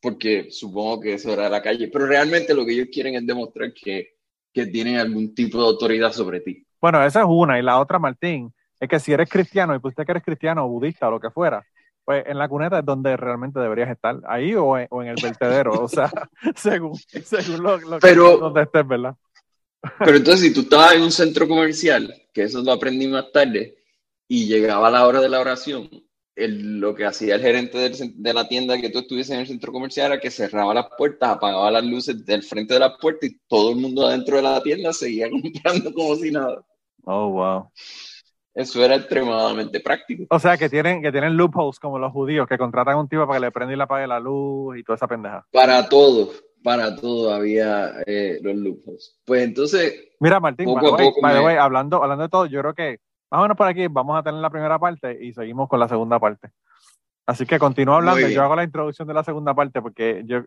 porque 0.00 0.50
supongo 0.50 1.00
que 1.00 1.14
eso 1.14 1.32
era 1.32 1.48
la 1.48 1.62
calle, 1.62 1.88
pero 1.88 2.06
realmente 2.06 2.54
lo 2.54 2.64
que 2.64 2.72
ellos 2.72 2.88
quieren 2.92 3.14
es 3.14 3.26
demostrar 3.26 3.72
que, 3.72 4.16
que 4.52 4.66
tienen 4.66 4.96
algún 4.96 5.34
tipo 5.34 5.58
de 5.58 5.64
autoridad 5.64 6.12
sobre 6.12 6.40
ti. 6.40 6.64
Bueno, 6.80 7.04
esa 7.04 7.20
es 7.20 7.26
una, 7.28 7.58
y 7.58 7.62
la 7.62 7.80
otra, 7.80 7.98
Martín, 7.98 8.52
es 8.78 8.88
que 8.88 9.00
si 9.00 9.12
eres 9.12 9.28
cristiano 9.28 9.74
y 9.74 9.80
pues 9.80 9.92
usted 9.92 10.04
que 10.04 10.12
eres 10.12 10.24
cristiano 10.24 10.64
o 10.64 10.68
budista 10.68 11.08
o 11.08 11.10
lo 11.10 11.20
que 11.20 11.30
fuera, 11.30 11.66
pues 12.04 12.24
en 12.26 12.38
la 12.38 12.48
cuneta 12.48 12.78
es 12.78 12.84
donde 12.84 13.16
realmente 13.16 13.58
deberías 13.58 13.90
estar, 13.90 14.20
ahí 14.26 14.54
o 14.54 14.78
en, 14.78 14.88
el 14.90 15.16
vertedero, 15.22 15.72
o 15.82 15.88
sea, 15.88 16.10
según, 16.56 16.96
según 16.96 17.62
lo, 17.62 17.98
pero, 18.00 18.34
que 18.34 18.40
donde 18.40 18.62
estés, 18.62 18.86
¿verdad? 18.86 19.14
Pero 19.98 20.16
entonces, 20.16 20.40
si 20.40 20.54
tú 20.54 20.60
estabas 20.60 20.94
en 20.94 21.02
un 21.02 21.12
centro 21.12 21.46
comercial, 21.46 22.12
que 22.32 22.44
eso 22.44 22.62
lo 22.62 22.72
aprendí 22.72 23.06
más 23.08 23.30
tarde, 23.32 23.76
y 24.26 24.46
llegaba 24.46 24.90
la 24.90 25.06
hora 25.06 25.20
de 25.20 25.28
la 25.28 25.40
oración, 25.40 25.88
lo 26.46 26.94
que 26.94 27.04
hacía 27.04 27.34
el 27.34 27.40
gerente 27.40 27.78
de 27.78 28.34
la 28.34 28.46
tienda 28.46 28.80
que 28.80 28.90
tú 28.90 29.00
estuviese 29.00 29.34
en 29.34 29.40
el 29.40 29.46
centro 29.46 29.72
comercial 29.72 30.12
era 30.12 30.20
que 30.20 30.30
cerraba 30.30 30.72
las 30.74 30.86
puertas, 30.96 31.30
apagaba 31.30 31.70
las 31.70 31.84
luces 31.84 32.24
del 32.24 32.42
frente 32.42 32.74
de 32.74 32.80
la 32.80 32.96
puerta 32.96 33.26
y 33.26 33.36
todo 33.48 33.70
el 33.70 33.76
mundo 33.76 34.06
adentro 34.06 34.36
de 34.36 34.42
la 34.42 34.62
tienda 34.62 34.92
seguía 34.92 35.28
comprando 35.30 35.92
como 35.92 36.14
si 36.16 36.30
nada. 36.30 36.62
Oh, 37.04 37.30
wow. 37.30 37.70
Eso 38.54 38.84
era 38.84 38.96
extremadamente 38.96 39.80
práctico. 39.80 40.24
O 40.30 40.38
sea, 40.38 40.56
que 40.56 40.68
tienen, 40.68 41.00
que 41.00 41.12
tienen 41.12 41.36
loopholes 41.36 41.78
como 41.78 41.98
los 41.98 42.12
judíos, 42.12 42.48
que 42.48 42.58
contratan 42.58 42.94
a 42.94 43.00
un 43.00 43.08
tipo 43.08 43.26
para 43.26 43.38
que 43.38 43.46
le 43.46 43.52
prenda 43.52 43.72
y 43.72 43.76
le 43.76 43.84
apague 43.84 44.06
la 44.06 44.20
luz 44.20 44.76
y 44.76 44.82
toda 44.82 44.96
esa 44.96 45.06
pendeja. 45.06 45.46
Para 45.52 45.88
todo, 45.88 46.30
para 46.62 46.96
todo 46.96 47.32
había 47.32 48.02
eh, 48.06 48.38
los 48.42 48.56
loopholes. 48.56 49.16
Pues 49.24 49.42
entonces... 49.44 50.08
Mira, 50.20 50.40
Martín, 50.40 50.68
hablando, 51.58 52.02
hablando 52.02 52.24
de 52.24 52.28
todo, 52.28 52.46
yo 52.46 52.60
creo 52.60 52.74
que 52.74 52.98
más 53.30 53.40
o 53.40 53.42
menos 53.42 53.56
por 53.56 53.66
aquí 53.66 53.86
vamos 53.88 54.18
a 54.18 54.22
tener 54.22 54.40
la 54.40 54.50
primera 54.50 54.78
parte 54.78 55.18
y 55.20 55.32
seguimos 55.32 55.68
con 55.68 55.80
la 55.80 55.88
segunda 55.88 56.18
parte. 56.18 56.50
Así 57.26 57.44
que 57.44 57.58
continúa 57.58 57.96
hablando, 57.96 58.26
yo 58.26 58.42
hago 58.42 58.56
la 58.56 58.64
introducción 58.64 59.06
de 59.06 59.14
la 59.14 59.22
segunda 59.22 59.54
parte 59.54 59.82
porque 59.82 60.22
yo, 60.24 60.44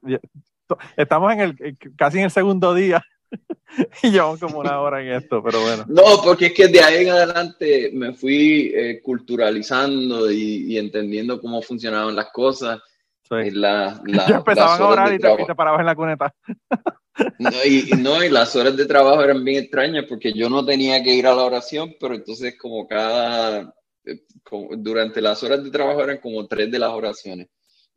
estamos 0.97 1.31
en 1.33 1.39
el 1.39 1.77
casi 1.95 2.17
en 2.17 2.23
el 2.23 2.31
segundo 2.31 2.73
día 2.73 3.03
y 4.03 4.09
llevamos 4.09 4.39
como 4.39 4.59
una 4.59 4.79
hora 4.79 5.01
en 5.01 5.13
esto, 5.13 5.43
pero 5.43 5.61
bueno. 5.61 5.85
No, 5.87 6.21
porque 6.23 6.47
es 6.47 6.53
que 6.53 6.67
de 6.67 6.81
ahí 6.81 7.05
en 7.05 7.11
adelante 7.11 7.91
me 7.93 8.13
fui 8.13 8.71
eh, 8.73 8.99
culturalizando 9.03 10.31
y, 10.31 10.77
entendiendo 10.77 11.39
cómo 11.39 11.61
funcionaban 11.61 12.15
las 12.15 12.31
cosas. 12.31 12.81
Sí. 13.21 13.51
La, 13.51 14.01
ya 14.27 14.37
empezaban 14.37 14.81
a 14.81 14.87
orar 14.87 15.13
y 15.13 15.19
te, 15.19 15.31
y 15.31 15.45
te 15.45 15.55
parabas 15.55 15.81
en 15.81 15.85
la 15.85 15.95
cuneta. 15.95 16.33
No 17.39 17.49
y, 17.65 17.91
no, 17.97 18.23
y 18.23 18.29
las 18.29 18.55
horas 18.55 18.75
de 18.77 18.85
trabajo 18.85 19.21
eran 19.21 19.43
bien 19.43 19.63
extrañas 19.63 20.05
porque 20.07 20.31
yo 20.33 20.49
no 20.49 20.65
tenía 20.65 21.03
que 21.03 21.13
ir 21.13 21.27
a 21.27 21.35
la 21.35 21.43
oración, 21.43 21.95
pero 21.99 22.15
entonces 22.15 22.57
como 22.57 22.87
cada, 22.87 23.75
eh, 24.05 24.23
durante 24.77 25.21
las 25.21 25.43
horas 25.43 25.63
de 25.63 25.71
trabajo 25.71 26.03
eran 26.03 26.19
como 26.19 26.47
tres 26.47 26.71
de 26.71 26.79
las 26.79 26.91
oraciones. 26.91 27.47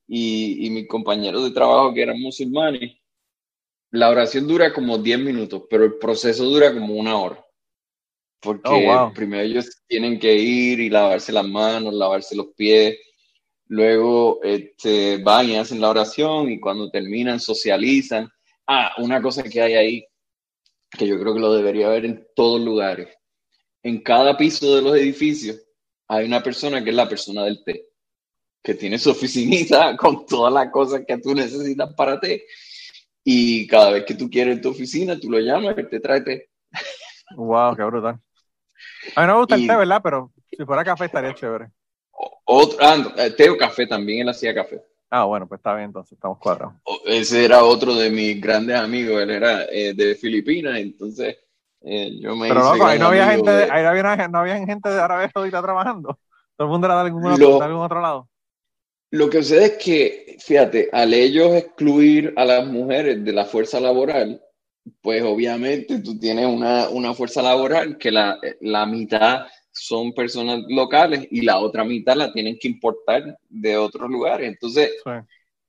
Y, 0.07 0.67
y 0.67 0.71
mis 0.71 0.89
compañeros 0.89 1.45
de 1.45 1.53
trabajo 1.53 1.95
que 1.95 2.03
eran 2.03 2.21
musulmanes, 2.21 2.93
la 3.91 4.11
oración 4.11 4.49
dura 4.49 4.73
como 4.73 4.99
10 4.99 5.21
minutos, 5.21 5.63
pero 5.71 5.85
el 5.85 5.95
proceso 5.95 6.45
dura 6.45 6.73
como 6.75 6.95
una 6.95 7.17
hora. 7.17 7.45
Porque 8.41 8.89
oh, 8.91 9.13
primero 9.15 9.43
ellos 9.45 9.71
tienen 9.87 10.19
que 10.19 10.35
ir 10.35 10.81
y 10.81 10.91
lavarse 10.91 11.33
las 11.33 11.47
manos, 11.47 11.95
lavarse 11.95 12.37
los 12.37 12.49
pies, 12.57 12.99
luego 13.69 14.41
este, 14.43 15.19
van 15.19 15.49
y 15.49 15.57
hacen 15.57 15.81
la 15.81 15.91
oración 15.91 16.51
y 16.51 16.61
cuando 16.61 16.91
terminan 16.91 17.39
socializan 17.41 18.29
Ah, 18.67 18.93
una 18.99 19.21
cosa 19.21 19.43
que 19.43 19.61
hay 19.61 19.75
ahí, 19.75 20.07
que 20.91 21.07
yo 21.07 21.19
creo 21.19 21.35
que 21.35 21.41
lo 21.41 21.53
debería 21.55 21.87
haber 21.87 22.05
en 22.05 22.27
todos 22.35 22.61
lugares. 22.61 23.09
En 23.83 24.03
cada 24.03 24.37
piso 24.37 24.75
de 24.77 24.83
los 24.83 24.97
edificios 24.97 25.61
hay 26.09 26.27
una 26.27 26.43
persona 26.43 26.83
que 26.83 26.91
es 26.91 26.97
la 26.97 27.09
persona 27.09 27.45
del 27.45 27.63
té, 27.65 27.87
que 28.63 28.75
tiene 28.75 28.99
su 28.99 29.11
oficinita 29.11 29.97
con 29.99 30.25
todas 30.27 30.53
las 30.53 30.71
cosas 30.71 31.03
que 31.07 31.19
tú 31.19 31.35
necesitas 31.35 31.93
para 31.95 32.19
té. 32.19 32.45
Y 33.23 33.67
cada 33.67 33.91
vez 33.91 34.05
que 34.05 34.15
tú 34.15 34.29
quieres 34.31 34.61
tu 34.61 34.71
oficina, 34.71 35.19
tú 35.19 35.31
lo 35.31 35.39
llamas 35.39 35.77
y 35.79 35.89
te 35.89 36.01
trae 36.01 36.21
té. 36.21 36.51
Wow, 37.37 37.75
qué 37.75 37.85
brutal. 37.85 38.21
A 39.17 39.21
mí 39.21 39.27
no 39.27 39.33
me 39.35 39.39
gusta 39.41 39.55
el 39.55 39.67
té, 39.67 39.77
¿verdad? 39.77 40.01
Pero 40.03 40.33
si 40.51 40.65
fuera 40.65 40.85
café 40.85 41.07
estaría 41.07 41.35
chévere. 41.35 41.71
Otro, 42.45 42.79
ah, 42.81 43.13
té 43.37 43.49
o 43.49 43.57
café 43.57 43.87
también, 43.87 44.21
él 44.21 44.29
hacía 44.29 44.55
café. 44.55 44.83
Ah, 45.17 45.23
bueno, 45.27 45.47
pues 45.47 45.61
está 45.61 45.77
bien, 45.77 45.87
entonces 45.87 46.11
estamos 46.15 46.39
cuadrados. 46.39 46.75
Ese 47.07 47.45
era 47.45 47.63
otro 47.63 47.95
de 47.95 48.11
mis 48.11 48.41
grandes 48.41 48.77
amigos, 48.77 49.23
él 49.23 49.31
era 49.31 49.63
eh, 49.71 49.95
de 49.95 50.17
Filipinas, 50.17 50.77
entonces 50.77 51.37
eh, 51.83 52.19
yo 52.21 52.35
me 52.35 52.49
Pero 52.49 52.63
loco, 52.73 52.85
ahí 52.85 52.99
no 52.99 53.07
había 53.07 53.31
gente, 53.31 53.49
de- 53.49 53.71
ahí 53.71 53.83
no 53.85 54.09
había, 54.09 54.27
no 54.27 54.39
había 54.41 54.67
gente 54.67 54.89
de 54.89 55.01
Arabia 55.01 55.31
Saudita 55.33 55.63
trabajando. 55.63 56.19
Todo 56.57 56.67
el 56.67 56.73
mundo 56.73 56.89
era 56.89 56.97
de 56.97 57.01
algún, 57.03 57.39
Lo- 57.39 57.59
de 57.61 57.65
algún 57.65 57.83
otro 57.83 58.01
lado. 58.01 58.29
Lo 59.13 59.31
que 59.31 59.41
sucede 59.45 59.67
es 59.67 59.73
que, 59.75 60.37
fíjate, 60.41 60.89
al 60.93 61.15
ellos 61.15 61.53
excluir 61.55 62.35
a 62.37 62.45
las 62.45 62.67
mujeres 62.67 63.25
de 63.25 63.33
la 63.33 63.45
fuerza 63.45 63.79
laboral, 63.79 64.43
pues 65.01 65.23
obviamente 65.23 66.01
tú 66.01 66.19
tienes 66.19 66.47
una, 66.47 66.89
una 66.89 67.15
fuerza 67.15 67.41
laboral 67.41 67.97
que 67.99 68.11
la, 68.11 68.37
la 68.63 68.85
mitad 68.85 69.47
son 69.75 70.13
personas 70.13 70.61
locales 70.69 71.27
y 71.31 71.43
la 71.43 71.59
otra 71.59 71.85
mitad 71.85 72.17
la 72.17 72.33
tienen 72.33 72.57
que 72.59 72.69
importar 72.69 73.37
de 73.49 73.77
otros 73.77 74.09
lugares. 74.09 74.49
Entonces, 74.49 74.93
Sí. 75.05 75.11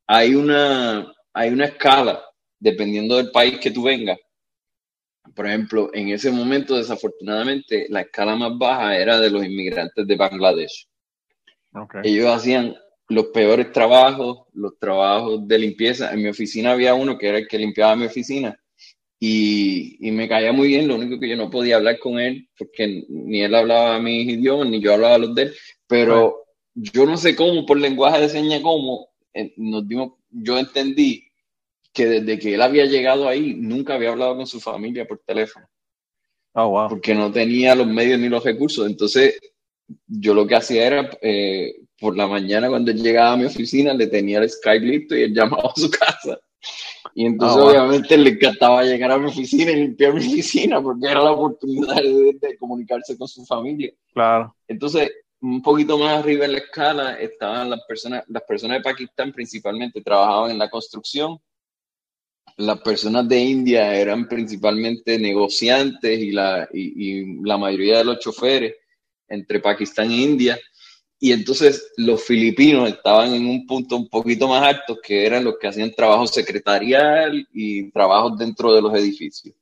hay 0.08 0.36
una, 0.36 1.12
hay 1.34 1.49
una 1.49 1.66
escala, 1.66 2.24
dependiendo 2.60 3.18
del 3.18 3.32
país 3.32 3.58
que 3.60 3.72
tú 3.72 3.84
vengas. 3.84 4.18
Por 5.36 5.47
ejemplo, 5.47 5.89
en 5.93 6.10
ese 6.10 6.32
momento, 6.32 6.78
desafortunadamente, 6.78 7.88
la 7.89 8.01
escala 8.01 8.36
más 8.36 8.58
baja 8.58 8.95
era 8.97 9.20
de 9.20 9.30
los 9.32 9.43
inmigrantes 9.43 10.06
de 10.06 10.16
Bangladesh. 10.16 10.88
Ok. 11.74 11.95
Ellos 12.03 12.28
hacían 12.28 12.76
los 13.10 13.26
peores 13.28 13.72
trabajos, 13.72 14.45
los 14.53 14.78
trabajos 14.80 15.47
de 15.47 15.60
limpieza. 15.60 16.14
En 16.14 16.22
mi 16.22 16.30
oficina 16.30 16.72
había 16.72 16.93
uno 16.93 17.18
que 17.18 17.28
era 17.28 17.39
el 17.39 17.47
que 17.47 17.58
limpiaba 17.58 17.95
mi 17.95 18.06
oficina 18.06 18.58
y, 19.28 19.97
y 20.07 20.11
me 20.11 20.28
caía 20.28 20.51
muy 20.51 20.67
bien. 20.67 20.88
Lo 20.88 20.95
único 20.95 21.19
que 21.19 21.28
yo 21.30 21.36
no 21.36 21.49
podía 21.49 21.78
hablar 21.78 21.97
con 21.97 22.19
él 22.19 22.47
porque 22.57 23.05
ni 23.09 23.41
él 23.41 23.55
hablaba 23.55 23.99
mis 23.99 24.28
idiomas 24.28 24.69
ni 24.69 24.80
yo 24.80 24.93
hablaba 24.93 25.17
los 25.17 25.34
de 25.34 25.43
él. 25.43 25.53
Pero 25.88 26.45
yo 26.76 27.05
no 27.05 27.17
sé 27.17 27.36
cómo, 27.36 27.65
por 27.65 27.80
lenguaje 27.80 28.21
de 28.21 28.30
señas, 28.30 28.61
cómo 28.61 29.09
eh, 29.34 29.53
nos 29.57 29.88
dimos, 29.88 30.13
yo 30.30 30.59
entendí 30.59 31.23
que 31.91 32.05
desde 32.05 32.38
que 32.38 32.53
él 32.53 32.61
había 32.61 32.86
llegado 32.86 33.28
ahí 33.28 33.55
nunca 33.55 33.95
había 33.95 34.11
hablado 34.11 34.36
con 34.36 34.45
su 34.45 34.59
familia 34.59 35.07
por 35.07 35.19
teléfono 35.26 35.67
Oh, 36.57 36.69
wow. 36.69 36.88
porque 36.88 37.13
no 37.13 37.32
tenía 37.34 37.76
los 37.76 37.88
medios 37.88 38.17
ni 38.19 38.30
los 38.30 38.43
recursos. 38.43 38.88
Entonces, 38.88 39.38
yo 40.07 40.34
lo 40.34 40.47
que 40.47 40.55
hacía 40.55 40.88
era, 40.88 41.09
eh, 41.21 41.76
por 41.99 42.15
la 42.15 42.28
mañana 42.28 42.69
cuando 42.69 42.91
él 42.91 43.01
llegaba 43.01 43.34
a 43.34 43.38
mi 43.38 43.43
oficina, 43.45 43.93
le 43.93 44.07
tenía 44.07 44.39
el 44.39 44.49
Skype 44.49 44.86
listo 44.86 45.17
y 45.17 45.23
él 45.23 45.34
llamaba 45.36 45.71
a 45.76 45.80
su 45.80 45.89
casa. 45.89 46.39
Y 47.18 47.26
entonces, 47.26 47.61
wow. 47.61 47.70
obviamente, 47.70 48.18
le 48.18 48.32
encantaba 48.32 48.84
llegar 48.84 49.09
a 49.09 49.18
mi 49.18 49.28
oficina 49.30 49.72
y 49.72 49.76
limpiar 49.78 50.13
mi 50.13 50.20
oficina 50.20 50.82
porque 50.82 51.07
era 51.07 51.24
la 51.24 51.32
oportunidad 51.32 51.95
de, 51.95 52.38
de 52.41 52.57
comunicarse 52.57 53.18
con 53.18 53.28
su 53.28 53.45
familia. 53.45 53.93
Claro. 54.13 54.53
Entonces, 54.68 55.09
un 55.39 55.61
poquito 55.61 55.97
más 55.97 56.18
arriba 56.20 56.43
en 56.43 56.51
la 56.51 56.57
escala 56.57 57.13
estaban 57.13 57.70
las 57.70 57.86
personas, 57.88 58.26
las 58.28 58.43
personas 58.43 58.80
de 58.80 58.84
Pakistán 58.84 59.32
principalmente 59.32 60.01
trabajaban 60.01 60.51
en 60.51 60.57
la 60.57 60.70
construcción. 60.70 61.39
Las 62.57 62.82
personas 62.82 63.28
de 63.30 63.39
India 63.39 63.95
eran 63.95 64.28
principalmente 64.28 65.18
negociantes 65.18 66.20
y 66.20 66.32
la, 66.32 66.68
y, 66.74 67.22
y 67.22 67.43
la 67.43 67.57
mayoría 67.57 67.99
de 67.99 68.05
los 68.05 68.20
choferes 68.20 68.76
entre 69.30 69.61
Pakistán 69.61 70.11
e 70.11 70.16
India. 70.16 70.59
Y 71.20 71.32
entonces 71.32 71.91
los 71.97 72.24
filipinos 72.24 72.89
estaban 72.89 73.34
en 73.34 73.45
un 73.47 73.66
punto 73.66 73.95
un 73.95 74.07
poquito 74.09 74.47
más 74.47 74.61
alto, 74.63 74.97
que 75.01 75.26
eran 75.26 75.43
los 75.45 75.55
que 75.59 75.68
hacían 75.68 75.91
trabajo 75.91 76.28
secretarial 76.28 77.47
y 77.53 77.89
trabajos 77.91 78.38
dentro 78.38 78.74
de 78.74 78.82
los 78.82 78.93
edificios. 78.93 79.55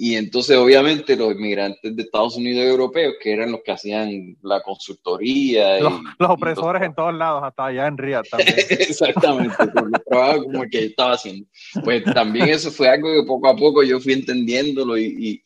Y 0.00 0.14
entonces, 0.14 0.56
obviamente, 0.56 1.16
los 1.16 1.32
inmigrantes 1.32 1.96
de 1.96 2.02
Estados 2.04 2.36
Unidos 2.36 2.64
y 2.64 2.68
europeos, 2.68 3.14
que 3.20 3.32
eran 3.32 3.50
los 3.50 3.62
que 3.64 3.72
hacían 3.72 4.36
la 4.42 4.62
consultoría. 4.62 5.80
y- 5.80 5.82
Los, 5.82 5.92
y 5.94 6.04
los 6.20 6.30
opresores 6.30 6.82
en 6.82 6.94
todos 6.94 7.12
lados, 7.12 7.42
hasta 7.42 7.66
allá 7.66 7.88
en 7.88 7.98
Riyadh 7.98 8.24
también. 8.30 8.54
Exactamente, 8.70 9.56
por 9.74 9.90
los 9.90 10.04
trabajos 10.04 10.44
como 10.44 10.62
el 10.62 10.70
que 10.70 10.80
yo 10.82 10.86
estaba 10.86 11.14
haciendo. 11.14 11.46
Pues 11.82 12.04
también 12.04 12.48
eso 12.50 12.70
fue 12.70 12.88
algo 12.88 13.08
que 13.12 13.26
poco 13.26 13.48
a 13.48 13.56
poco 13.56 13.82
yo 13.82 13.98
fui 13.98 14.12
entendiéndolo 14.12 14.96
y, 14.96 15.04
y, 15.04 15.42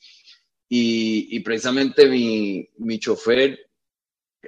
y, 0.69 1.37
y 1.37 1.41
precisamente 1.41 2.07
mi, 2.07 2.69
mi 2.77 2.99
chofer 2.99 3.59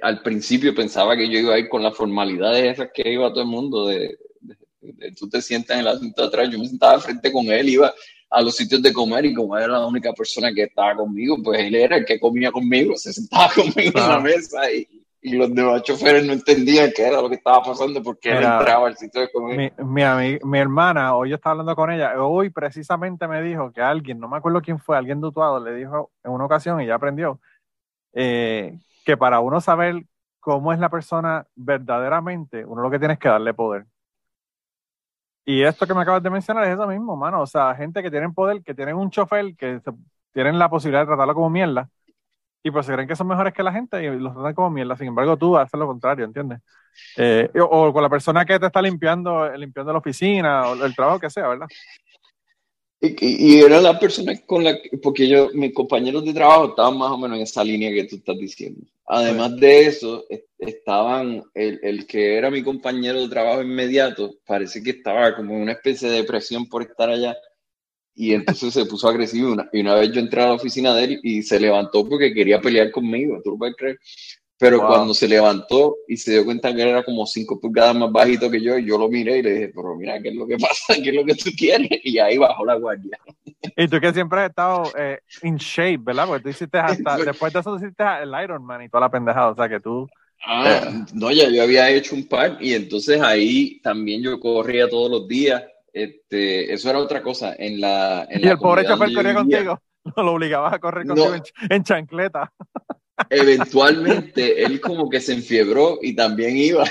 al 0.05 0.21
principio 0.21 0.73
pensaba 0.75 1.15
que 1.17 1.27
yo 1.29 1.39
iba 1.39 1.55
a 1.55 1.59
ir 1.59 1.69
con 1.69 1.83
las 1.83 1.95
formalidades 1.97 2.73
esas 2.73 2.89
que 2.93 3.11
iba 3.11 3.29
todo 3.31 3.41
el 3.41 3.47
mundo, 3.49 3.87
de, 3.87 4.17
de- 4.41 4.57
de 4.81 5.11
tú 5.13 5.27
te 5.29 5.41
sientas 5.41 5.75
en 5.75 5.81
el 5.81 5.87
asiento 5.87 6.21
de 6.21 6.27
atrás, 6.27 6.49
yo 6.51 6.59
me 6.59 6.67
sentaba 6.67 6.99
frente 6.99 7.31
con 7.31 7.45
él, 7.47 7.69
iba 7.69 7.93
a 8.29 8.41
los 8.41 8.55
sitios 8.55 8.81
de 8.81 8.93
comer 8.93 9.25
y 9.25 9.33
como 9.33 9.57
era 9.57 9.67
la 9.67 9.85
única 9.85 10.13
persona 10.13 10.53
que 10.53 10.63
estaba 10.63 10.95
conmigo, 10.95 11.37
pues 11.43 11.59
él 11.61 11.75
era 11.75 11.97
el 11.97 12.05
que 12.05 12.19
comía 12.19 12.51
conmigo, 12.51 12.95
se 12.97 13.13
sentaba 13.13 13.49
conmigo 13.55 13.99
en 13.99 14.07
la 14.09 14.19
mesa 14.19 14.71
y, 14.71 14.87
y 15.21 15.33
los 15.37 15.53
demás 15.55 15.81
choferes 15.83 16.23
no 16.25 16.33
entendían 16.33 16.91
qué 16.95 17.03
era 17.07 17.21
lo 17.21 17.29
que 17.29 17.35
estaba 17.35 17.63
pasando 17.63 18.03
porque 18.03 18.29
él 18.31 18.37
entraba 18.59 18.87
al 18.87 18.97
sitio 18.97 19.21
de 19.21 19.31
comer. 19.31 19.57
Mi, 19.77 20.37
mi 20.43 20.59
hermana, 20.59 21.15
hoy 21.15 21.29
yo 21.29 21.35
estaba 21.35 21.51
hablando 21.53 21.75
con 21.75 21.91
ella, 21.91 22.21
hoy 22.23 22.49
precisamente 22.51 23.27
me 23.27 23.41
dijo 23.41 23.71
que 23.71 23.81
alguien, 23.81 24.19
no 24.19 24.27
me 24.27 24.37
acuerdo 24.37 24.61
quién 24.61 24.77
fue, 24.79 24.97
alguien 24.97 25.19
de 25.21 25.27
Utuado 25.27 25.63
le 25.63 25.73
dijo 25.73 26.11
en 26.23 26.31
una 26.31 26.45
ocasión 26.45 26.79
y 26.81 26.85
ya 26.85 26.95
aprendió, 26.95 27.39
eh, 28.13 28.77
que 29.05 29.15
para 29.15 29.39
uno 29.39 29.61
saber 29.61 30.03
cómo 30.39 30.73
es 30.73 30.79
la 30.79 30.89
persona 30.89 31.47
verdaderamente, 31.55 32.65
uno 32.65 32.81
lo 32.81 32.91
que 32.91 32.99
tiene 32.99 33.13
es 33.13 33.19
que 33.19 33.29
darle 33.29 33.53
poder. 33.53 33.85
Y 35.45 35.61
esto 35.61 35.85
que 35.85 35.93
me 35.93 36.01
acabas 36.01 36.23
de 36.23 36.29
mencionar 36.31 36.65
es 36.65 36.73
eso 36.73 36.87
mismo, 36.87 37.15
mano. 37.15 37.41
O 37.41 37.47
sea, 37.47 37.75
gente 37.75 38.01
que 38.01 38.09
tienen 38.09 38.33
poder, 38.33 38.63
que 38.63 38.73
tienen 38.73 38.95
un 38.95 39.11
chofer, 39.11 39.55
que 39.55 39.79
tienen 40.33 40.57
la 40.57 40.69
posibilidad 40.69 41.03
de 41.03 41.07
tratarlo 41.07 41.35
como 41.35 41.49
mierda, 41.51 41.89
y 42.63 42.71
pues 42.71 42.87
se 42.87 42.93
creen 42.93 43.07
que 43.07 43.15
son 43.15 43.27
mejores 43.27 43.53
que 43.53 43.61
la 43.61 43.71
gente 43.71 44.03
y 44.03 44.19
los 44.19 44.33
tratan 44.33 44.55
como 44.55 44.71
mierda. 44.71 44.97
Sin 44.97 45.07
embargo, 45.07 45.37
tú 45.37 45.55
haces 45.55 45.79
lo 45.79 45.85
contrario, 45.85 46.25
¿entiendes? 46.25 46.61
Eh, 47.15 47.47
o, 47.61 47.93
con 47.93 48.01
la 48.01 48.09
persona 48.09 48.43
que 48.43 48.59
te 48.59 48.65
está 48.65 48.81
limpiando, 48.81 49.55
limpiando 49.55 49.93
la 49.93 49.99
oficina 49.99 50.69
o 50.69 50.83
el 50.83 50.95
trabajo 50.95 51.19
que 51.19 51.29
sea, 51.29 51.47
¿verdad? 51.47 51.67
Y, 52.99 53.57
y 53.57 53.61
era 53.61 53.79
la 53.79 53.99
persona 53.99 54.33
con 54.47 54.63
la 54.63 54.81
que, 54.81 54.97
porque 54.97 55.27
yo, 55.27 55.49
mis 55.53 55.75
compañeros 55.75 56.25
de 56.25 56.33
trabajo 56.33 56.69
estaban 56.69 56.97
más 56.97 57.11
o 57.11 57.19
menos 57.19 57.37
en 57.37 57.43
esa 57.43 57.63
línea 57.63 57.91
que 57.91 58.05
tú 58.05 58.15
estás 58.15 58.37
diciendo. 58.37 58.81
Además 59.07 59.55
de 59.59 59.85
eso, 59.87 60.25
est- 60.29 60.47
estaban, 60.57 61.43
el, 61.53 61.79
el 61.83 62.07
que 62.07 62.37
era 62.37 62.49
mi 62.49 62.63
compañero 62.63 63.21
de 63.21 63.29
trabajo 63.29 63.61
inmediato, 63.61 64.35
parece 64.45 64.81
que 64.83 64.91
estaba 64.91 65.35
como 65.35 65.53
en 65.55 65.61
una 65.63 65.73
especie 65.73 66.09
de 66.09 66.17
depresión 66.17 66.67
por 66.67 66.81
estar 66.83 67.09
allá. 67.09 67.35
Y 68.15 68.33
entonces 68.33 68.73
se 68.73 68.85
puso 68.85 69.09
agresivo. 69.09 69.53
Una, 69.53 69.69
y 69.73 69.81
una 69.81 69.95
vez 69.95 70.11
yo 70.13 70.21
entré 70.21 70.41
a 70.43 70.47
la 70.47 70.53
oficina 70.53 70.95
de 70.95 71.05
él 71.05 71.19
y 71.23 71.43
se 71.43 71.59
levantó 71.59 72.07
porque 72.07 72.33
quería 72.33 72.61
pelear 72.61 72.91
conmigo, 72.91 73.41
tú 73.43 73.51
lo 73.51 73.57
puedes 73.59 73.75
creer. 73.77 73.99
Pero 74.57 74.77
Wow. 74.79 74.85
cuando 74.85 75.13
se 75.13 75.27
levantó 75.27 75.97
y 76.07 76.17
se 76.17 76.31
dio 76.31 76.45
cuenta 76.45 76.73
que 76.73 76.81
él 76.81 76.89
era 76.89 77.03
como 77.03 77.25
cinco 77.25 77.59
pulgadas 77.59 77.95
más 77.95 78.11
bajito 78.11 78.49
que 78.49 78.61
yo, 78.61 78.77
yo 78.77 78.97
lo 78.97 79.09
miré 79.09 79.39
y 79.39 79.43
le 79.43 79.51
dije, 79.53 79.71
pero 79.75 79.95
mira, 79.95 80.21
¿qué 80.21 80.29
es 80.29 80.35
lo 80.35 80.47
que 80.47 80.57
pasa? 80.59 80.95
¿Qué 81.03 81.09
es 81.09 81.15
lo 81.15 81.25
que 81.25 81.35
tú 81.35 81.49
quieres? 81.57 81.89
Y 82.03 82.19
ahí 82.19 82.37
bajó 82.37 82.65
la 82.65 82.75
guardia. 82.75 83.19
Y 83.75 83.87
tú 83.87 83.99
que 83.99 84.13
siempre 84.13 84.41
has 84.41 84.49
estado 84.49 84.93
eh, 84.97 85.19
in 85.41 85.57
shape, 85.57 85.97
¿verdad? 85.99 86.27
Porque 86.27 86.43
tú 86.43 86.49
hiciste 86.49 86.77
hasta, 86.77 87.19
después 87.21 87.51
de 87.51 87.59
eso 87.59 87.75
hiciste 87.75 88.03
el 88.21 88.33
Ironman 88.43 88.81
y 88.83 88.89
toda 88.89 89.01
la 89.01 89.11
pendejada, 89.11 89.49
o 89.49 89.55
sea 89.55 89.67
que 89.69 89.79
tú... 89.79 90.09
Ah, 90.47 90.81
no, 91.13 91.31
ya 91.31 91.49
yo 91.49 91.63
había 91.63 91.89
hecho 91.89 92.15
un 92.15 92.27
par 92.27 92.57
y 92.61 92.73
entonces 92.73 93.19
ahí 93.21 93.79
también 93.81 94.21
yo 94.21 94.39
corría 94.39 94.87
todos 94.89 95.09
los 95.09 95.27
días. 95.27 95.63
Este, 95.91 96.71
eso 96.73 96.89
era 96.89 96.99
otra 96.99 97.21
cosa. 97.23 97.55
En 97.57 97.81
la, 97.81 98.27
en 98.29 98.41
Y 98.41 98.47
la 98.47 98.49
el 98.49 98.59
pobre 98.59 98.85
chofer 98.85 99.11
corría 99.11 99.33
contigo, 99.33 99.79
no 100.15 100.23
lo 100.23 100.33
obligabas 100.33 100.73
a 100.73 100.79
correr 100.79 101.05
No. 101.05 101.15
contigo 101.15 101.33
en, 101.35 101.41
ch- 101.43 101.53
en 101.69 101.83
chancleta, 101.83 102.51
Eventualmente 103.29 104.63
él 104.63 104.79
como 104.81 105.09
que 105.09 105.19
se 105.19 105.33
enfiebró 105.33 105.99
y 106.01 106.15
también 106.15 106.57
iba. 106.57 106.85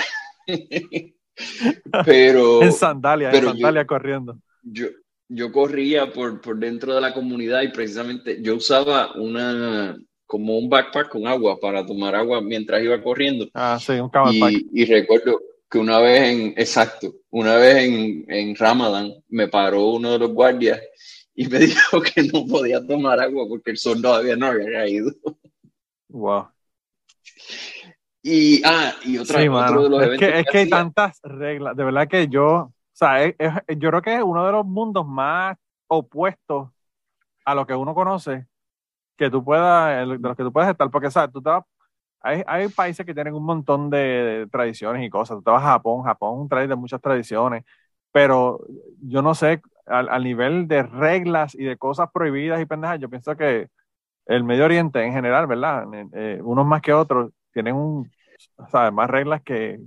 Pero 2.05 2.63
en 2.63 2.73
sandalias, 2.73 3.35
en 3.35 3.41
pero 3.41 3.55
yo- 3.55 3.87
corriendo. 3.87 4.39
yo, 4.63 4.87
yo 5.29 5.53
corría 5.53 6.13
por, 6.13 6.41
por 6.41 6.59
dentro 6.59 6.95
de 6.95 7.01
la 7.01 7.13
comunidad 7.15 7.63
y 7.63 7.69
precisamente 7.69 8.39
yo 8.43 8.57
usaba 8.57 9.13
una 9.17 9.97
como 10.27 10.59
un 10.59 10.69
backpack 10.69 11.11
con 11.11 11.27
agua 11.27 11.59
para 11.61 11.85
tomar 11.85 12.15
agua 12.15 12.41
mientras 12.41 12.83
iba 12.83 13.01
corriendo. 13.03 13.49
Ah, 13.55 13.79
sí, 13.81 13.93
un. 13.93 14.11
Y, 14.33 14.83
y 14.83 14.85
recuerdo 14.87 15.41
que 15.71 15.79
una 15.79 15.99
vez 16.01 16.23
en, 16.23 16.55
exacto, 16.57 17.15
una 17.31 17.57
vez 17.57 17.77
en, 17.85 18.25
en 18.29 18.55
Ramadán 18.57 19.13
me 19.29 19.49
paró 19.49 19.91
uno 19.91 20.13
de 20.13 20.19
los 20.19 20.31
guardias 20.33 20.81
y 21.35 21.47
me 21.49 21.59
dijo 21.67 22.01
que 22.01 22.23
no 22.23 22.47
podía 22.47 22.85
tomar 22.87 23.21
agua 23.21 23.47
porque 23.49 23.73
el 23.73 23.77
sol 23.77 24.01
todavía 24.01 24.37
no 24.37 24.47
había 24.47 24.71
caído. 24.71 25.13
Wow. 26.15 26.49
Y, 28.23 28.63
ah, 28.65 28.95
y 29.05 29.19
otra, 29.19 29.41
Sí, 29.41 29.49
otro 29.49 29.61
mano. 29.61 29.83
de 29.83 29.91
los 29.91 30.01
Es 30.01 30.07
eventos 30.07 30.29
que, 30.29 30.39
es 30.41 30.47
que 30.47 30.59
hay 30.59 30.71
tantas 30.71 31.21
reglas. 31.25 31.77
De 31.77 31.85
verdad 31.85 32.09
que 32.09 32.29
yo, 32.29 32.47
o 32.47 32.73
sea, 32.93 33.23
es- 33.25 33.35
es- 33.39 33.53
yo 33.79 33.91
creo 33.91 34.01
que 34.03 34.15
es 34.15 34.23
uno 34.23 34.47
de 34.47 34.53
los 34.53 34.65
mundos 34.65 35.07
más 35.07 35.57
opuestos 35.89 36.71
a 37.45 37.55
lo 37.55 37.67
que 37.67 37.75
uno 37.75 37.95
conoce 37.95 38.47
que 39.17 39.31
tú 39.31 39.45
puedas, 39.45 40.09
de 40.09 40.19
los 40.19 40.37
que 40.37 40.45
tú 40.45 40.53
puedes 40.53 40.71
estar, 40.71 40.91
porque 40.91 41.11
sabes, 41.11 41.33
tú 41.33 41.43
te 41.43 41.51
vas, 41.51 41.65
hay, 42.21 42.43
hay 42.47 42.69
países 42.69 43.07
que 43.07 43.15
tienen 43.15 43.35
un 43.35 43.45
montón 43.45 43.91
de, 43.91 44.49
tradiciones 44.53 45.05
y 45.07 45.11
cosas. 45.11 45.39
Tú 45.39 45.43
te 45.45 45.51
vas 45.51 45.63
a 45.65 45.69
Japón, 45.73 46.03
Japón 46.05 46.35
es 46.37 46.43
un 46.43 46.49
país 46.49 46.69
de 46.69 46.77
muchas 46.77 47.01
tradiciones, 47.01 47.65
pero 48.13 48.61
yo 49.03 49.23
no 49.23 49.35
sé, 49.35 49.63
al, 49.87 50.09
al, 50.09 50.25
nivel 50.25 50.69
de 50.69 50.83
reglas 50.85 51.55
y 51.55 51.65
de 51.65 51.77
cosas 51.79 52.11
prohibidas 52.13 52.61
y 52.61 52.67
pendejas, 52.67 53.01
yo 53.01 53.11
pienso 53.11 53.37
que 53.37 53.69
el 54.27 54.45
Medio 54.45 54.65
Oriente 54.65 55.03
en 55.03 55.13
general, 55.13 55.47
¿verdad? 55.47 55.85
Eh, 56.13 56.41
unos 56.43 56.67
más 56.67 56.83
que 56.83 56.93
otros 56.93 57.33
tienen 57.53 57.75
un, 57.75 58.11
¿sabes? 58.71 58.93
más 58.93 59.09
reglas 59.09 59.43
que, 59.43 59.79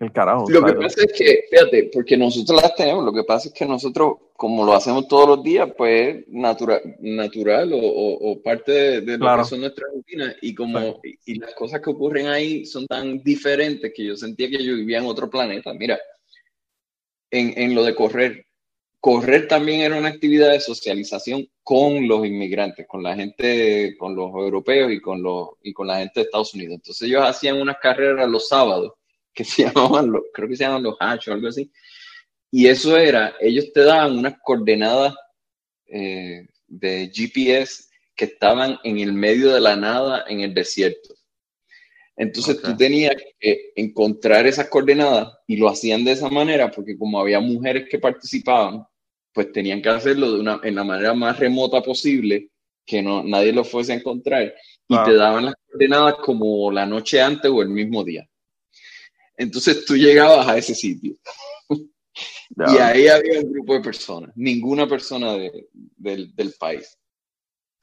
el 0.00 0.12
carajo. 0.12 0.50
Lo 0.50 0.64
que 0.64 0.72
pasa 0.74 1.02
es 1.02 1.12
que, 1.12 1.44
fíjate, 1.50 1.90
porque 1.92 2.16
nosotros 2.16 2.60
las 2.60 2.74
tenemos, 2.74 3.04
lo 3.04 3.12
que 3.12 3.24
pasa 3.24 3.48
es 3.48 3.54
que 3.54 3.64
nosotros, 3.64 4.16
como 4.34 4.64
lo 4.64 4.74
hacemos 4.74 5.06
todos 5.08 5.28
los 5.28 5.42
días, 5.42 5.68
pues 5.76 6.24
natural, 6.28 6.80
natural 7.00 7.72
o, 7.72 7.78
o, 7.78 8.42
parte 8.42 9.00
de, 9.00 9.18
lo 9.18 9.36
que 9.36 9.44
son 9.44 9.60
nuestras 9.60 9.90
rutinas 9.92 10.36
y 10.42 10.54
como 10.54 11.00
y, 11.24 11.38
las 11.38 11.54
cosas 11.54 11.80
que 11.80 11.90
ocurren 11.90 12.26
ahí 12.26 12.66
son 12.66 12.86
tan 12.86 13.22
diferentes 13.22 13.92
que 13.94 14.04
yo 14.04 14.16
sentía 14.16 14.50
que 14.50 14.64
yo 14.64 14.74
vivía 14.74 14.98
en 14.98 15.06
otro 15.06 15.30
planeta. 15.30 15.72
Mira, 15.74 15.98
en, 17.30 17.54
en 17.56 17.74
lo 17.74 17.84
de 17.84 17.94
correr, 17.94 18.43
correr 19.04 19.46
también 19.46 19.82
era 19.82 19.98
una 19.98 20.08
actividad 20.08 20.52
de 20.52 20.60
socialización 20.60 21.46
con 21.62 22.08
los 22.08 22.24
inmigrantes, 22.24 22.86
con 22.88 23.02
la 23.02 23.14
gente, 23.14 23.98
con 23.98 24.16
los 24.16 24.30
europeos 24.30 24.90
y 24.90 24.98
con, 24.98 25.22
los, 25.22 25.50
y 25.62 25.74
con 25.74 25.88
la 25.88 25.98
gente 25.98 26.20
de 26.20 26.22
Estados 26.22 26.54
Unidos. 26.54 26.76
Entonces 26.76 27.06
ellos 27.06 27.22
hacían 27.22 27.60
unas 27.60 27.76
carreras 27.82 28.26
los 28.26 28.48
sábados 28.48 28.94
que 29.34 29.44
se 29.44 29.64
llamaban, 29.64 30.10
los, 30.10 30.22
creo 30.32 30.48
que 30.48 30.56
se 30.56 30.64
llaman 30.64 30.84
los 30.84 30.96
H 30.98 31.30
o 31.30 31.34
algo 31.34 31.48
así. 31.48 31.70
Y 32.50 32.66
eso 32.66 32.96
era, 32.96 33.34
ellos 33.40 33.74
te 33.74 33.84
daban 33.84 34.16
unas 34.16 34.36
coordenadas 34.42 35.14
eh, 35.84 36.48
de 36.66 37.12
GPS 37.12 37.84
que 38.16 38.24
estaban 38.24 38.78
en 38.84 39.00
el 39.00 39.12
medio 39.12 39.52
de 39.52 39.60
la 39.60 39.76
nada 39.76 40.24
en 40.26 40.40
el 40.40 40.54
desierto. 40.54 41.14
Entonces 42.16 42.62
tú 42.62 42.74
tenías 42.74 43.16
que 43.38 43.72
encontrar 43.76 44.46
esas 44.46 44.70
coordenadas 44.70 45.30
y 45.46 45.58
lo 45.58 45.68
hacían 45.68 46.06
de 46.06 46.12
esa 46.12 46.30
manera 46.30 46.70
porque 46.70 46.96
como 46.96 47.20
había 47.20 47.40
mujeres 47.40 47.86
que 47.90 47.98
participaban, 47.98 48.86
pues 49.34 49.50
tenían 49.50 49.82
que 49.82 49.88
hacerlo 49.88 50.32
de 50.32 50.40
una, 50.40 50.60
en 50.62 50.76
la 50.76 50.84
manera 50.84 51.12
más 51.12 51.38
remota 51.38 51.82
posible, 51.82 52.50
que 52.86 53.02
no, 53.02 53.24
nadie 53.24 53.52
lo 53.52 53.64
fuese 53.64 53.92
a 53.92 53.96
encontrar. 53.96 54.54
Y 54.86 54.96
te 55.04 55.14
daban 55.14 55.46
las 55.46 55.54
coordenadas 55.66 56.14
como 56.22 56.70
la 56.70 56.86
noche 56.86 57.20
antes 57.20 57.50
o 57.50 57.60
el 57.60 57.68
mismo 57.68 58.04
día. 58.04 58.26
Entonces 59.36 59.84
tú 59.84 59.96
llegabas 59.96 60.46
a 60.46 60.56
ese 60.56 60.74
sitio. 60.74 61.16
y 61.68 62.78
ahí 62.78 63.08
había 63.08 63.40
un 63.40 63.52
grupo 63.52 63.74
de 63.74 63.80
personas, 63.80 64.30
ninguna 64.36 64.86
persona 64.86 65.32
del, 65.32 66.54
país. 66.56 66.96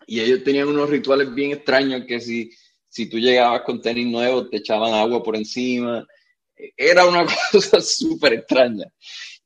Y 0.07 0.21
ellos 0.21 0.45
tenían 0.45 0.69
unos 0.69 0.89
rituales 0.89 1.33
bien 1.33 1.51
extraños 1.51 2.05
que 2.07 2.21
si, 2.21 2.49
si 2.87 3.09
tú 3.09 3.19
llegabas 3.19 3.61
con 3.63 3.81
tenis 3.81 4.07
nuevos 4.07 4.49
te 4.49 4.57
echaban 4.57 4.93
agua 4.93 5.21
por 5.21 5.35
encima. 5.35 6.07
Era 6.77 7.05
una 7.05 7.25
cosa 7.51 7.81
súper 7.81 8.33
extraña. 8.33 8.85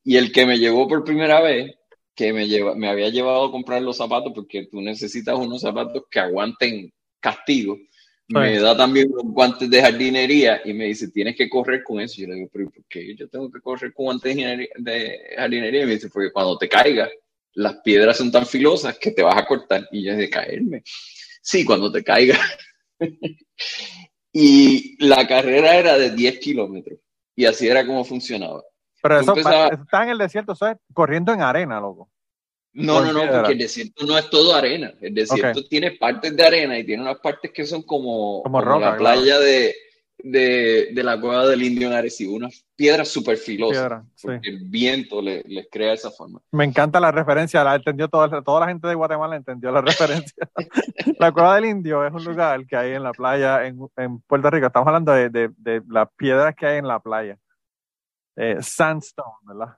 Y 0.03 0.17
el 0.17 0.31
que 0.31 0.45
me 0.45 0.59
llevó 0.59 0.87
por 0.87 1.03
primera 1.03 1.41
vez, 1.41 1.75
que 2.15 2.33
me, 2.33 2.47
lleva, 2.47 2.75
me 2.75 2.89
había 2.89 3.09
llevado 3.09 3.45
a 3.45 3.51
comprar 3.51 3.81
los 3.81 3.97
zapatos, 3.97 4.31
porque 4.33 4.67
tú 4.67 4.81
necesitas 4.81 5.35
unos 5.35 5.61
zapatos 5.61 6.03
que 6.09 6.19
aguanten 6.19 6.91
castigo 7.19 7.77
me 8.27 8.59
da 8.59 8.75
también 8.75 9.09
los 9.13 9.23
guantes 9.23 9.69
de 9.69 9.81
jardinería 9.81 10.61
y 10.65 10.73
me 10.73 10.85
dice, 10.85 11.09
tienes 11.09 11.35
que 11.35 11.47
correr 11.47 11.83
con 11.83 11.99
eso. 11.99 12.15
Yo 12.19 12.27
le 12.27 12.35
digo, 12.35 12.49
pero 12.51 12.69
¿por 12.71 12.83
qué 12.85 13.15
yo 13.15 13.29
tengo 13.29 13.51
que 13.51 13.61
correr 13.61 13.93
con 13.93 14.05
guantes 14.05 14.35
de 14.35 15.19
jardinería? 15.37 15.83
Y 15.83 15.85
me 15.85 15.93
dice, 15.93 16.09
porque 16.09 16.31
cuando 16.31 16.57
te 16.57 16.67
caigas, 16.67 17.09
las 17.53 17.77
piedras 17.83 18.17
son 18.17 18.31
tan 18.31 18.47
filosas 18.47 18.97
que 18.97 19.11
te 19.11 19.21
vas 19.21 19.37
a 19.37 19.45
cortar. 19.45 19.87
Y 19.91 20.03
yo 20.03 20.15
de 20.15 20.29
caerme. 20.29 20.81
Sí, 21.41 21.63
cuando 21.63 21.91
te 21.91 22.03
caigas. 22.03 22.39
y 24.33 25.05
la 25.05 25.27
carrera 25.27 25.75
era 25.75 25.97
de 25.97 26.09
10 26.09 26.39
kilómetros. 26.39 26.99
Y 27.35 27.45
así 27.45 27.67
era 27.67 27.85
como 27.85 28.03
funcionaba. 28.03 28.63
Pero 29.07 29.19
eso, 29.19 29.35
está 29.35 30.03
en 30.03 30.09
el 30.09 30.17
desierto, 30.17 30.53
o 30.53 30.55
sea, 30.55 30.75
corriendo 30.91 31.31
en 31.31 31.41
arena, 31.41 31.79
loco. 31.79 32.09
No, 32.73 33.05
no, 33.05 33.13
no, 33.13 33.31
porque 33.31 33.51
el 33.51 33.59
desierto 33.59 34.03
no 34.03 34.17
es 34.17 34.27
todo 34.31 34.55
arena. 34.55 34.93
El 34.99 35.13
desierto 35.13 35.63
tiene 35.65 35.91
partes 35.91 36.35
de 36.35 36.43
arena 36.43 36.79
y 36.79 36.83
tiene 36.83 37.03
unas 37.03 37.19
partes 37.19 37.51
que 37.51 37.65
son 37.65 37.83
como, 37.83 38.41
como, 38.41 38.61
la 38.79 38.97
playa 38.97 39.37
de, 39.37 39.75
de, 40.17 40.89
de, 40.91 41.03
la 41.03 41.21
cueva 41.21 41.45
del 41.45 41.61
indio 41.61 41.87
en 41.87 41.93
Arecibo, 41.93 42.33
unas 42.33 42.65
piedras 42.75 43.09
súper 43.09 43.37
filosas. 43.37 44.01
porque 44.19 44.49
el 44.49 44.67
viento 44.69 45.21
les 45.21 45.45
le 45.45 45.69
crea 45.69 45.93
esa 45.93 46.09
forma. 46.09 46.41
Me 46.51 46.65
encanta 46.65 46.99
la 46.99 47.11
referencia, 47.11 47.63
la 47.63 47.75
entendió 47.75 48.07
toda, 48.07 48.41
toda 48.41 48.61
la 48.61 48.67
gente 48.69 48.87
de 48.87 48.95
Guatemala 48.95 49.35
entendió 49.35 49.71
la 49.71 49.81
referencia. 49.81 50.49
la 51.19 51.31
cueva 51.31 51.55
del 51.55 51.65
indio 51.65 52.03
es 52.03 52.11
un 52.11 52.25
lugar 52.25 52.65
que 52.65 52.75
hay 52.75 52.93
en 52.93 53.03
la 53.03 53.11
playa 53.11 53.67
en, 53.67 53.77
en 53.97 54.19
Puerto 54.21 54.49
Rico. 54.49 54.65
Estamos 54.65 54.87
hablando 54.87 55.11
de, 55.11 55.29
de, 55.29 55.51
de, 55.57 55.83
las 55.87 56.09
piedras 56.17 56.55
que 56.55 56.65
hay 56.65 56.79
en 56.79 56.87
la 56.87 56.99
playa. 56.99 57.37
Eh, 58.37 58.57
sandstone, 58.61 59.37
¿verdad? 59.43 59.77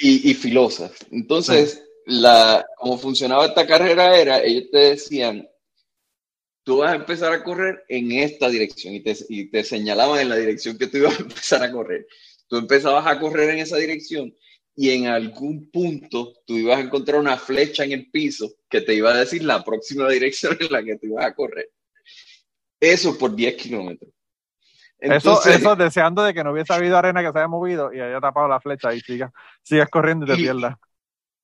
y, 0.00 0.34
filosas. 0.34 0.92
Entonces, 1.10 1.84
la, 2.06 2.64
como 2.76 2.98
funcionaba 2.98 3.46
esta 3.46 3.66
carrera 3.66 4.18
era, 4.18 4.42
ellos 4.42 4.70
te 4.72 4.78
decían, 4.78 5.46
tú 6.64 6.78
vas 6.78 6.92
a 6.92 6.96
empezar 6.96 7.32
a 7.32 7.44
correr 7.44 7.84
en 7.88 8.12
esta 8.12 8.48
dirección 8.48 8.94
y 8.94 9.00
te, 9.00 9.14
y 9.28 9.50
te 9.50 9.62
señalaban 9.62 10.20
en 10.20 10.30
la 10.30 10.36
dirección 10.36 10.78
que 10.78 10.86
tú 10.86 10.98
ibas 10.98 11.18
a 11.18 11.22
empezar 11.22 11.62
a 11.62 11.70
correr. 11.70 12.06
Tú 12.48 12.56
empezabas 12.56 13.06
a 13.06 13.20
correr 13.20 13.50
en 13.50 13.58
esa 13.58 13.76
dirección 13.76 14.34
y 14.74 14.90
en 14.90 15.06
algún 15.06 15.70
punto 15.70 16.32
tú 16.46 16.56
ibas 16.56 16.78
a 16.78 16.82
encontrar 16.82 17.20
una 17.20 17.36
flecha 17.36 17.84
en 17.84 17.92
el 17.92 18.10
piso 18.10 18.54
que 18.68 18.80
te 18.80 18.94
iba 18.94 19.12
a 19.12 19.18
decir 19.18 19.44
la 19.44 19.62
próxima 19.62 20.08
dirección 20.10 20.56
en 20.60 20.72
la 20.72 20.82
que 20.82 20.96
tú 20.96 21.08
ibas 21.08 21.26
a 21.26 21.34
correr. 21.34 21.70
Eso 22.80 23.18
por 23.18 23.36
10 23.36 23.56
kilómetros 23.56 24.10
eso, 25.00 25.44
eso 25.48 25.76
deseando 25.76 26.22
de 26.22 26.34
que 26.34 26.44
no 26.44 26.52
hubiese 26.52 26.72
habido 26.72 26.96
arena 26.96 27.22
que 27.22 27.32
se 27.32 27.38
haya 27.38 27.48
movido 27.48 27.92
y 27.92 28.00
haya 28.00 28.20
tapado 28.20 28.48
la 28.48 28.60
flecha 28.60 28.94
y 28.94 29.00
sigas, 29.00 29.32
sigas 29.62 29.88
corriendo 29.88 30.26
y 30.26 30.28
te 30.28 30.36
pierdas. 30.36 30.76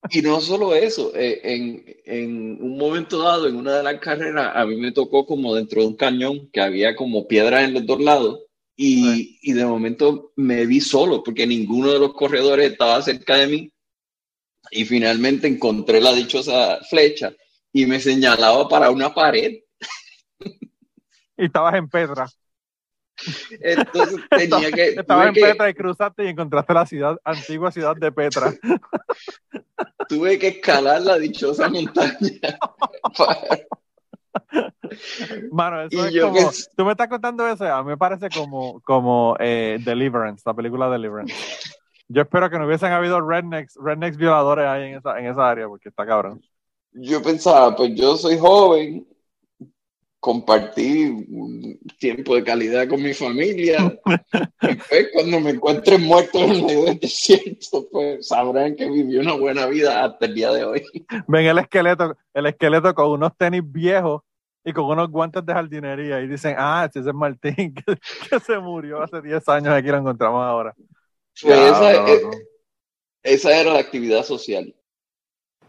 Y 0.09 0.21
no 0.21 0.39
solo 0.39 0.75
eso, 0.75 1.11
eh, 1.15 1.41
en, 1.43 1.83
en, 2.05 2.61
un 2.61 2.77
momento 2.77 3.21
dado, 3.21 3.47
en 3.47 3.55
una 3.55 3.77
de 3.77 3.83
las 3.83 3.99
carreras, 3.99 4.51
a 4.55 4.65
mí 4.65 4.77
me 4.77 4.91
tocó 4.91 5.25
como 5.25 5.55
dentro 5.55 5.81
de 5.81 5.87
un 5.87 5.95
cañón 5.95 6.49
que 6.51 6.61
había 6.61 6.95
como 6.95 7.27
piedras 7.27 7.63
en 7.63 7.73
los 7.73 7.85
dos 7.85 7.99
lados 7.99 8.41
y, 8.75 9.39
y 9.41 9.53
de 9.53 9.65
momento 9.65 10.31
me 10.35 10.65
vi 10.65 10.79
solo 10.79 11.23
porque 11.23 11.47
ninguno 11.47 11.91
de 11.91 11.99
los 11.99 12.13
corredores 12.13 12.71
estaba 12.71 13.01
cerca 13.01 13.37
de 13.37 13.47
mí 13.47 13.71
y 14.71 14.85
finalmente 14.85 15.47
encontré 15.47 15.99
la 15.99 16.13
dichosa 16.13 16.79
flecha 16.89 17.33
y 17.73 17.85
me 17.85 17.99
señalaba 17.99 18.67
para 18.69 18.91
una 18.91 19.13
pared. 19.13 19.59
Y 21.37 21.45
estabas 21.45 21.75
en 21.75 21.89
Pedra. 21.89 22.27
Entonces 23.61 24.19
tenía 24.29 24.71
que. 24.71 24.89
Estaba 24.89 25.27
en 25.27 25.33
Petra 25.33 25.69
y 25.69 25.73
cruzaste 25.73 26.25
y 26.25 26.27
encontraste 26.27 26.73
la 26.73 26.85
ciudad, 26.85 27.17
antigua 27.23 27.71
ciudad 27.71 27.95
de 27.95 28.11
Petra. 28.11 28.53
Tuve 30.09 30.39
que 30.39 30.47
escalar 30.47 31.01
la 31.01 31.17
dichosa 31.17 31.69
montaña. 31.69 32.59
Mano, 35.51 35.81
eso 35.81 36.05
es 36.05 36.21
como. 36.21 36.51
Tú 36.75 36.85
me 36.85 36.91
estás 36.91 37.07
contando 37.07 37.47
eso, 37.47 37.65
a 37.65 37.83
mí 37.83 37.89
me 37.89 37.97
parece 37.97 38.29
como, 38.29 38.79
como 38.81 39.35
eh, 39.39 39.79
Deliverance, 39.83 40.43
la 40.45 40.53
película 40.53 40.89
Deliverance. 40.89 41.33
Yo 42.09 42.21
espero 42.21 42.49
que 42.49 42.57
no 42.57 42.65
hubiesen 42.65 42.93
habido 42.93 43.19
rednecks, 43.19 43.75
rednecks 43.75 44.17
violadores 44.17 44.65
ahí 44.65 44.89
en 44.89 44.97
esa, 44.97 45.19
en 45.19 45.25
esa 45.25 45.49
área, 45.49 45.67
porque 45.67 45.89
está 45.89 46.05
cabrón. 46.05 46.41
Yo 46.93 47.21
pensaba, 47.21 47.75
pues 47.75 47.93
yo 47.95 48.15
soy 48.15 48.37
joven, 48.37 49.05
compartí 50.19 51.05
un 51.29 51.79
tiempo 51.99 52.35
de 52.35 52.43
calidad 52.43 52.87
con 52.87 53.01
mi 53.01 53.13
familia. 53.13 53.77
y 54.61 54.75
pues 54.75 55.07
cuando 55.13 55.39
me 55.39 55.51
encuentren 55.51 56.01
muerto 56.03 56.39
en 56.39 56.65
medio 56.65 56.85
del 56.85 56.99
desierto, 56.99 57.87
pues 57.91 58.27
sabrán 58.27 58.75
que 58.75 58.89
viví 58.89 59.17
una 59.17 59.33
buena 59.33 59.67
vida 59.67 60.03
hasta 60.03 60.25
el 60.25 60.35
día 60.35 60.51
de 60.51 60.65
hoy. 60.65 60.83
Ven 61.27 61.45
el 61.45 61.59
esqueleto, 61.59 62.17
el 62.33 62.45
esqueleto 62.47 62.93
con 62.93 63.11
unos 63.11 63.37
tenis 63.37 63.61
viejos 63.63 64.21
y 64.63 64.73
con 64.73 64.85
unos 64.85 65.09
guantes 65.09 65.45
de 65.45 65.53
jardinería 65.53 66.19
y 66.19 66.27
dicen, 66.27 66.55
ah, 66.57 66.87
ese 66.89 66.99
es 66.99 67.15
Martín 67.15 67.73
que, 68.29 68.39
se 68.39 68.57
murió 68.59 69.01
hace 69.01 69.21
10 69.21 69.47
años, 69.49 69.73
aquí 69.73 69.87
lo 69.87 69.97
encontramos 69.97 70.43
ahora. 70.43 70.73
Pues 71.41 71.57
esa, 71.57 72.05
esa 73.23 73.61
era 73.61 73.73
la 73.73 73.79
actividad 73.79 74.23
social. 74.23 74.73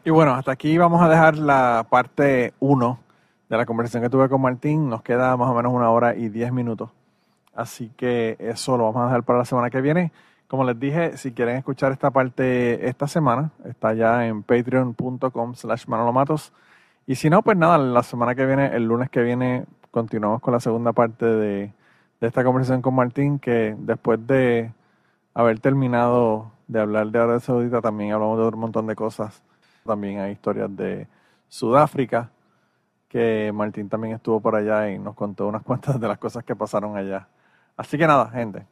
Y 0.05 0.11
bueno, 0.11 0.34
hasta 0.34 0.53
aquí 0.53 0.78
vamos 0.78 1.03
a 1.03 1.09
dejar 1.09 1.36
la 1.36 1.86
parte 1.88 2.55
1 2.61 3.07
de 3.49 3.57
la 3.57 3.66
conversación 3.66 4.03
que 4.03 4.11
tuve 4.11 4.28
con 4.28 4.40
Martín. 4.40 4.88
Nos 4.88 5.03
queda 5.03 5.36
más 5.36 5.49
o 5.49 5.55
menos 5.55 5.72
una 5.72 5.90
hora 5.90 6.14
y 6.14 6.28
diez 6.28 6.53
minutos. 6.53 6.90
Así 7.55 7.90
que 7.96 8.36
eso 8.38 8.76
lo 8.76 8.84
vamos 8.84 9.03
a 9.03 9.05
dejar 9.07 9.22
para 9.24 9.40
la 9.40 9.44
semana 9.44 9.70
que 9.70 9.80
viene. 9.80 10.12
Como 10.46 10.64
les 10.64 10.78
dije, 10.78 11.16
si 11.16 11.32
quieren 11.32 11.57
escuchar 11.57 11.92
esta 11.92 12.11
parte 12.11 12.88
esta 12.88 13.07
semana, 13.07 13.51
está 13.64 13.92
ya 13.94 14.26
en 14.26 14.42
patreon.com 14.42 15.55
slash 15.55 15.86
manolomatos. 15.86 16.53
Y 17.07 17.16
si 17.16 17.30
no, 17.30 17.42
pues 17.42 17.57
nada, 17.57 17.78
la 17.78 18.03
semana 18.03 18.34
que 18.34 18.46
viene, 18.46 18.74
el 18.74 18.84
lunes 18.84 19.11
que 19.11 19.22
viene, 19.22 19.64
continuamos 19.90 20.40
con 20.40 20.55
la 20.55 20.61
segunda 20.61 20.92
parte 20.92 21.26
de, 21.26 21.72
de 22.20 22.26
esta 22.26 22.44
conversación 22.44 22.82
con 22.82 22.94
Martín, 22.94 23.38
que 23.38 23.74
después 23.78 24.26
de 24.26 24.72
haber 25.34 25.61
terminado 25.61 26.51
de 26.66 26.80
hablar 26.80 27.09
de 27.09 27.18
Arabia 27.18 27.40
Saudita, 27.40 27.80
también 27.80 28.12
hablamos 28.12 28.38
de 28.38 28.44
un 28.44 28.61
montón 28.61 28.86
de 28.86 28.94
cosas 28.94 29.42
También 29.84 30.20
hay 30.20 30.32
historias 30.32 30.74
de 30.76 31.09
Sudáfrica, 31.49 32.30
que 33.09 33.50
Martín 33.52 33.88
también 33.88 34.14
estuvo 34.14 34.40
por 34.40 34.54
allá 34.54 34.90
y 34.90 34.98
nos 34.98 35.14
contó 35.14 35.48
unas 35.48 35.62
cuantas 35.64 36.00
de 36.00 36.09
las 36.09 36.18
cosas 36.18 36.44
que 36.44 36.54
pasaron 36.54 36.96
allá. 36.96 37.28
Así 37.76 37.96
que 37.96 38.06
nada, 38.06 38.28
gente, 38.30 38.66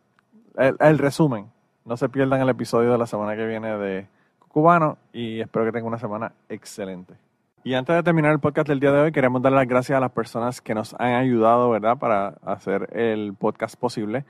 el, 0.56 0.98
resumen. 0.98 1.46
No 1.84 1.96
se 1.96 2.08
pierdan 2.08 2.40
el 2.40 2.48
episodio 2.48 2.90
de 2.90 2.98
la 2.98 3.06
semana 3.06 3.36
que 3.36 3.46
viene 3.46 3.78
de 3.78 4.08
Cubano 4.48 4.98
y 5.12 5.40
espero 5.40 5.64
que 5.64 5.72
tengan 5.72 5.86
una 5.86 5.98
semana 5.98 6.32
excelente. 6.48 7.14
Y 7.62 7.74
antes 7.74 7.94
de 7.94 8.02
terminar 8.02 8.32
el 8.32 8.40
podcast 8.40 8.68
del 8.68 8.80
día 8.80 8.92
de 8.92 9.00
hoy, 9.00 9.12
queremos 9.12 9.42
dar 9.42 9.52
las 9.52 9.66
gracias 9.66 9.96
a 9.96 10.00
las 10.00 10.10
personas 10.10 10.60
que 10.60 10.74
nos 10.74 10.94
han 10.94 11.14
ayudado, 11.14 11.70
¿verdad?, 11.70 11.96
para 11.98 12.34
hacer 12.44 12.88
el 12.96 13.34
podcast 13.34 13.76
posible. 13.76 14.24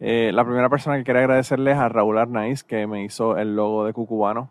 Eh, 0.00 0.32
la 0.32 0.44
primera 0.44 0.68
persona 0.68 0.96
que 0.96 1.04
quería 1.04 1.22
agradecerles 1.22 1.76
a 1.76 1.88
Raúl 1.88 2.18
Arnaiz, 2.18 2.64
que 2.64 2.86
me 2.86 3.04
hizo 3.04 3.36
el 3.36 3.56
logo 3.56 3.84
de 3.84 3.92
Cucubano. 3.92 4.50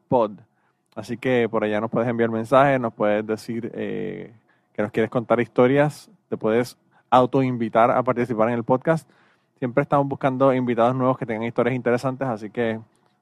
Pod. 0.11 0.31
Así 0.93 1.15
que 1.15 1.47
por 1.49 1.63
allá 1.63 1.79
nos 1.79 1.89
puedes 1.89 2.09
enviar 2.09 2.29
mensajes, 2.29 2.77
nos 2.81 2.93
puedes 2.93 3.25
decir 3.25 3.71
eh, 3.73 4.33
que 4.73 4.81
nos 4.81 4.91
quieres 4.91 5.09
contar 5.09 5.39
historias, 5.39 6.11
te 6.27 6.35
puedes 6.35 6.77
autoinvitar 7.09 7.89
a 7.91 8.03
participar 8.03 8.49
en 8.49 8.55
el 8.55 8.65
podcast. 8.65 9.09
Siempre 9.57 9.83
estamos 9.83 10.05
buscando 10.09 10.53
invitados 10.53 10.95
nuevos 10.95 11.17
que 11.17 11.25
tengan 11.25 11.47
historias 11.47 11.77
interesantes, 11.77 12.27
así 12.27 12.49
que 12.49 12.81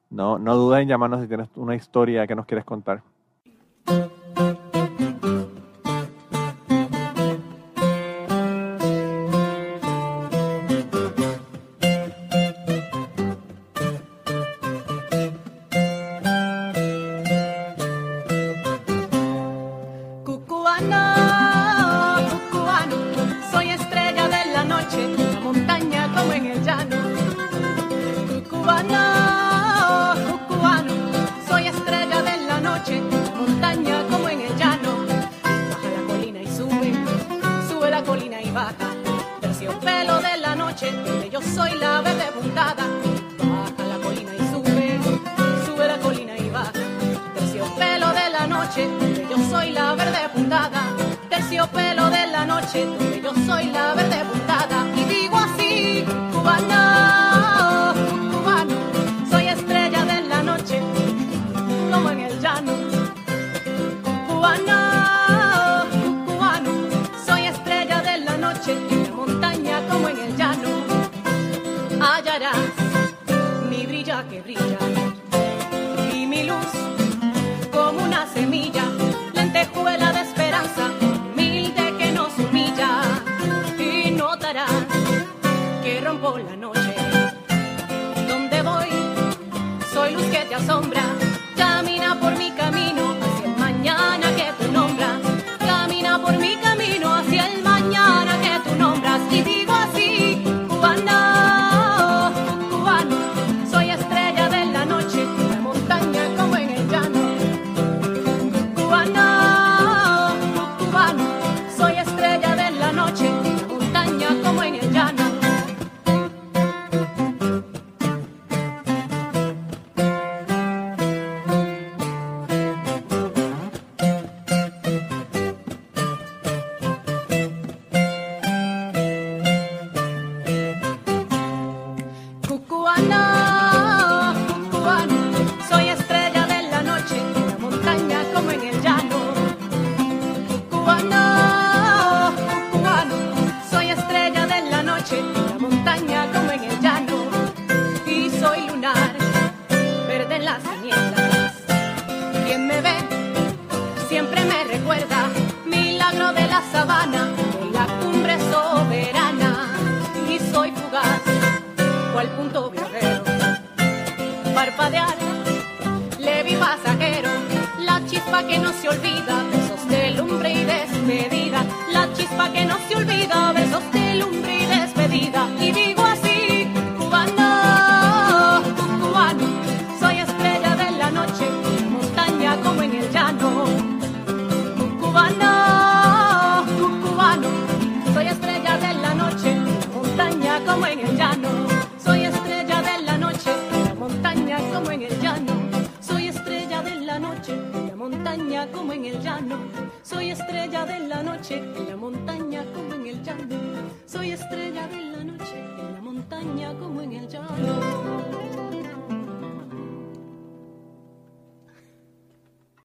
no, 0.10 0.40
no 0.40 0.56
dudes 0.56 0.82
en 0.82 0.88
llamarnos 0.88 1.22
si 1.22 1.28
tienes 1.28 1.48
una 1.58 1.76
historia 1.76 2.26
que 2.26 2.34
nos 2.34 2.48
quieres 2.48 2.66
contar. 2.66 3.04